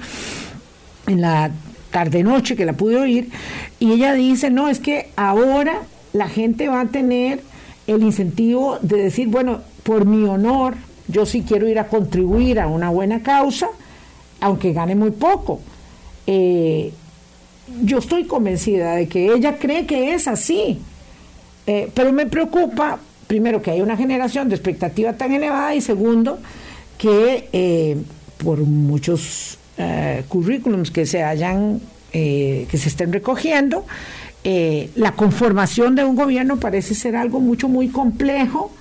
en 1.06 1.22
la 1.22 1.52
tarde-noche 1.92 2.56
que 2.56 2.66
la 2.66 2.74
pude 2.74 2.96
oír, 2.98 3.30
y 3.80 3.92
ella 3.92 4.14
dice, 4.14 4.50
no, 4.50 4.70
es 4.70 4.80
que 4.80 5.10
ahora 5.18 5.82
la 6.14 6.30
gente 6.30 6.70
va 6.70 6.82
a 6.82 6.88
tener 6.88 7.42
el 7.88 8.04
incentivo 8.04 8.78
de 8.82 9.04
decir, 9.04 9.28
bueno, 9.28 9.62
por 9.84 10.06
mi 10.06 10.26
honor, 10.26 10.76
yo 11.08 11.26
sí 11.26 11.44
quiero 11.48 11.68
ir 11.68 11.80
a 11.80 11.88
contribuir 11.88 12.60
a 12.60 12.68
una 12.68 12.90
buena 12.90 13.22
causa, 13.22 13.68
aunque 14.40 14.74
gane 14.74 14.96
muy 14.96 15.12
poco. 15.12 15.60
Eh, 16.26 16.94
yo 17.84 17.98
estoy 17.98 18.26
convencida 18.26 18.96
de 18.96 19.08
que 19.08 19.34
ella 19.34 19.58
cree 19.58 19.86
que 19.86 20.14
es 20.14 20.28
así. 20.28 20.80
Eh, 21.68 21.92
pero 21.94 22.14
me 22.14 22.26
preocupa, 22.26 22.98
primero, 23.28 23.62
que 23.62 23.72
hay 23.72 23.82
una 23.82 23.98
generación 23.98 24.48
de 24.48 24.56
expectativa 24.56 25.14
tan 25.14 25.34
elevada 25.34 25.76
y 25.76 25.82
segundo, 25.82 26.40
que 26.98 27.50
eh, 27.52 27.98
por 28.38 28.60
muchos 28.60 29.60
eh, 29.78 30.24
currículums 30.30 30.90
que 30.92 31.06
se 31.06 31.24
hayan, 31.24 31.82
que 32.10 32.68
se 32.72 32.90
estén 32.90 33.14
recogiendo, 33.14 33.86
la 34.96 35.12
conformación 35.12 35.94
de 35.94 36.04
un 36.04 36.16
gobierno 36.16 36.58
parece 36.58 36.96
ser 36.96 37.16
algo 37.16 37.40
mucho, 37.40 37.68
muy 37.68 37.90
complejo. 37.90 38.72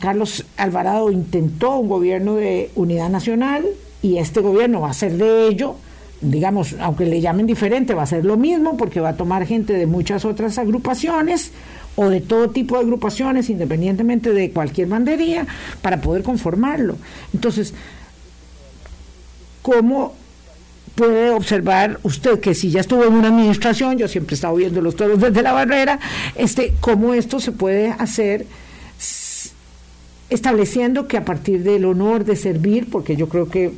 Carlos 0.00 0.44
Alvarado 0.56 1.12
intentó 1.12 1.76
un 1.76 1.88
gobierno 1.88 2.34
de 2.34 2.70
unidad 2.74 3.10
nacional 3.10 3.64
y 4.02 4.16
este 4.16 4.40
gobierno 4.40 4.80
va 4.80 4.90
a 4.90 4.94
ser 4.94 5.12
de 5.12 5.46
ello 5.46 5.76
digamos, 6.22 6.76
aunque 6.80 7.04
le 7.04 7.20
llamen 7.20 7.46
diferente, 7.46 7.94
va 7.94 8.04
a 8.04 8.06
ser 8.06 8.24
lo 8.24 8.36
mismo 8.36 8.76
porque 8.76 9.00
va 9.00 9.10
a 9.10 9.16
tomar 9.16 9.44
gente 9.44 9.72
de 9.72 9.86
muchas 9.86 10.24
otras 10.24 10.56
agrupaciones 10.56 11.52
o 11.96 12.08
de 12.08 12.20
todo 12.20 12.50
tipo 12.50 12.76
de 12.76 12.82
agrupaciones, 12.82 13.50
independientemente 13.50 14.32
de 14.32 14.50
cualquier 14.50 14.88
bandería, 14.88 15.46
para 15.82 16.00
poder 16.00 16.22
conformarlo. 16.22 16.96
Entonces, 17.34 17.74
¿cómo 19.62 20.14
puede 20.94 21.30
observar 21.30 21.98
usted 22.02 22.40
que 22.40 22.54
si 22.54 22.70
ya 22.70 22.80
estuvo 22.80 23.04
en 23.04 23.14
una 23.14 23.28
administración, 23.28 23.96
yo 23.98 24.08
siempre 24.08 24.34
he 24.34 24.36
estado 24.36 24.54
viendo 24.54 24.80
los 24.80 24.96
toros 24.96 25.20
desde 25.20 25.42
la 25.42 25.52
barrera, 25.52 25.98
este, 26.34 26.74
cómo 26.80 27.14
esto 27.14 27.40
se 27.40 27.52
puede 27.52 27.88
hacer 27.90 28.46
estableciendo 30.28 31.06
que 31.06 31.18
a 31.18 31.24
partir 31.24 31.62
del 31.62 31.84
honor 31.84 32.24
de 32.24 32.36
servir, 32.36 32.88
porque 32.90 33.16
yo 33.16 33.28
creo 33.28 33.48
que 33.48 33.72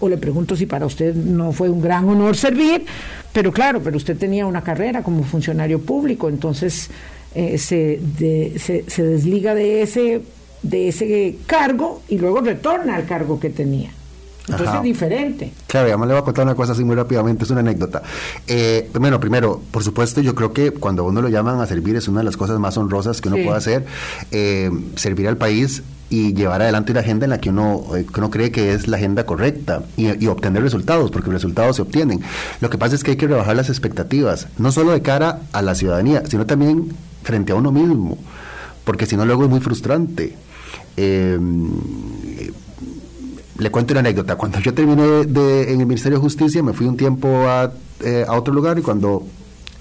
o 0.00 0.08
le 0.08 0.16
pregunto 0.16 0.56
si 0.56 0.66
para 0.66 0.86
usted 0.86 1.14
no 1.14 1.52
fue 1.52 1.68
un 1.68 1.80
gran 1.82 2.08
honor 2.08 2.36
servir, 2.36 2.84
pero 3.32 3.52
claro, 3.52 3.82
pero 3.82 3.96
usted 3.96 4.16
tenía 4.16 4.46
una 4.46 4.62
carrera 4.62 5.02
como 5.02 5.24
funcionario 5.24 5.80
público, 5.80 6.28
entonces 6.28 6.88
eh, 7.38 7.56
se, 7.56 8.00
se, 8.88 9.02
desliga 9.04 9.54
de 9.54 9.82
ese, 9.82 10.22
de 10.62 10.88
ese 10.88 11.36
cargo 11.46 12.02
y 12.08 12.18
luego 12.18 12.40
retorna 12.40 12.96
al 12.96 13.06
cargo 13.06 13.38
que 13.38 13.48
tenía. 13.48 13.92
Entonces 14.48 14.74
es 14.74 14.82
diferente. 14.82 15.52
Claro, 15.68 15.88
ya 15.88 15.96
me 15.96 16.06
le 16.06 16.14
voy 16.14 16.22
a 16.22 16.24
contar 16.24 16.44
una 16.44 16.56
cosa 16.56 16.72
así 16.72 16.82
muy 16.82 16.96
rápidamente, 16.96 17.44
es 17.44 17.50
una 17.50 17.60
anécdota. 17.60 18.02
Eh, 18.48 18.90
bueno, 18.94 19.20
primero, 19.20 19.60
por 19.70 19.84
supuesto, 19.84 20.20
yo 20.20 20.34
creo 20.34 20.52
que 20.52 20.72
cuando 20.72 21.04
uno 21.04 21.22
lo 21.22 21.28
llaman 21.28 21.60
a 21.60 21.66
servir 21.66 21.94
es 21.94 22.08
una 22.08 22.20
de 22.20 22.24
las 22.24 22.36
cosas 22.36 22.58
más 22.58 22.76
honrosas 22.76 23.20
que 23.20 23.28
uno 23.28 23.36
puede 23.36 23.56
hacer. 23.56 23.86
Eh, 24.32 24.70
servir 24.96 25.28
al 25.28 25.36
país 25.36 25.84
y 26.10 26.34
llevar 26.34 26.62
adelante 26.62 26.92
una 26.92 27.00
agenda 27.00 27.26
en 27.26 27.30
la 27.30 27.38
que 27.38 27.50
uno, 27.50 27.84
eh, 27.96 28.06
cree 28.30 28.50
que 28.50 28.72
es 28.72 28.88
la 28.88 28.96
agenda 28.96 29.26
correcta 29.26 29.82
y, 29.96 30.26
obtener 30.26 30.62
resultados, 30.62 31.10
porque 31.10 31.30
resultados 31.30 31.76
se 31.76 31.82
obtienen. 31.82 32.20
Lo 32.60 32.70
que 32.70 32.78
pasa 32.78 32.94
es 32.94 33.04
que 33.04 33.12
hay 33.12 33.16
que 33.16 33.26
rebajar 33.26 33.56
las 33.56 33.68
expectativas, 33.68 34.48
no 34.58 34.72
solo 34.72 34.92
de 34.92 35.02
cara 35.02 35.40
a 35.52 35.62
la 35.62 35.74
ciudadanía, 35.74 36.22
sino 36.26 36.46
también 36.46 36.92
frente 37.22 37.52
a 37.52 37.56
uno 37.56 37.72
mismo, 37.72 38.18
porque 38.84 39.06
si 39.06 39.16
no 39.16 39.26
luego 39.26 39.44
es 39.44 39.50
muy 39.50 39.60
frustrante. 39.60 40.34
Em, 40.96 41.70
le 43.58 43.70
cuento 43.70 43.92
una 43.92 44.00
anécdota. 44.00 44.36
Cuando 44.36 44.60
yo 44.60 44.72
terminé 44.72 45.24
de, 45.26 45.72
en 45.72 45.80
el 45.80 45.86
Ministerio 45.86 46.18
de 46.18 46.22
Justicia, 46.22 46.62
me 46.62 46.72
fui 46.72 46.86
un 46.86 46.96
tiempo 46.96 47.28
a, 47.48 47.72
eh, 48.00 48.24
a 48.26 48.34
otro 48.34 48.54
lugar 48.54 48.78
y 48.78 48.82
cuando 48.82 49.26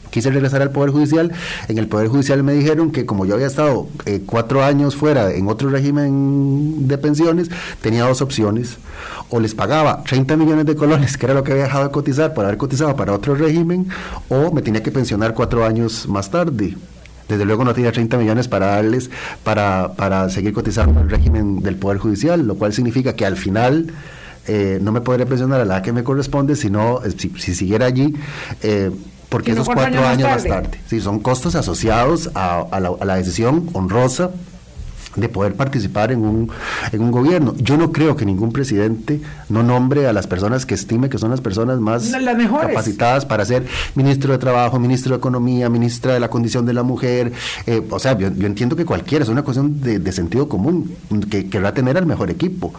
quise 0.10 0.30
regresar 0.32 0.62
al 0.62 0.72
Poder 0.72 0.92
Judicial. 0.92 1.32
En 1.68 1.78
el 1.78 1.88
Poder 1.88 2.08
Judicial 2.08 2.44
me 2.44 2.54
dijeron 2.54 2.92
que 2.92 3.06
como 3.06 3.26
yo 3.26 3.36
había 3.36 3.48
estado 3.48 3.88
eh, 4.06 4.22
cuatro 4.26 4.64
años 4.64 4.96
fuera 4.96 5.34
en 5.34 5.48
otro 5.48 5.70
régimen 5.70 6.88
de 6.88 6.98
pensiones, 6.98 7.50
tenía 7.82 8.06
dos 8.06 8.22
opciones. 8.22 8.78
O 9.30 9.40
les 9.40 9.54
pagaba 9.56 10.04
30 10.04 10.38
millones 10.38 10.66
de 10.66 10.76
colones, 10.76 11.18
que 11.18 11.26
era 11.26 11.34
lo 11.34 11.44
que 11.44 11.52
había 11.52 11.66
dejado 11.66 11.86
de 11.86 11.92
cotizar 11.92 12.34
por 12.34 12.46
haber 12.46 12.58
cotizado 12.58 12.96
para 12.96 13.14
otro 13.14 13.36
régimen, 13.36 13.90
o 14.30 14.52
me 14.52 14.62
tenía 14.62 14.82
que 14.82 14.92
pensionar 14.92 15.34
cuatro 15.34 15.66
años 15.66 16.08
más 16.08 16.32
tarde. 16.32 16.78
Desde 17.28 17.44
luego 17.44 17.66
no 17.66 17.74
tenía 17.74 17.92
30 17.92 18.18
millones 18.18 18.48
para 18.48 18.68
darles 18.68 19.10
para, 19.44 19.94
para 19.98 20.30
seguir 20.30 20.54
cotizando 20.54 21.02
el 21.02 21.10
régimen 21.10 21.60
del 21.62 21.76
Poder 21.76 21.98
Judicial, 21.98 22.46
lo 22.48 22.56
cual 22.56 22.74
significa 22.74 23.14
que 23.14 23.26
al 23.26 23.38
final... 23.38 23.88
Eh, 24.50 24.80
no 24.82 24.94
me 24.94 25.02
podré 25.02 25.26
pensionar 25.26 25.60
a 25.60 25.66
la 25.66 25.82
que 25.82 25.92
me 25.92 26.06
corresponde, 26.06 26.56
sino 26.56 27.04
eh, 27.04 27.12
si, 27.18 27.30
si 27.32 27.54
siguiera 27.54 27.86
allí, 27.86 28.16
eh, 28.64 28.92
porque 29.30 29.52
esos 29.52 29.66
cuatro, 29.66 30.06
años, 30.06 30.30
más 30.30 30.44
tarde. 30.44 30.80
Sí, 30.88 31.02
son 31.02 31.20
costos 31.20 31.56
asociados 31.56 32.30
a, 32.34 32.80
la, 32.80 33.16
decisión 33.16 33.70
honrosa 33.74 34.32
de 35.16 35.30
poder 35.30 35.56
participar 35.56 36.12
en 36.12 36.24
un, 36.24 36.52
en 36.92 37.02
un 37.02 37.12
gobierno. 37.12 37.56
Yo 37.58 37.76
no 37.76 37.92
creo 37.92 38.16
que 38.16 38.26
ningún 38.26 38.54
presidente 38.54 39.20
no 39.50 39.64
nombre 39.64 40.08
a 40.08 40.14
las 40.14 40.28
personas 40.28 40.66
que 40.66 40.76
estime 40.76 41.10
que 41.10 41.18
son 41.18 41.32
las 41.32 41.42
personas 41.42 41.80
más 41.80 42.12
capacitadas 42.62 43.26
para 43.26 43.44
ser 43.44 43.66
ministro 43.96 44.32
de 44.32 44.38
Trabajo, 44.38 44.80
ministro 44.80 45.16
de 45.16 45.18
Economía, 45.18 45.70
ministra 45.70 46.14
de 46.14 46.20
la 46.20 46.30
Condición 46.30 46.66
de 46.66 46.74
la 46.74 46.84
Mujer. 46.84 47.34
Eh, 47.66 47.82
o 47.90 48.00
sea, 48.00 48.16
yo, 48.18 48.28
entiendo 48.28 48.76
que 48.76 48.86
cualquiera, 48.86 49.24
es 49.24 49.30
una 49.30 49.42
cuestión 49.42 49.82
de, 49.82 50.12
sentido 50.12 50.48
común, 50.48 50.96
que 51.30 51.50
querrá 51.50 51.74
tener 51.74 51.98
al 51.98 52.06
mejor 52.06 52.30
equipo 52.30 52.74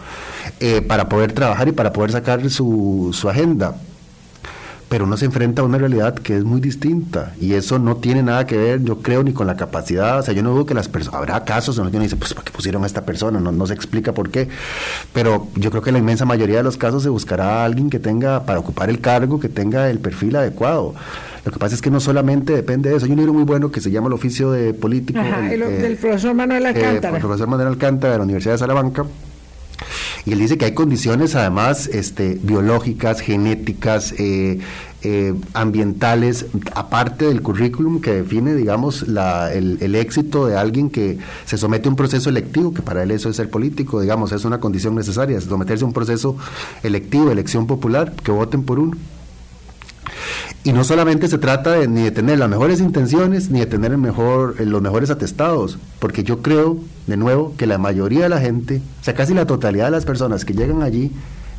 eh, 0.59 0.81
para 0.81 1.09
poder 1.09 1.33
trabajar 1.33 1.67
y 1.67 1.73
para 1.73 1.93
poder 1.93 2.11
sacar 2.11 2.49
su, 2.49 3.11
su 3.13 3.29
agenda 3.29 3.75
pero 4.89 5.05
uno 5.05 5.15
se 5.17 5.25
enfrenta 5.25 5.61
a 5.61 5.65
una 5.65 5.77
realidad 5.77 6.15
que 6.15 6.35
es 6.35 6.43
muy 6.43 6.59
distinta 6.59 7.33
y 7.39 7.53
eso 7.53 7.77
no 7.77 7.97
tiene 7.97 8.23
nada 8.23 8.47
que 8.47 8.57
ver, 8.57 8.83
yo 8.83 9.01
creo, 9.01 9.23
ni 9.23 9.33
con 9.33 9.45
la 9.45 9.55
capacidad, 9.55 10.19
o 10.19 10.23
sea, 10.23 10.33
yo 10.33 10.41
no 10.41 10.51
dudo 10.51 10.65
que 10.65 10.73
las 10.73 10.89
personas, 10.89 11.19
habrá 11.19 11.43
casos 11.45 11.77
en 11.77 11.83
los 11.83 11.91
que 11.91 11.97
uno 11.97 12.03
dice, 12.03 12.15
pues, 12.15 12.33
¿para 12.33 12.43
qué 12.43 12.51
pusieron 12.51 12.83
a 12.83 12.87
esta 12.87 13.05
persona? 13.05 13.39
No, 13.39 13.51
no 13.51 13.67
se 13.67 13.75
explica 13.75 14.13
por 14.13 14.31
qué, 14.31 14.49
pero 15.13 15.47
yo 15.55 15.69
creo 15.69 15.83
que 15.83 15.91
la 15.91 15.99
inmensa 15.99 16.25
mayoría 16.25 16.57
de 16.57 16.63
los 16.63 16.75
casos 16.75 17.03
se 17.03 17.09
buscará 17.09 17.61
a 17.61 17.65
alguien 17.65 17.89
que 17.91 17.99
tenga, 17.99 18.45
para 18.45 18.59
ocupar 18.59 18.89
el 18.89 18.99
cargo, 18.99 19.39
que 19.39 19.47
tenga 19.47 19.89
el 19.91 19.99
perfil 19.99 20.35
adecuado. 20.35 20.95
Lo 21.45 21.51
que 21.51 21.59
pasa 21.59 21.75
es 21.75 21.81
que 21.81 21.91
no 21.91 21.99
solamente 21.99 22.53
depende 22.53 22.89
de 22.89 22.97
eso. 22.97 23.05
Hay 23.05 23.11
un 23.11 23.17
libro 23.17 23.33
muy 23.33 23.43
bueno 23.43 23.71
que 23.71 23.81
se 23.81 23.91
llama 23.91 24.07
El 24.07 24.13
oficio 24.13 24.51
de 24.51 24.73
político. 24.73 25.19
el, 25.19 25.59
del 25.59 25.95
profesor 25.95 26.33
Manuel 26.33 26.63
eh, 26.63 26.67
Alcántara. 26.67 27.15
el 27.15 27.21
profesor 27.21 27.47
Manuel 27.47 27.69
Alcántara 27.69 28.13
de 28.13 28.17
la 28.19 28.23
Universidad 28.23 28.55
de 28.55 28.57
Salamanca 28.57 29.05
y 30.25 30.33
él 30.33 30.39
dice 30.39 30.57
que 30.57 30.65
hay 30.65 30.73
condiciones 30.73 31.35
además 31.35 31.87
este, 31.87 32.39
biológicas, 32.41 33.21
genéticas, 33.21 34.13
eh, 34.17 34.59
eh, 35.01 35.33
ambientales, 35.53 36.47
aparte 36.75 37.25
del 37.25 37.41
currículum 37.41 38.01
que 38.01 38.15
define, 38.15 38.53
digamos, 38.53 39.07
la, 39.07 39.53
el, 39.53 39.77
el, 39.79 39.95
éxito 39.95 40.45
de 40.45 40.57
alguien 40.57 40.89
que 40.89 41.17
se 41.45 41.57
somete 41.57 41.87
a 41.87 41.91
un 41.91 41.95
proceso 41.95 42.29
electivo, 42.29 42.73
que 42.73 42.81
para 42.81 43.03
él 43.03 43.11
eso 43.11 43.29
es 43.29 43.37
ser 43.37 43.49
político, 43.49 44.01
digamos, 44.01 44.33
es 44.33 44.43
una 44.43 44.59
condición 44.59 44.95
necesaria, 44.95 45.39
someterse 45.39 45.85
a 45.85 45.87
un 45.87 45.93
proceso 45.93 46.35
electivo, 46.83 47.31
elección 47.31 47.65
popular, 47.65 48.11
que 48.23 48.31
voten 48.31 48.63
por 48.63 48.77
uno. 48.79 48.97
Y 50.63 50.73
no 50.73 50.83
solamente 50.83 51.27
se 51.27 51.37
trata 51.37 51.71
de, 51.71 51.87
ni 51.87 52.03
de 52.03 52.11
tener 52.11 52.39
las 52.39 52.49
mejores 52.49 52.79
intenciones, 52.79 53.49
ni 53.49 53.59
de 53.59 53.65
tener 53.65 53.91
el 53.91 53.97
mejor, 53.97 54.55
eh, 54.59 54.65
los 54.65 54.81
mejores 54.81 55.09
atestados, 55.09 55.77
porque 55.99 56.23
yo 56.23 56.41
creo, 56.41 56.77
de 57.07 57.17
nuevo, 57.17 57.53
que 57.57 57.65
la 57.65 57.77
mayoría 57.77 58.23
de 58.23 58.29
la 58.29 58.39
gente, 58.39 58.81
o 58.99 59.03
sea, 59.03 59.13
casi 59.13 59.33
la 59.33 59.45
totalidad 59.45 59.85
de 59.85 59.91
las 59.91 60.05
personas 60.05 60.45
que 60.45 60.53
llegan 60.53 60.81
allí, 60.81 61.11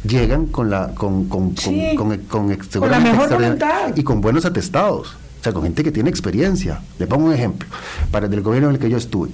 llegan 0.04 0.46
con 0.46 0.70
la 0.70 0.94
con, 0.94 1.28
con, 1.28 1.56
Sí, 1.56 1.94
con, 1.96 2.16
con, 2.18 2.56
con, 2.56 2.90
la 2.90 3.00
mejor 3.00 3.30
voluntad. 3.30 3.96
y 3.96 4.02
con 4.02 4.20
buenos 4.20 4.44
atestados, 4.44 5.16
o 5.40 5.42
sea, 5.42 5.52
con 5.52 5.62
gente 5.62 5.82
que 5.82 5.92
tiene 5.92 6.10
experiencia. 6.10 6.80
Le 6.98 7.06
pongo 7.06 7.26
un 7.26 7.32
ejemplo, 7.32 7.68
para 8.10 8.26
el 8.26 8.30
del 8.30 8.42
gobierno 8.42 8.68
en 8.68 8.76
el 8.76 8.80
que 8.80 8.90
yo 8.90 8.96
estuve. 8.96 9.30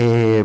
Eh, 0.00 0.44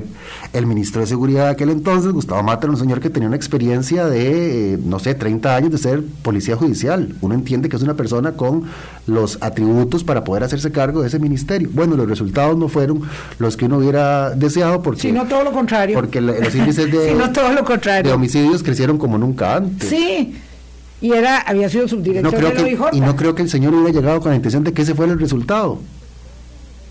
el 0.54 0.66
ministro 0.66 1.02
de 1.02 1.06
Seguridad 1.06 1.46
de 1.46 1.52
aquel 1.52 1.70
entonces, 1.70 2.12
Gustavo 2.12 2.42
Mata, 2.42 2.66
era 2.66 2.72
un 2.72 2.80
señor 2.80 3.00
que 3.00 3.12
tenía 3.12 3.28
una 3.28 3.38
experiencia 3.38 4.08
de, 4.08 4.74
eh, 4.74 4.80
no 4.84 4.98
sé, 4.98 5.14
30 5.14 5.56
años 5.56 5.72
de 5.72 5.78
ser 5.78 6.04
policía 6.24 6.56
judicial. 6.56 7.14
Uno 7.22 7.36
entiende 7.36 7.70
que 7.70 7.76
es 7.76 7.84
una 7.84 7.94
persona 7.94 8.32
con 8.32 8.64
los 9.06 9.38
atributos 9.42 10.04
para 10.04 10.24
poder 10.24 10.44
hacerse 10.44 10.72
cargo 10.72 11.02
de 11.02 11.08
ese 11.08 11.20
ministerio. 11.20 11.70
Bueno, 11.72 11.96
los 11.96 12.10
resultados 12.10 12.58
no 12.58 12.68
fueron 12.68 13.04
los 13.38 13.56
que 13.56 13.66
uno 13.66 13.78
hubiera 13.78 14.32
deseado 14.32 14.82
porque, 14.82 15.14
todo 15.30 15.44
lo 15.44 15.52
contrario. 15.52 16.00
porque 16.00 16.20
los 16.20 16.56
índices 16.56 16.92
de, 16.92 17.10
Sino 17.10 17.32
todo 17.32 17.54
lo 17.54 17.64
contrario. 17.64 18.10
de 18.10 18.16
homicidios 18.16 18.64
crecieron 18.64 18.98
como 18.98 19.20
nunca 19.20 19.58
antes. 19.58 19.88
Sí. 19.88 20.36
Y 21.00 21.12
era, 21.12 21.38
había 21.38 21.70
sido 21.70 21.84
no 21.84 21.90
subdirector 21.90 22.34
creo 22.34 22.50
de 22.50 22.56
la 22.56 22.90
que, 22.90 22.98
y 22.98 23.02
no 23.02 23.16
creo 23.16 23.36
que 23.36 23.44
el 23.44 23.50
señor 23.50 23.76
hubiera 23.76 23.92
llegado 23.92 24.20
con 24.20 24.32
la 24.32 24.36
intención 24.36 24.64
de 24.64 24.74
que 24.74 24.82
ese 24.82 24.96
fuera 24.96 25.14
el 25.14 25.20
resultado. 25.20 25.80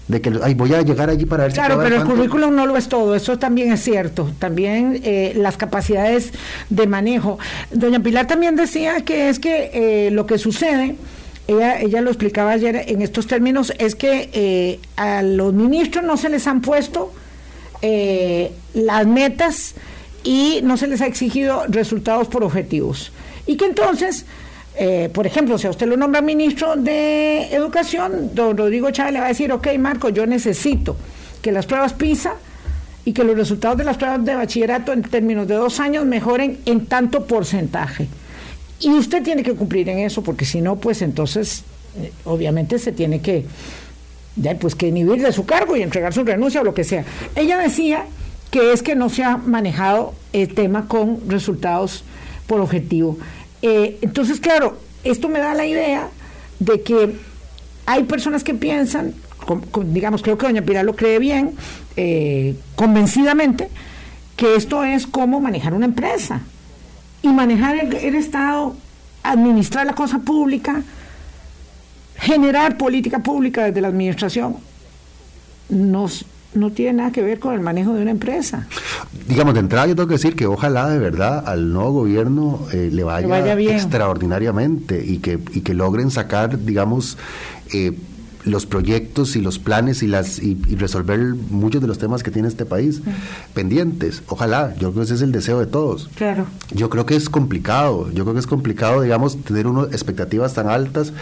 De 0.08 0.20
que, 0.20 0.32
ay, 0.42 0.54
voy 0.54 0.74
a 0.74 0.82
llegar 0.82 1.10
allí 1.10 1.26
para 1.26 1.44
ver 1.44 1.52
si 1.52 1.56
Claro, 1.56 1.76
puedo 1.76 1.88
ver 1.88 1.92
pero 1.92 2.02
el 2.02 2.08
currículum 2.08 2.54
no 2.54 2.66
lo 2.66 2.76
es 2.76 2.88
todo, 2.88 3.14
eso 3.14 3.38
también 3.38 3.72
es 3.72 3.82
cierto, 3.82 4.30
también 4.38 5.00
eh, 5.04 5.32
las 5.36 5.56
capacidades 5.56 6.32
de 6.70 6.86
manejo. 6.86 7.38
Doña 7.70 8.00
Pilar 8.00 8.26
también 8.26 8.56
decía 8.56 9.02
que 9.02 9.28
es 9.28 9.38
que 9.38 9.70
eh, 9.72 10.10
lo 10.10 10.26
que 10.26 10.38
sucede, 10.38 10.96
ella, 11.46 11.80
ella 11.80 12.00
lo 12.00 12.10
explicaba 12.10 12.50
ayer 12.50 12.84
en 12.88 13.00
estos 13.00 13.26
términos, 13.26 13.72
es 13.78 13.94
que 13.94 14.28
eh, 14.32 14.80
a 14.96 15.22
los 15.22 15.54
ministros 15.54 16.04
no 16.04 16.16
se 16.16 16.28
les 16.28 16.46
han 16.46 16.60
puesto 16.60 17.12
las 18.74 19.06
metas 19.08 19.74
y 20.22 20.60
no 20.62 20.76
se 20.76 20.86
les 20.86 21.00
ha 21.00 21.06
exigido 21.06 21.64
resultados 21.68 22.28
por 22.28 22.44
objetivos. 22.44 23.10
Y 23.46 23.56
que 23.56 23.66
entonces, 23.66 24.24
eh, 24.74 25.10
por 25.12 25.26
ejemplo, 25.26 25.58
si 25.58 25.66
a 25.66 25.70
usted 25.70 25.86
lo 25.86 25.96
nombra 25.96 26.22
ministro 26.22 26.76
de 26.76 27.54
Educación, 27.54 28.34
don 28.34 28.56
Rodrigo 28.56 28.90
Chávez 28.90 29.12
le 29.12 29.20
va 29.20 29.26
a 29.26 29.28
decir, 29.28 29.52
ok, 29.52 29.68
Marco, 29.78 30.08
yo 30.08 30.26
necesito 30.26 30.96
que 31.42 31.52
las 31.52 31.66
pruebas 31.66 31.92
PISA 31.92 32.34
y 33.04 33.12
que 33.12 33.24
los 33.24 33.36
resultados 33.36 33.76
de 33.76 33.84
las 33.84 33.96
pruebas 33.96 34.24
de 34.24 34.34
bachillerato 34.34 34.92
en 34.92 35.02
términos 35.02 35.46
de 35.46 35.54
dos 35.54 35.80
años 35.80 36.06
mejoren 36.06 36.58
en 36.64 36.86
tanto 36.86 37.26
porcentaje. 37.26 38.08
Y 38.80 38.90
usted 38.90 39.22
tiene 39.22 39.42
que 39.42 39.54
cumplir 39.54 39.88
en 39.88 39.98
eso, 39.98 40.22
porque 40.22 40.44
si 40.44 40.60
no, 40.60 40.76
pues 40.76 41.02
entonces, 41.02 41.64
eh, 41.98 42.12
obviamente 42.24 42.78
se 42.78 42.92
tiene 42.92 43.20
que, 43.20 43.44
pues 44.58 44.74
que 44.74 44.88
inhibir 44.88 45.22
de 45.22 45.32
su 45.32 45.44
cargo 45.44 45.76
y 45.76 45.82
entregar 45.82 46.14
su 46.14 46.24
renuncia 46.24 46.62
o 46.62 46.64
lo 46.64 46.74
que 46.74 46.84
sea. 46.84 47.04
Ella 47.36 47.58
decía 47.58 48.06
que 48.50 48.72
es 48.72 48.82
que 48.82 48.94
no 48.94 49.08
se 49.08 49.24
ha 49.24 49.36
manejado 49.36 50.14
el 50.32 50.54
tema 50.54 50.88
con 50.88 51.28
resultados 51.28 52.04
por 52.46 52.60
objetivo. 52.60 53.18
Eh, 53.62 53.98
entonces, 54.02 54.40
claro, 54.40 54.78
esto 55.04 55.28
me 55.28 55.38
da 55.38 55.54
la 55.54 55.64
idea 55.66 56.08
de 56.58 56.82
que 56.82 57.16
hay 57.86 58.04
personas 58.04 58.44
que 58.44 58.54
piensan, 58.54 59.14
digamos, 59.86 60.22
creo 60.22 60.36
que 60.38 60.46
doña 60.46 60.62
Pilar 60.62 60.84
lo 60.84 60.94
cree 60.96 61.18
bien, 61.18 61.54
eh, 61.96 62.56
convencidamente, 62.76 63.68
que 64.36 64.56
esto 64.56 64.82
es 64.84 65.06
como 65.06 65.40
manejar 65.40 65.74
una 65.74 65.86
empresa. 65.86 66.40
Y 67.22 67.28
manejar 67.28 67.76
el, 67.76 67.92
el 67.94 68.14
Estado, 68.16 68.74
administrar 69.22 69.86
la 69.86 69.94
cosa 69.94 70.18
pública, 70.18 70.82
generar 72.16 72.76
política 72.76 73.20
pública 73.20 73.64
desde 73.64 73.80
la 73.80 73.88
administración, 73.88 74.56
nos- 75.68 76.24
no 76.54 76.70
tiene 76.70 76.94
nada 76.94 77.12
que 77.12 77.22
ver 77.22 77.38
con 77.38 77.54
el 77.54 77.60
manejo 77.60 77.94
de 77.94 78.02
una 78.02 78.10
empresa. 78.10 78.66
Digamos, 79.28 79.54
de 79.54 79.60
entrada 79.60 79.86
yo 79.86 79.96
tengo 79.96 80.08
que 80.08 80.14
decir 80.14 80.36
que 80.36 80.46
ojalá 80.46 80.88
de 80.88 80.98
verdad 80.98 81.42
al 81.46 81.72
nuevo 81.72 81.92
gobierno 81.92 82.66
eh, 82.72 82.90
le 82.92 83.04
vaya, 83.04 83.26
vaya 83.26 83.54
bien. 83.54 83.74
extraordinariamente 83.74 85.04
y 85.04 85.18
que, 85.18 85.38
y 85.52 85.60
que 85.60 85.74
logren 85.74 86.10
sacar, 86.10 86.64
digamos, 86.64 87.16
eh, 87.72 87.92
los 88.44 88.66
proyectos 88.66 89.36
y 89.36 89.40
los 89.40 89.58
planes 89.58 90.02
y 90.02 90.08
las 90.08 90.38
y, 90.38 90.60
y 90.68 90.74
resolver 90.76 91.20
muchos 91.50 91.80
de 91.80 91.86
los 91.86 91.98
temas 91.98 92.22
que 92.22 92.30
tiene 92.30 92.48
este 92.48 92.64
país 92.64 93.00
pendientes. 93.54 94.22
Ojalá, 94.28 94.74
yo 94.74 94.90
creo 94.90 94.94
que 94.94 95.02
ese 95.02 95.14
es 95.14 95.22
el 95.22 95.32
deseo 95.32 95.60
de 95.60 95.66
todos. 95.66 96.10
Claro. 96.14 96.46
Yo 96.72 96.90
creo 96.90 97.06
que 97.06 97.16
es 97.16 97.28
complicado, 97.28 98.10
yo 98.10 98.24
creo 98.24 98.34
que 98.34 98.40
es 98.40 98.46
complicado, 98.46 99.02
digamos, 99.02 99.42
tener 99.44 99.66
uno 99.66 99.84
expectativas 99.84 100.54
tan 100.54 100.68
altas 100.68 101.12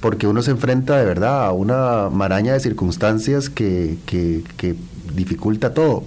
porque 0.00 0.26
uno 0.26 0.42
se 0.42 0.52
enfrenta 0.52 0.98
de 0.98 1.04
verdad 1.04 1.46
a 1.46 1.52
una 1.52 2.08
maraña 2.10 2.52
de 2.54 2.60
circunstancias 2.60 3.50
que, 3.50 3.98
que, 4.06 4.42
que 4.56 4.76
dificulta 5.14 5.74
todo. 5.74 6.04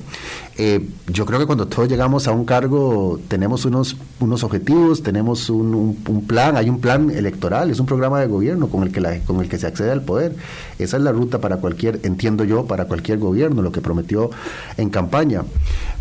Eh, 0.55 0.87
yo 1.07 1.25
creo 1.25 1.39
que 1.39 1.47
cuando 1.47 1.65
todos 1.67 1.89
llegamos 1.89 2.27
a 2.27 2.31
un 2.31 2.45
cargo 2.45 3.19
tenemos 3.27 3.65
unos, 3.65 3.97
unos 4.19 4.43
objetivos, 4.43 5.01
tenemos 5.01 5.49
un, 5.49 5.73
un- 6.07 6.27
plan, 6.27 6.57
hay 6.57 6.69
un 6.69 6.79
plan 6.79 7.09
electoral, 7.09 7.71
es 7.71 7.79
un 7.79 7.87
programa 7.87 8.19
de 8.19 8.27
gobierno 8.27 8.67
con 8.67 8.83
el, 8.83 8.91
que 8.91 9.01
la- 9.01 9.17
con 9.21 9.39
el 9.41 9.49
que 9.49 9.57
se 9.57 9.65
accede 9.65 9.91
al 9.91 10.03
poder. 10.03 10.35
Esa 10.77 10.97
es 10.97 11.03
la 11.03 11.11
ruta 11.11 11.39
para 11.39 11.57
cualquier, 11.57 11.99
entiendo 12.03 12.43
yo, 12.43 12.65
para 12.67 12.85
cualquier 12.85 13.17
gobierno, 13.17 13.63
lo 13.63 13.71
que 13.71 13.81
prometió 13.81 14.29
en 14.77 14.89
campaña. 14.91 15.43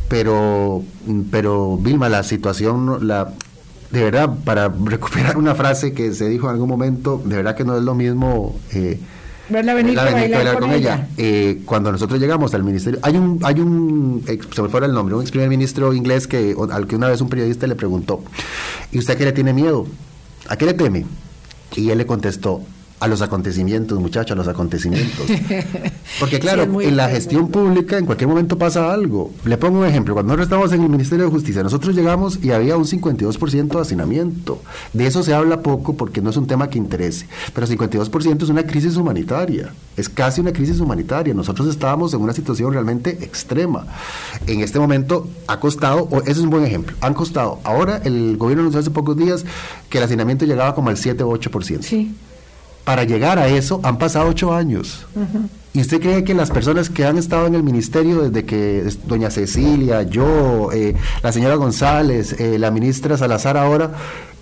Pero, 0.09 0.83
pero 1.31 1.79
Vilma, 1.79 2.11
la 2.11 2.23
situación, 2.23 3.07
la, 3.09 3.33
de 3.91 4.05
verdad, 4.05 4.29
para 4.45 4.69
recuperar 4.69 5.39
una 5.39 5.55
frase 5.55 5.95
que 5.95 6.13
se 6.13 6.29
dijo 6.29 6.47
en 6.49 6.53
algún 6.53 6.69
momento, 6.69 7.23
de 7.25 7.37
verdad 7.37 7.57
que 7.57 7.65
no 7.65 7.77
es 7.77 7.83
lo 7.83 7.95
mismo... 7.95 8.55
eh, 8.75 9.01
Verla 9.49 9.75
venir 9.75 9.97
verla 9.97 10.15
venir 10.15 10.31
bailar 10.31 10.55
bailar 10.55 10.61
con 10.61 10.73
ella. 10.73 11.09
Eh, 11.17 11.63
cuando 11.65 11.91
nosotros 11.91 12.21
llegamos 12.21 12.55
al 12.55 12.63
ministerio, 12.63 13.01
hay 13.03 13.17
un, 13.17 13.41
hay 13.43 13.61
un, 13.61 14.25
se 14.55 14.63
me 14.63 14.69
fuera 14.69 14.87
el 14.87 14.93
nombre, 14.93 15.15
un 15.15 15.23
ex 15.23 15.31
primer 15.31 15.49
ministro 15.49 15.93
inglés 15.93 16.27
que, 16.27 16.55
al 16.71 16.87
que 16.87 16.97
una 16.97 17.09
vez 17.09 17.21
un 17.21 17.29
periodista 17.29 17.67
le 17.67 17.75
preguntó, 17.75 18.23
¿y 18.93 18.99
usted 18.99 19.15
a 19.15 19.19
qué 19.19 19.25
le 19.25 19.33
tiene 19.33 19.53
miedo? 19.53 19.87
¿A 20.49 20.57
qué 20.57 20.67
le 20.67 20.75
teme? 20.75 21.07
Y 21.75 21.91
él 21.91 21.99
le 21.99 22.07
contestó, 22.07 22.63
a 23.03 23.09
los 23.09 23.21
acontecimientos, 23.21 23.99
muchachos, 23.99 24.31
a 24.31 24.35
los 24.37 24.47
acontecimientos. 24.47 25.27
Porque 26.21 26.39
claro, 26.39 26.69
Sí, 26.81 26.87
en 26.87 26.97
la 26.97 27.09
gestión 27.09 27.49
pública 27.49 27.99
en 27.99 28.07
cualquier 28.07 28.29
momento 28.29 28.57
pasa 28.57 28.93
algo. 28.93 29.33
Le 29.45 29.57
pongo 29.57 29.81
un 29.81 29.87
ejemplo, 29.87 30.15
cuando 30.15 30.29
nosotros 30.29 30.47
estábamos 30.47 30.73
en 30.73 30.83
el 30.85 30.89
Ministerio 30.89 31.25
de 31.25 31.31
Justicia, 31.33 31.65
nosotros 31.65 31.97
llegamos 31.97 32.39
y 32.45 32.53
había 32.53 32.77
un 32.77 32.85
52% 32.85 33.67
de 33.67 33.81
hacinamiento. 33.81 34.63
De 34.93 35.09
eso 35.09 35.25
se 35.25 35.35
habla 35.35 35.63
poco 35.63 35.97
porque 35.97 36.21
no 36.21 36.31
es 36.31 36.37
un 36.37 36.47
tema 36.47 36.71
que 36.71 36.79
interese, 36.79 37.27
pero 37.53 37.67
52% 37.67 38.41
es 38.45 38.49
una 38.49 38.65
crisis 38.65 38.97
humanitaria, 38.97 39.73
es 39.97 40.09
casi 40.09 40.41
una 40.41 40.53
crisis 40.53 40.79
humanitaria. 40.79 41.35
Nosotros 41.35 41.67
estábamos 41.67 42.15
en 42.15 42.21
una 42.21 42.33
situación 42.33 42.73
realmente 42.73 43.11
extrema. 43.25 43.85
En 44.47 44.61
este 44.61 44.79
momento 44.79 45.27
ha 45.49 45.59
costado, 45.59 46.07
o 46.09 46.21
ese 46.21 46.31
es 46.31 46.39
un 46.39 46.51
buen 46.51 46.65
ejemplo, 46.65 46.95
han 47.01 47.15
costado. 47.15 47.59
Ahora 47.65 48.01
el 48.05 48.37
gobierno 48.37 48.61
anunció 48.61 48.79
hace 48.79 48.91
pocos 48.93 49.17
días 49.17 49.45
que 49.91 49.99
el 49.99 50.05
hacinamiento 50.05 50.45
llegaba 50.45 50.77
como 50.77 50.91
al 50.91 50.97
7 50.97 51.25
o 51.25 51.33
8%. 51.33 51.83
Sí. 51.83 52.15
Para 52.85 53.05
llegar 53.05 53.39
a 53.39 53.49
eso 53.49 53.81
han 53.85 53.99
pasado 53.99 54.29
ocho 54.29 54.53
años. 54.53 55.07
¿Y 55.75 55.81
usted 55.81 56.01
cree 56.01 56.25
que 56.25 56.35
las 56.35 56.51
personas 56.51 56.91
que 56.91 57.05
han 57.07 57.17
estado 57.17 57.47
en 57.47 57.55
el 57.55 57.63
ministerio 57.63 58.23
desde 58.23 58.45
que 58.45 58.85
doña 59.07 59.31
Cecilia, 59.31 60.03
yo, 60.03 60.71
eh, 60.73 60.95
la 61.23 61.33
señora 61.33 61.55
González, 61.55 62.39
eh, 62.41 62.59
la 62.59 62.71
ministra 62.71 63.17
Salazar 63.17 63.57
ahora, 63.57 63.93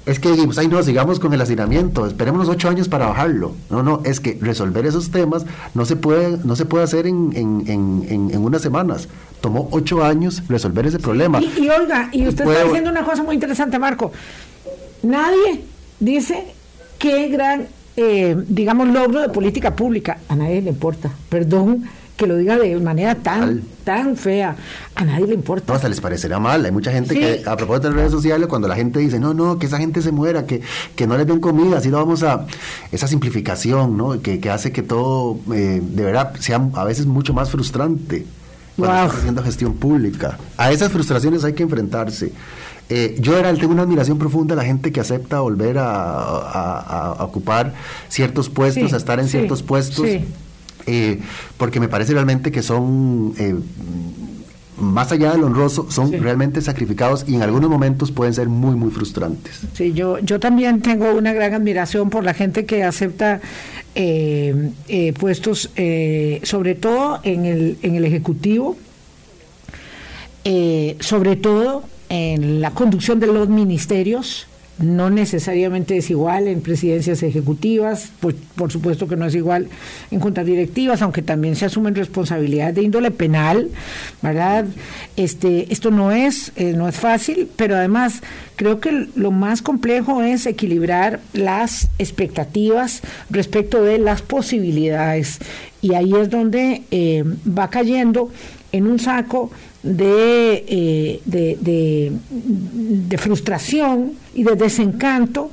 es 0.07 0.19
que 0.19 0.31
dijimos, 0.33 0.57
ay 0.59 0.67
no, 0.67 0.83
sigamos 0.83 1.21
con 1.21 1.33
el 1.35 1.41
hacinamiento, 1.41 2.07
esperemos 2.07 2.49
ocho 2.49 2.69
años 2.71 2.89
para 2.89 3.07
bajarlo. 3.07 3.55
No, 3.69 3.83
no, 3.83 4.01
es 4.05 4.19
que 4.19 4.39
resolver 4.41 4.87
esos 4.87 5.11
temas 5.11 5.45
no 5.75 5.85
se 5.85 5.95
puede, 5.95 6.39
no 6.43 6.57
se 6.57 6.65
puede 6.65 6.83
hacer 6.85 7.07
en, 7.07 7.31
en, 7.37 7.63
en, 7.67 8.07
en- 8.09 8.31
en 8.33 8.39
unas 8.43 8.63
semanas. 8.63 9.07
Tomó 9.43 9.69
ocho 9.71 10.03
años 10.03 10.43
resolver 10.49 10.87
ese 10.87 10.99
problema. 10.99 11.41
Y, 11.43 11.65
y 11.65 11.69
Olga, 11.69 12.09
y 12.11 12.27
usted 12.27 12.45
puede- 12.45 12.57
está 12.57 12.69
diciendo 12.69 12.91
una 12.91 13.05
cosa 13.05 13.23
muy 13.23 13.35
interesante, 13.35 13.79
Marco. 13.79 14.11
Nadie 15.03 15.65
dice 16.01 16.45
qué 16.99 17.29
gran, 17.29 17.69
eh, 17.97 18.37
digamos, 18.49 18.89
logro 18.89 19.21
de 19.21 19.29
política 19.29 19.75
pública. 19.75 20.19
A 20.29 20.37
nadie 20.37 20.63
le 20.63 20.71
importa. 20.71 21.11
Perdón 21.29 21.85
que 22.17 22.27
lo 22.27 22.37
diga 22.37 22.59
de 22.59 22.77
manera 22.81 23.15
tan, 23.15 23.63
tan 23.83 24.15
fea. 24.15 24.55
A 24.95 25.05
nadie 25.07 25.23
le 25.23 25.29
No, 25.29 25.35
importa. 25.35 25.75
hasta 25.75 25.89
les 25.89 26.03
parecerá 26.03 26.39
mal. 26.39 26.63
Hay 26.65 26.71
mucha 26.71 26.93
gente 26.93 27.15
Sí. 27.15 27.21
que, 27.21 27.43
a 27.49 27.57
propósito 27.57 27.89
de 27.89 27.95
las 27.95 27.97
redes 28.01 28.13
sociales, 28.13 28.47
cuando 28.47 28.69
la 28.69 28.77
gente 28.77 28.99
dice, 28.99 29.19
no, 29.19 29.33
no, 29.33 29.59
que 29.59 29.65
esa 29.67 29.79
gente 29.79 30.03
se 30.03 30.13
muera, 30.13 30.45
que, 30.45 30.61
que 30.95 31.07
no 31.07 31.17
les 31.17 31.27
den 31.27 31.41
comida, 31.41 31.79
así 31.79 31.89
lo 31.89 31.97
vamos 31.97 32.23
a. 32.23 32.47
Esa 32.93 33.07
simplificación, 33.09 33.97
¿no? 33.97 34.21
Que, 34.21 34.39
que 34.39 34.51
hace 34.51 34.71
que 34.71 34.83
todo, 34.83 35.39
eh, 35.55 35.81
de 35.83 36.05
verdad, 36.05 36.35
sea 36.41 36.61
a 36.75 36.85
veces 36.85 37.07
mucho 37.07 37.33
más 37.33 37.49
frustrante 37.51 38.27
cuando 38.77 38.95
Wow. 38.97 39.05
estás 39.07 39.19
haciendo 39.21 39.43
gestión 39.43 39.73
pública. 39.75 40.37
A 40.59 40.71
esas 40.73 40.93
frustraciones 40.93 41.43
hay 41.45 41.55
que 41.55 41.63
enfrentarse. 41.63 42.33
Eh, 42.91 43.17
yo 43.19 43.39
era, 43.39 43.55
tengo 43.55 43.73
una 43.73 43.83
admiración 43.83 44.19
profunda 44.19 44.55
a 44.55 44.57
la 44.57 44.65
gente 44.65 44.93
que 44.93 45.01
acepta 45.01 45.41
volver 45.41 45.77
a, 45.79 47.17
ocupar 47.21 47.73
ciertos 48.09 48.51
puestos, 48.51 48.93
a 48.93 48.97
estar 48.97 49.21
en 49.21 49.29
ciertos 49.29 49.63
puestos, 49.63 50.07
eh, 50.87 51.21
porque 51.57 51.81
me 51.81 51.89
parece 51.89 52.13
realmente 52.13 52.51
que 52.51 52.63
son 52.63 53.33
eh, 53.39 53.55
más 54.81 55.13
allá 55.13 55.33
del 55.33 55.45
honroso, 55.45 55.87
son 55.91 56.13
realmente 56.13 56.61
sacrificados 56.63 57.25
y 57.29 57.35
en 57.35 57.43
algunos 57.43 57.71
momentos 57.71 58.11
pueden 58.11 58.35
ser 58.35 58.49
muy, 58.49 58.75
muy 58.75 58.91
frustrantes. 58.91 59.61
Sí, 59.75 59.93
yo, 59.93 60.19
yo 60.19 60.41
también 60.41 60.81
tengo 60.81 61.13
una 61.13 61.33
gran 61.33 61.55
admiración 61.55 62.11
por 62.11 62.25
la 62.25 62.35
gente 62.35 62.65
que 62.65 62.83
acepta 62.83 63.41
eh, 63.95 64.71
eh, 64.89 65.13
puestos, 65.13 65.71
eh, 65.77 66.41
sobre 66.45 66.75
todo 66.75 67.21
en 67.23 67.45
el, 67.45 67.79
en 67.83 67.97
el 67.97 68.05
Ejecutivo, 68.05 68.77
sobre 71.01 71.37
todo 71.37 71.85
en 72.11 72.61
la 72.61 72.73
conducción 72.73 73.21
de 73.21 73.29
los 73.29 73.49
ministerios, 73.49 74.47
no 74.81 75.11
necesariamente 75.11 75.97
es 75.99 76.11
igual 76.11 76.49
en 76.49 76.63
presidencias 76.63 77.23
ejecutivas, 77.23 78.11
pues 78.19 78.35
por 78.57 78.73
supuesto 78.73 79.07
que 79.07 79.17
no 79.17 79.27
es 79.27 79.35
igual 79.35 79.69
en 80.11 80.21
juntas 80.21 80.47
directivas, 80.47 81.03
aunque 81.03 81.23
también 81.23 81.55
se 81.55 81.67
asumen 81.67 81.95
responsabilidades 81.95 82.75
de 82.77 82.83
índole 82.83 83.11
penal, 83.11 83.69
¿verdad? 84.23 84.65
Este, 85.17 85.71
esto 85.71 85.91
no 85.91 86.13
es, 86.13 86.53
eh, 86.57 86.73
no 86.73 86.89
es 86.89 86.97
fácil, 86.97 87.49
pero 87.57 87.77
además 87.77 88.23
creo 88.57 88.81
que 88.81 89.07
lo 89.15 89.31
más 89.31 89.61
complejo 89.61 90.23
es 90.23 90.47
equilibrar 90.47 91.21
las 91.35 91.91
expectativas 91.99 93.03
respecto 93.29 93.85
de 93.85 93.99
las 93.99 94.23
posibilidades. 94.23 95.39
Y 95.83 95.95
ahí 95.95 96.15
es 96.15 96.31
donde 96.31 96.83
eh, 96.91 97.25
va 97.47 97.69
cayendo 97.69 98.31
en 98.73 98.87
un 98.87 98.99
saco 98.99 99.51
eh, 99.83 101.21
de, 101.25 101.57
de, 101.61 102.13
de, 103.09 103.19
frustración 103.19 104.13
y 104.35 104.43
de 104.43 104.55
desencanto, 104.55 105.51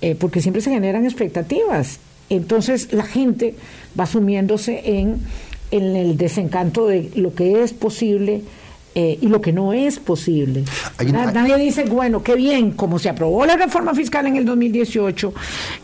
eh, 0.00 0.16
porque 0.18 0.40
siempre 0.40 0.62
se 0.62 0.70
generan 0.70 1.04
expectativas. 1.04 2.00
Entonces 2.28 2.92
la 2.92 3.04
gente 3.04 3.54
va 3.98 4.06
sumiéndose 4.06 4.98
en, 4.98 5.20
en 5.70 5.96
el 5.96 6.16
desencanto 6.16 6.86
de 6.86 7.10
lo 7.14 7.34
que 7.34 7.62
es 7.62 7.72
posible 7.72 8.42
eh, 8.94 9.18
y 9.20 9.26
lo 9.28 9.40
que 9.40 9.52
no 9.52 9.72
es 9.72 9.98
posible. 9.98 10.64
Nadie 11.10 11.56
dice, 11.56 11.84
bueno, 11.84 12.22
qué 12.22 12.34
bien, 12.34 12.72
como 12.72 12.98
se 12.98 13.08
aprobó 13.08 13.46
la 13.46 13.56
reforma 13.56 13.94
fiscal 13.94 14.26
en 14.26 14.36
el 14.36 14.44
2018 14.44 15.32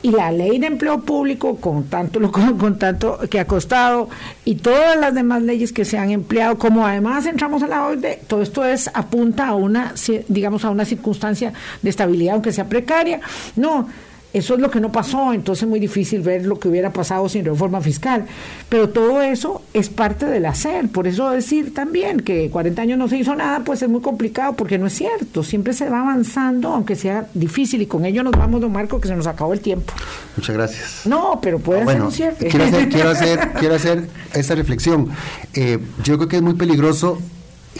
y 0.03 0.11
la 0.11 0.31
ley 0.31 0.59
de 0.59 0.67
empleo 0.67 1.01
público 1.01 1.57
con 1.57 1.85
tanto, 1.85 2.21
con, 2.33 2.59
con 2.59 2.79
tanto 2.79 3.19
que 3.31 3.41
ha 3.41 3.47
costado 3.47 4.09
y 4.45 4.57
todas 4.57 4.99
las 4.99 5.15
demás 5.15 5.43
leyes 5.43 5.73
que 5.73 5.85
se 5.85 5.97
han 5.97 6.11
empleado, 6.11 6.59
como 6.59 6.87
además 6.87 7.27
entramos 7.27 7.63
a 7.63 7.67
la 7.67 7.87
OID, 7.87 8.05
todo 8.27 8.43
esto 8.43 8.65
es 8.65 8.91
apunta 8.93 9.49
a 9.49 9.55
una, 9.55 9.95
digamos, 10.29 10.65
a 10.65 10.71
una 10.71 10.85
circunstancia 10.85 11.53
de 11.83 11.91
estabilidad, 11.91 12.35
aunque 12.35 12.53
sea 12.53 12.69
precaria. 12.69 13.21
No, 13.57 13.89
eso 14.33 14.55
es 14.55 14.61
lo 14.61 14.71
que 14.71 14.81
no 14.81 14.93
pasó, 14.93 15.33
entonces 15.33 15.63
es 15.63 15.69
muy 15.69 15.81
difícil 15.81 16.21
ver 16.21 16.45
lo 16.45 16.59
que 16.59 16.69
hubiera 16.69 16.93
pasado 16.93 17.29
sin 17.29 17.45
reforma 17.45 17.81
fiscal. 17.81 18.27
Pero 18.69 18.91
todo 18.91 19.23
eso 19.23 19.63
es 19.73 19.89
parte 19.89 20.27
del 20.27 20.45
hacer. 20.45 20.89
Por 20.89 21.07
eso 21.07 21.31
decir 21.31 21.73
también 21.73 22.21
que 22.21 22.51
40 22.51 22.83
años 22.83 22.99
no 22.99 23.09
se 23.09 23.17
hizo 23.17 23.35
nada, 23.35 23.61
pues 23.65 23.83
es 23.83 23.89
muy 23.89 24.03
complicado, 24.03 24.53
porque 24.53 24.77
no 24.77 24.87
es 24.87 24.93
cierto. 24.93 25.43
Siempre 25.43 25.73
se 25.73 25.89
va 25.89 26.01
avanzando, 26.01 26.69
aunque 26.69 26.95
sea 26.95 27.27
difícil, 27.33 27.81
y 27.81 27.87
con 27.87 28.05
ello 28.05 28.23
nos 28.23 28.33
vamos, 28.33 28.61
don 28.61 28.73
Marco, 28.73 29.01
que 29.01 29.09
se 29.09 29.17
nos 29.17 29.27
acabó 29.27 29.55
el 29.55 29.61
tiempo. 29.61 29.95
Muchas 30.37 30.55
gracias. 30.55 31.03
No, 31.07 31.39
pero 31.41 31.59
puede 31.59 31.87
ser 31.87 32.03
un 32.03 32.13
cierre. 32.13 32.49
Quiero 32.49 32.65
hacer, 32.65 32.89
quiero 32.91 33.11
hacer, 33.11 33.53
quiero 33.59 33.75
hacer 33.77 34.09
esta 34.35 34.55
reflexión. 34.55 35.09
Eh, 35.55 35.79
yo 36.05 36.17
creo 36.19 36.29
que 36.29 36.37
es 36.37 36.43
muy 36.43 36.55
peligroso 36.55 37.19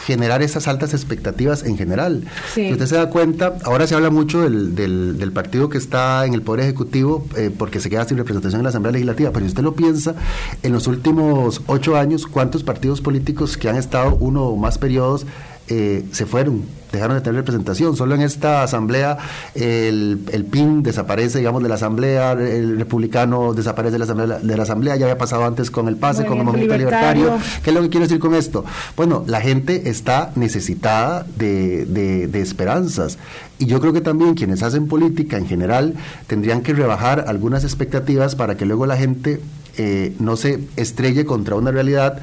generar 0.05 0.43
esas 0.43 0.69
altas 0.69 0.95
expectativas 0.95 1.65
en 1.65 1.77
general. 1.77 2.25
Si 2.55 2.73
usted 2.73 2.87
se 2.87 2.97
da 2.97 3.11
cuenta, 3.11 3.57
ahora 3.65 3.87
se 3.87 3.95
habla 3.95 4.11
mucho 4.11 4.43
del, 4.43 4.75
del, 4.75 5.33
partido 5.33 5.69
que 5.69 5.79
está 5.79 6.25
en 6.27 6.35
el 6.35 6.43
Poder 6.43 6.65
Ejecutivo 6.65 7.27
eh, 7.37 7.51
porque 7.57 7.81
se 7.81 7.91
queda 7.91 8.05
sin 8.05 8.17
representación 8.17 8.61
en 8.61 8.65
la 8.65 8.71
Asamblea 8.71 8.93
Legislativa, 8.93 9.31
pero 9.31 9.45
si 9.45 9.49
usted 9.49 9.63
lo 9.63 9.75
piensa, 9.75 10.15
en 10.63 10.73
los 10.73 10.87
últimos 10.87 11.63
ocho 11.67 11.97
años, 11.97 12.27
¿cuántos 12.27 12.65
partidos 12.65 13.01
políticos 13.01 13.57
que 13.57 13.69
han 13.69 13.77
estado 13.77 14.17
uno 14.17 14.45
o 14.45 14.57
más 14.57 14.79
periodos 14.79 15.27
eh, 15.69 16.05
se 16.13 16.25
fueron, 16.25 16.63
dejaron 16.91 17.17
de 17.17 17.21
tener 17.21 17.37
representación. 17.37 17.97
Solo 17.97 18.15
en 18.15 18.23
esta 18.23 18.63
asamblea 18.63 19.19
el, 19.55 20.21
el, 20.33 20.45
PIN 20.45 20.83
desaparece, 20.83 21.39
digamos, 21.39 21.63
de 21.63 21.69
la 21.69 21.75
asamblea, 21.75 22.33
el 22.33 22.79
republicano 22.79 23.53
desaparece 23.53 23.93
de 23.93 23.99
la 23.99 24.05
asamblea, 24.05 24.39
de 24.39 24.57
la 24.57 24.63
asamblea 24.63 24.97
ya 24.97 25.05
había 25.07 25.19
pasado 25.19 25.45
antes 25.45 25.71
con 25.71 25.89
el 25.89 25.97
PASE, 25.97 26.25
con 26.25 26.39
el 26.39 26.45
Movimiento 26.45 26.77
libertario. 26.77 27.39
¿Qué 27.63 27.71
es 27.71 27.77
lo 27.77 27.83
que 27.83 27.91
quiero 27.91 28.07
decir 28.07 28.19
con 28.19 28.35
esto? 28.35 28.65
Bueno, 28.97 29.25
la 29.27 29.41
gente 29.41 29.91
está 29.91 30.33
necesitada 30.37 31.27
de, 31.37 31.85
de, 31.87 32.41
esperanzas. 32.41 33.19
Y 33.59 33.67
yo 33.67 33.81
creo 33.81 33.93
que 33.93 34.01
también 34.01 34.35
quienes 34.35 34.63
hacen 34.63 34.87
política 34.87 35.37
en 35.37 35.47
general 35.47 35.95
tendrían 36.27 36.63
que 36.63 36.73
rebajar 36.73 37.25
algunas 37.27 37.65
expectativas 37.65 38.37
para 38.37 38.57
que 38.57 38.65
luego 38.65 38.87
la 38.87 38.97
gente 38.97 39.41
eh, 39.77 40.15
no 40.19 40.37
se 40.37 40.61
estrelle 40.77 41.25
contra 41.25 41.57
una 41.57 41.71
realidad 41.71 42.21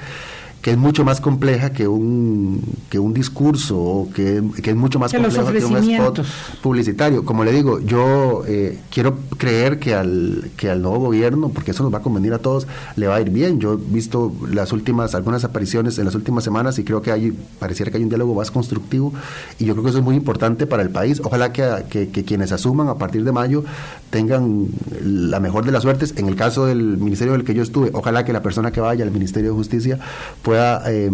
que 0.66 0.72
es 0.72 0.78
mucho 0.80 1.06
más 1.06 1.22
compleja 1.22 1.74
que 1.74 1.88
un, 1.88 2.60
que 2.90 2.98
un 2.98 3.14
discurso 3.14 3.80
o 3.80 4.10
que, 4.12 4.42
es 4.64 4.76
mucho 4.76 4.98
más 4.98 5.14
complejo 5.14 5.52
que 5.52 5.64
un 5.64 5.78
spot 5.78 6.26
publicitario. 6.64 7.24
Como 7.24 7.44
le 7.44 7.52
digo, 7.52 7.80
yo 7.82 8.42
eh, 8.48 8.80
quiero 8.90 9.16
creer 9.38 9.78
que 9.78 9.94
al, 9.94 10.50
que 10.58 10.72
al 10.72 10.82
nuevo 10.82 10.98
gobierno, 10.98 11.50
porque 11.50 11.70
eso 11.70 11.84
nos 11.84 11.94
va 11.94 12.00
a 12.00 12.02
convenir 12.02 12.34
a 12.34 12.40
todos, 12.40 12.66
le 12.96 13.06
va 13.06 13.18
a 13.18 13.22
ir 13.22 13.30
bien. 13.30 13.60
Yo 13.60 13.74
he 13.74 13.76
visto 13.76 14.34
las 14.50 14.74
últimas, 14.74 15.14
algunas 15.14 15.44
apariciones 15.44 16.00
en 16.00 16.06
las 16.06 16.16
últimas 16.16 16.44
semanas 16.44 16.80
y 16.80 16.84
creo 16.84 17.04
que 17.04 17.12
hay, 17.12 17.32
pareciera 17.60 17.92
que 17.92 17.98
hay 17.98 18.04
un 18.04 18.10
diálogo 18.10 18.34
más 18.34 18.50
constructivo 18.50 19.14
y 19.60 19.66
yo 19.66 19.76
creo 19.76 19.84
que 19.84 19.90
eso 19.92 20.00
es 20.00 20.04
muy 20.04 20.16
importante 20.16 20.66
para 20.66 20.82
el 20.82 20.90
país. 20.90 21.22
Ojalá 21.24 21.54
que, 21.54 22.10
que 22.12 22.24
quienes 22.26 22.52
asuman 22.52 22.88
a 22.88 22.96
partir 22.96 23.24
de 23.24 23.32
mayo 23.32 23.64
tengan 24.10 24.68
la 25.04 25.40
mejor 25.40 25.64
de 25.66 25.72
las 25.72 25.84
suertes. 25.84 26.16
En 26.18 26.28
el 26.28 26.36
caso 26.36 26.66
del 26.66 26.98
ministerio 26.98 27.34
del 27.34 27.44
que 27.44 27.54
yo 27.54 27.62
estuve, 27.62 27.92
ojalá 27.94 28.26
que 28.26 28.34
la 28.34 28.42
persona 28.42 28.72
que 28.72 28.80
vaya 28.80 29.04
al 29.04 29.12
Ministerio 29.12 29.52
de 29.52 29.58
Justicia 29.58 30.00
pueda 30.42 30.55
pueda 30.56 30.84
eh, 30.88 31.12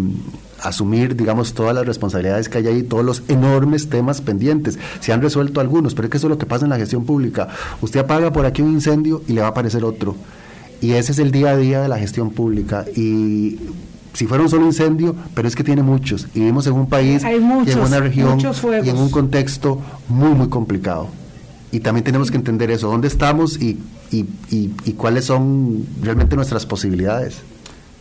asumir, 0.60 1.16
digamos, 1.16 1.52
todas 1.52 1.74
las 1.74 1.84
responsabilidades 1.84 2.48
que 2.48 2.58
hay 2.58 2.68
ahí, 2.68 2.82
todos 2.84 3.04
los 3.04 3.24
enormes 3.26 3.88
temas 3.88 4.20
pendientes. 4.20 4.78
Se 5.00 5.12
han 5.12 5.20
resuelto 5.20 5.60
algunos, 5.60 5.94
pero 5.94 6.06
es 6.06 6.10
que 6.12 6.18
eso 6.18 6.28
es 6.28 6.30
lo 6.30 6.38
que 6.38 6.46
pasa 6.46 6.64
en 6.64 6.70
la 6.70 6.76
gestión 6.76 7.04
pública. 7.04 7.48
Usted 7.80 8.00
apaga 8.00 8.32
por 8.32 8.46
aquí 8.46 8.62
un 8.62 8.72
incendio 8.72 9.22
y 9.26 9.32
le 9.32 9.40
va 9.40 9.48
a 9.48 9.50
aparecer 9.50 9.84
otro. 9.84 10.14
Y 10.80 10.92
ese 10.92 11.10
es 11.10 11.18
el 11.18 11.32
día 11.32 11.50
a 11.50 11.56
día 11.56 11.82
de 11.82 11.88
la 11.88 11.98
gestión 11.98 12.30
pública. 12.30 12.84
Y 12.94 13.58
si 14.12 14.28
fuera 14.28 14.44
un 14.44 14.48
solo 14.48 14.64
incendio, 14.64 15.16
pero 15.34 15.48
es 15.48 15.56
que 15.56 15.64
tiene 15.64 15.82
muchos. 15.82 16.28
Y 16.34 16.40
vivimos 16.40 16.68
en 16.68 16.74
un 16.74 16.88
país 16.88 17.24
y 17.24 17.70
en 17.70 17.80
una 17.80 17.98
región 17.98 18.38
y 18.84 18.88
en 18.88 18.96
un 18.96 19.10
contexto 19.10 19.80
muy, 20.08 20.34
muy 20.34 20.48
complicado. 20.48 21.08
Y 21.72 21.80
también 21.80 22.04
tenemos 22.04 22.30
que 22.30 22.36
entender 22.36 22.70
eso, 22.70 22.88
dónde 22.88 23.08
estamos 23.08 23.60
y, 23.60 23.80
y, 24.12 24.26
y 24.50 24.92
cuáles 24.92 25.24
son 25.24 25.84
realmente 26.00 26.36
nuestras 26.36 26.64
posibilidades. 26.64 27.42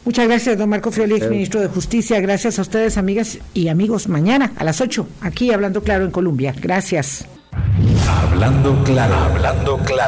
Muchas 0.04 0.28
gracias, 0.28 0.58
don 0.58 0.70
Marco 0.70 0.92
Frioli, 0.92 1.22
ministro 1.30 1.62
de 1.62 1.68
Justicia. 1.68 2.20
Gracias 2.20 2.58
a 2.58 2.64
ustedes, 2.64 2.98
amigas 2.98 3.38
y 3.54 3.68
amigos. 3.68 4.08
Mañana 4.08 4.52
a 4.58 4.64
las 4.64 4.82
8, 4.82 5.08
aquí 5.22 5.52
Hablando 5.52 5.84
Claro 5.84 6.06
en 6.06 6.12
Colombia. 6.12 6.56
Gracias. 6.60 7.26
Hablando 8.08 8.84
Claro, 8.84 9.16
hablando 9.16 9.78
claro. 9.80 10.02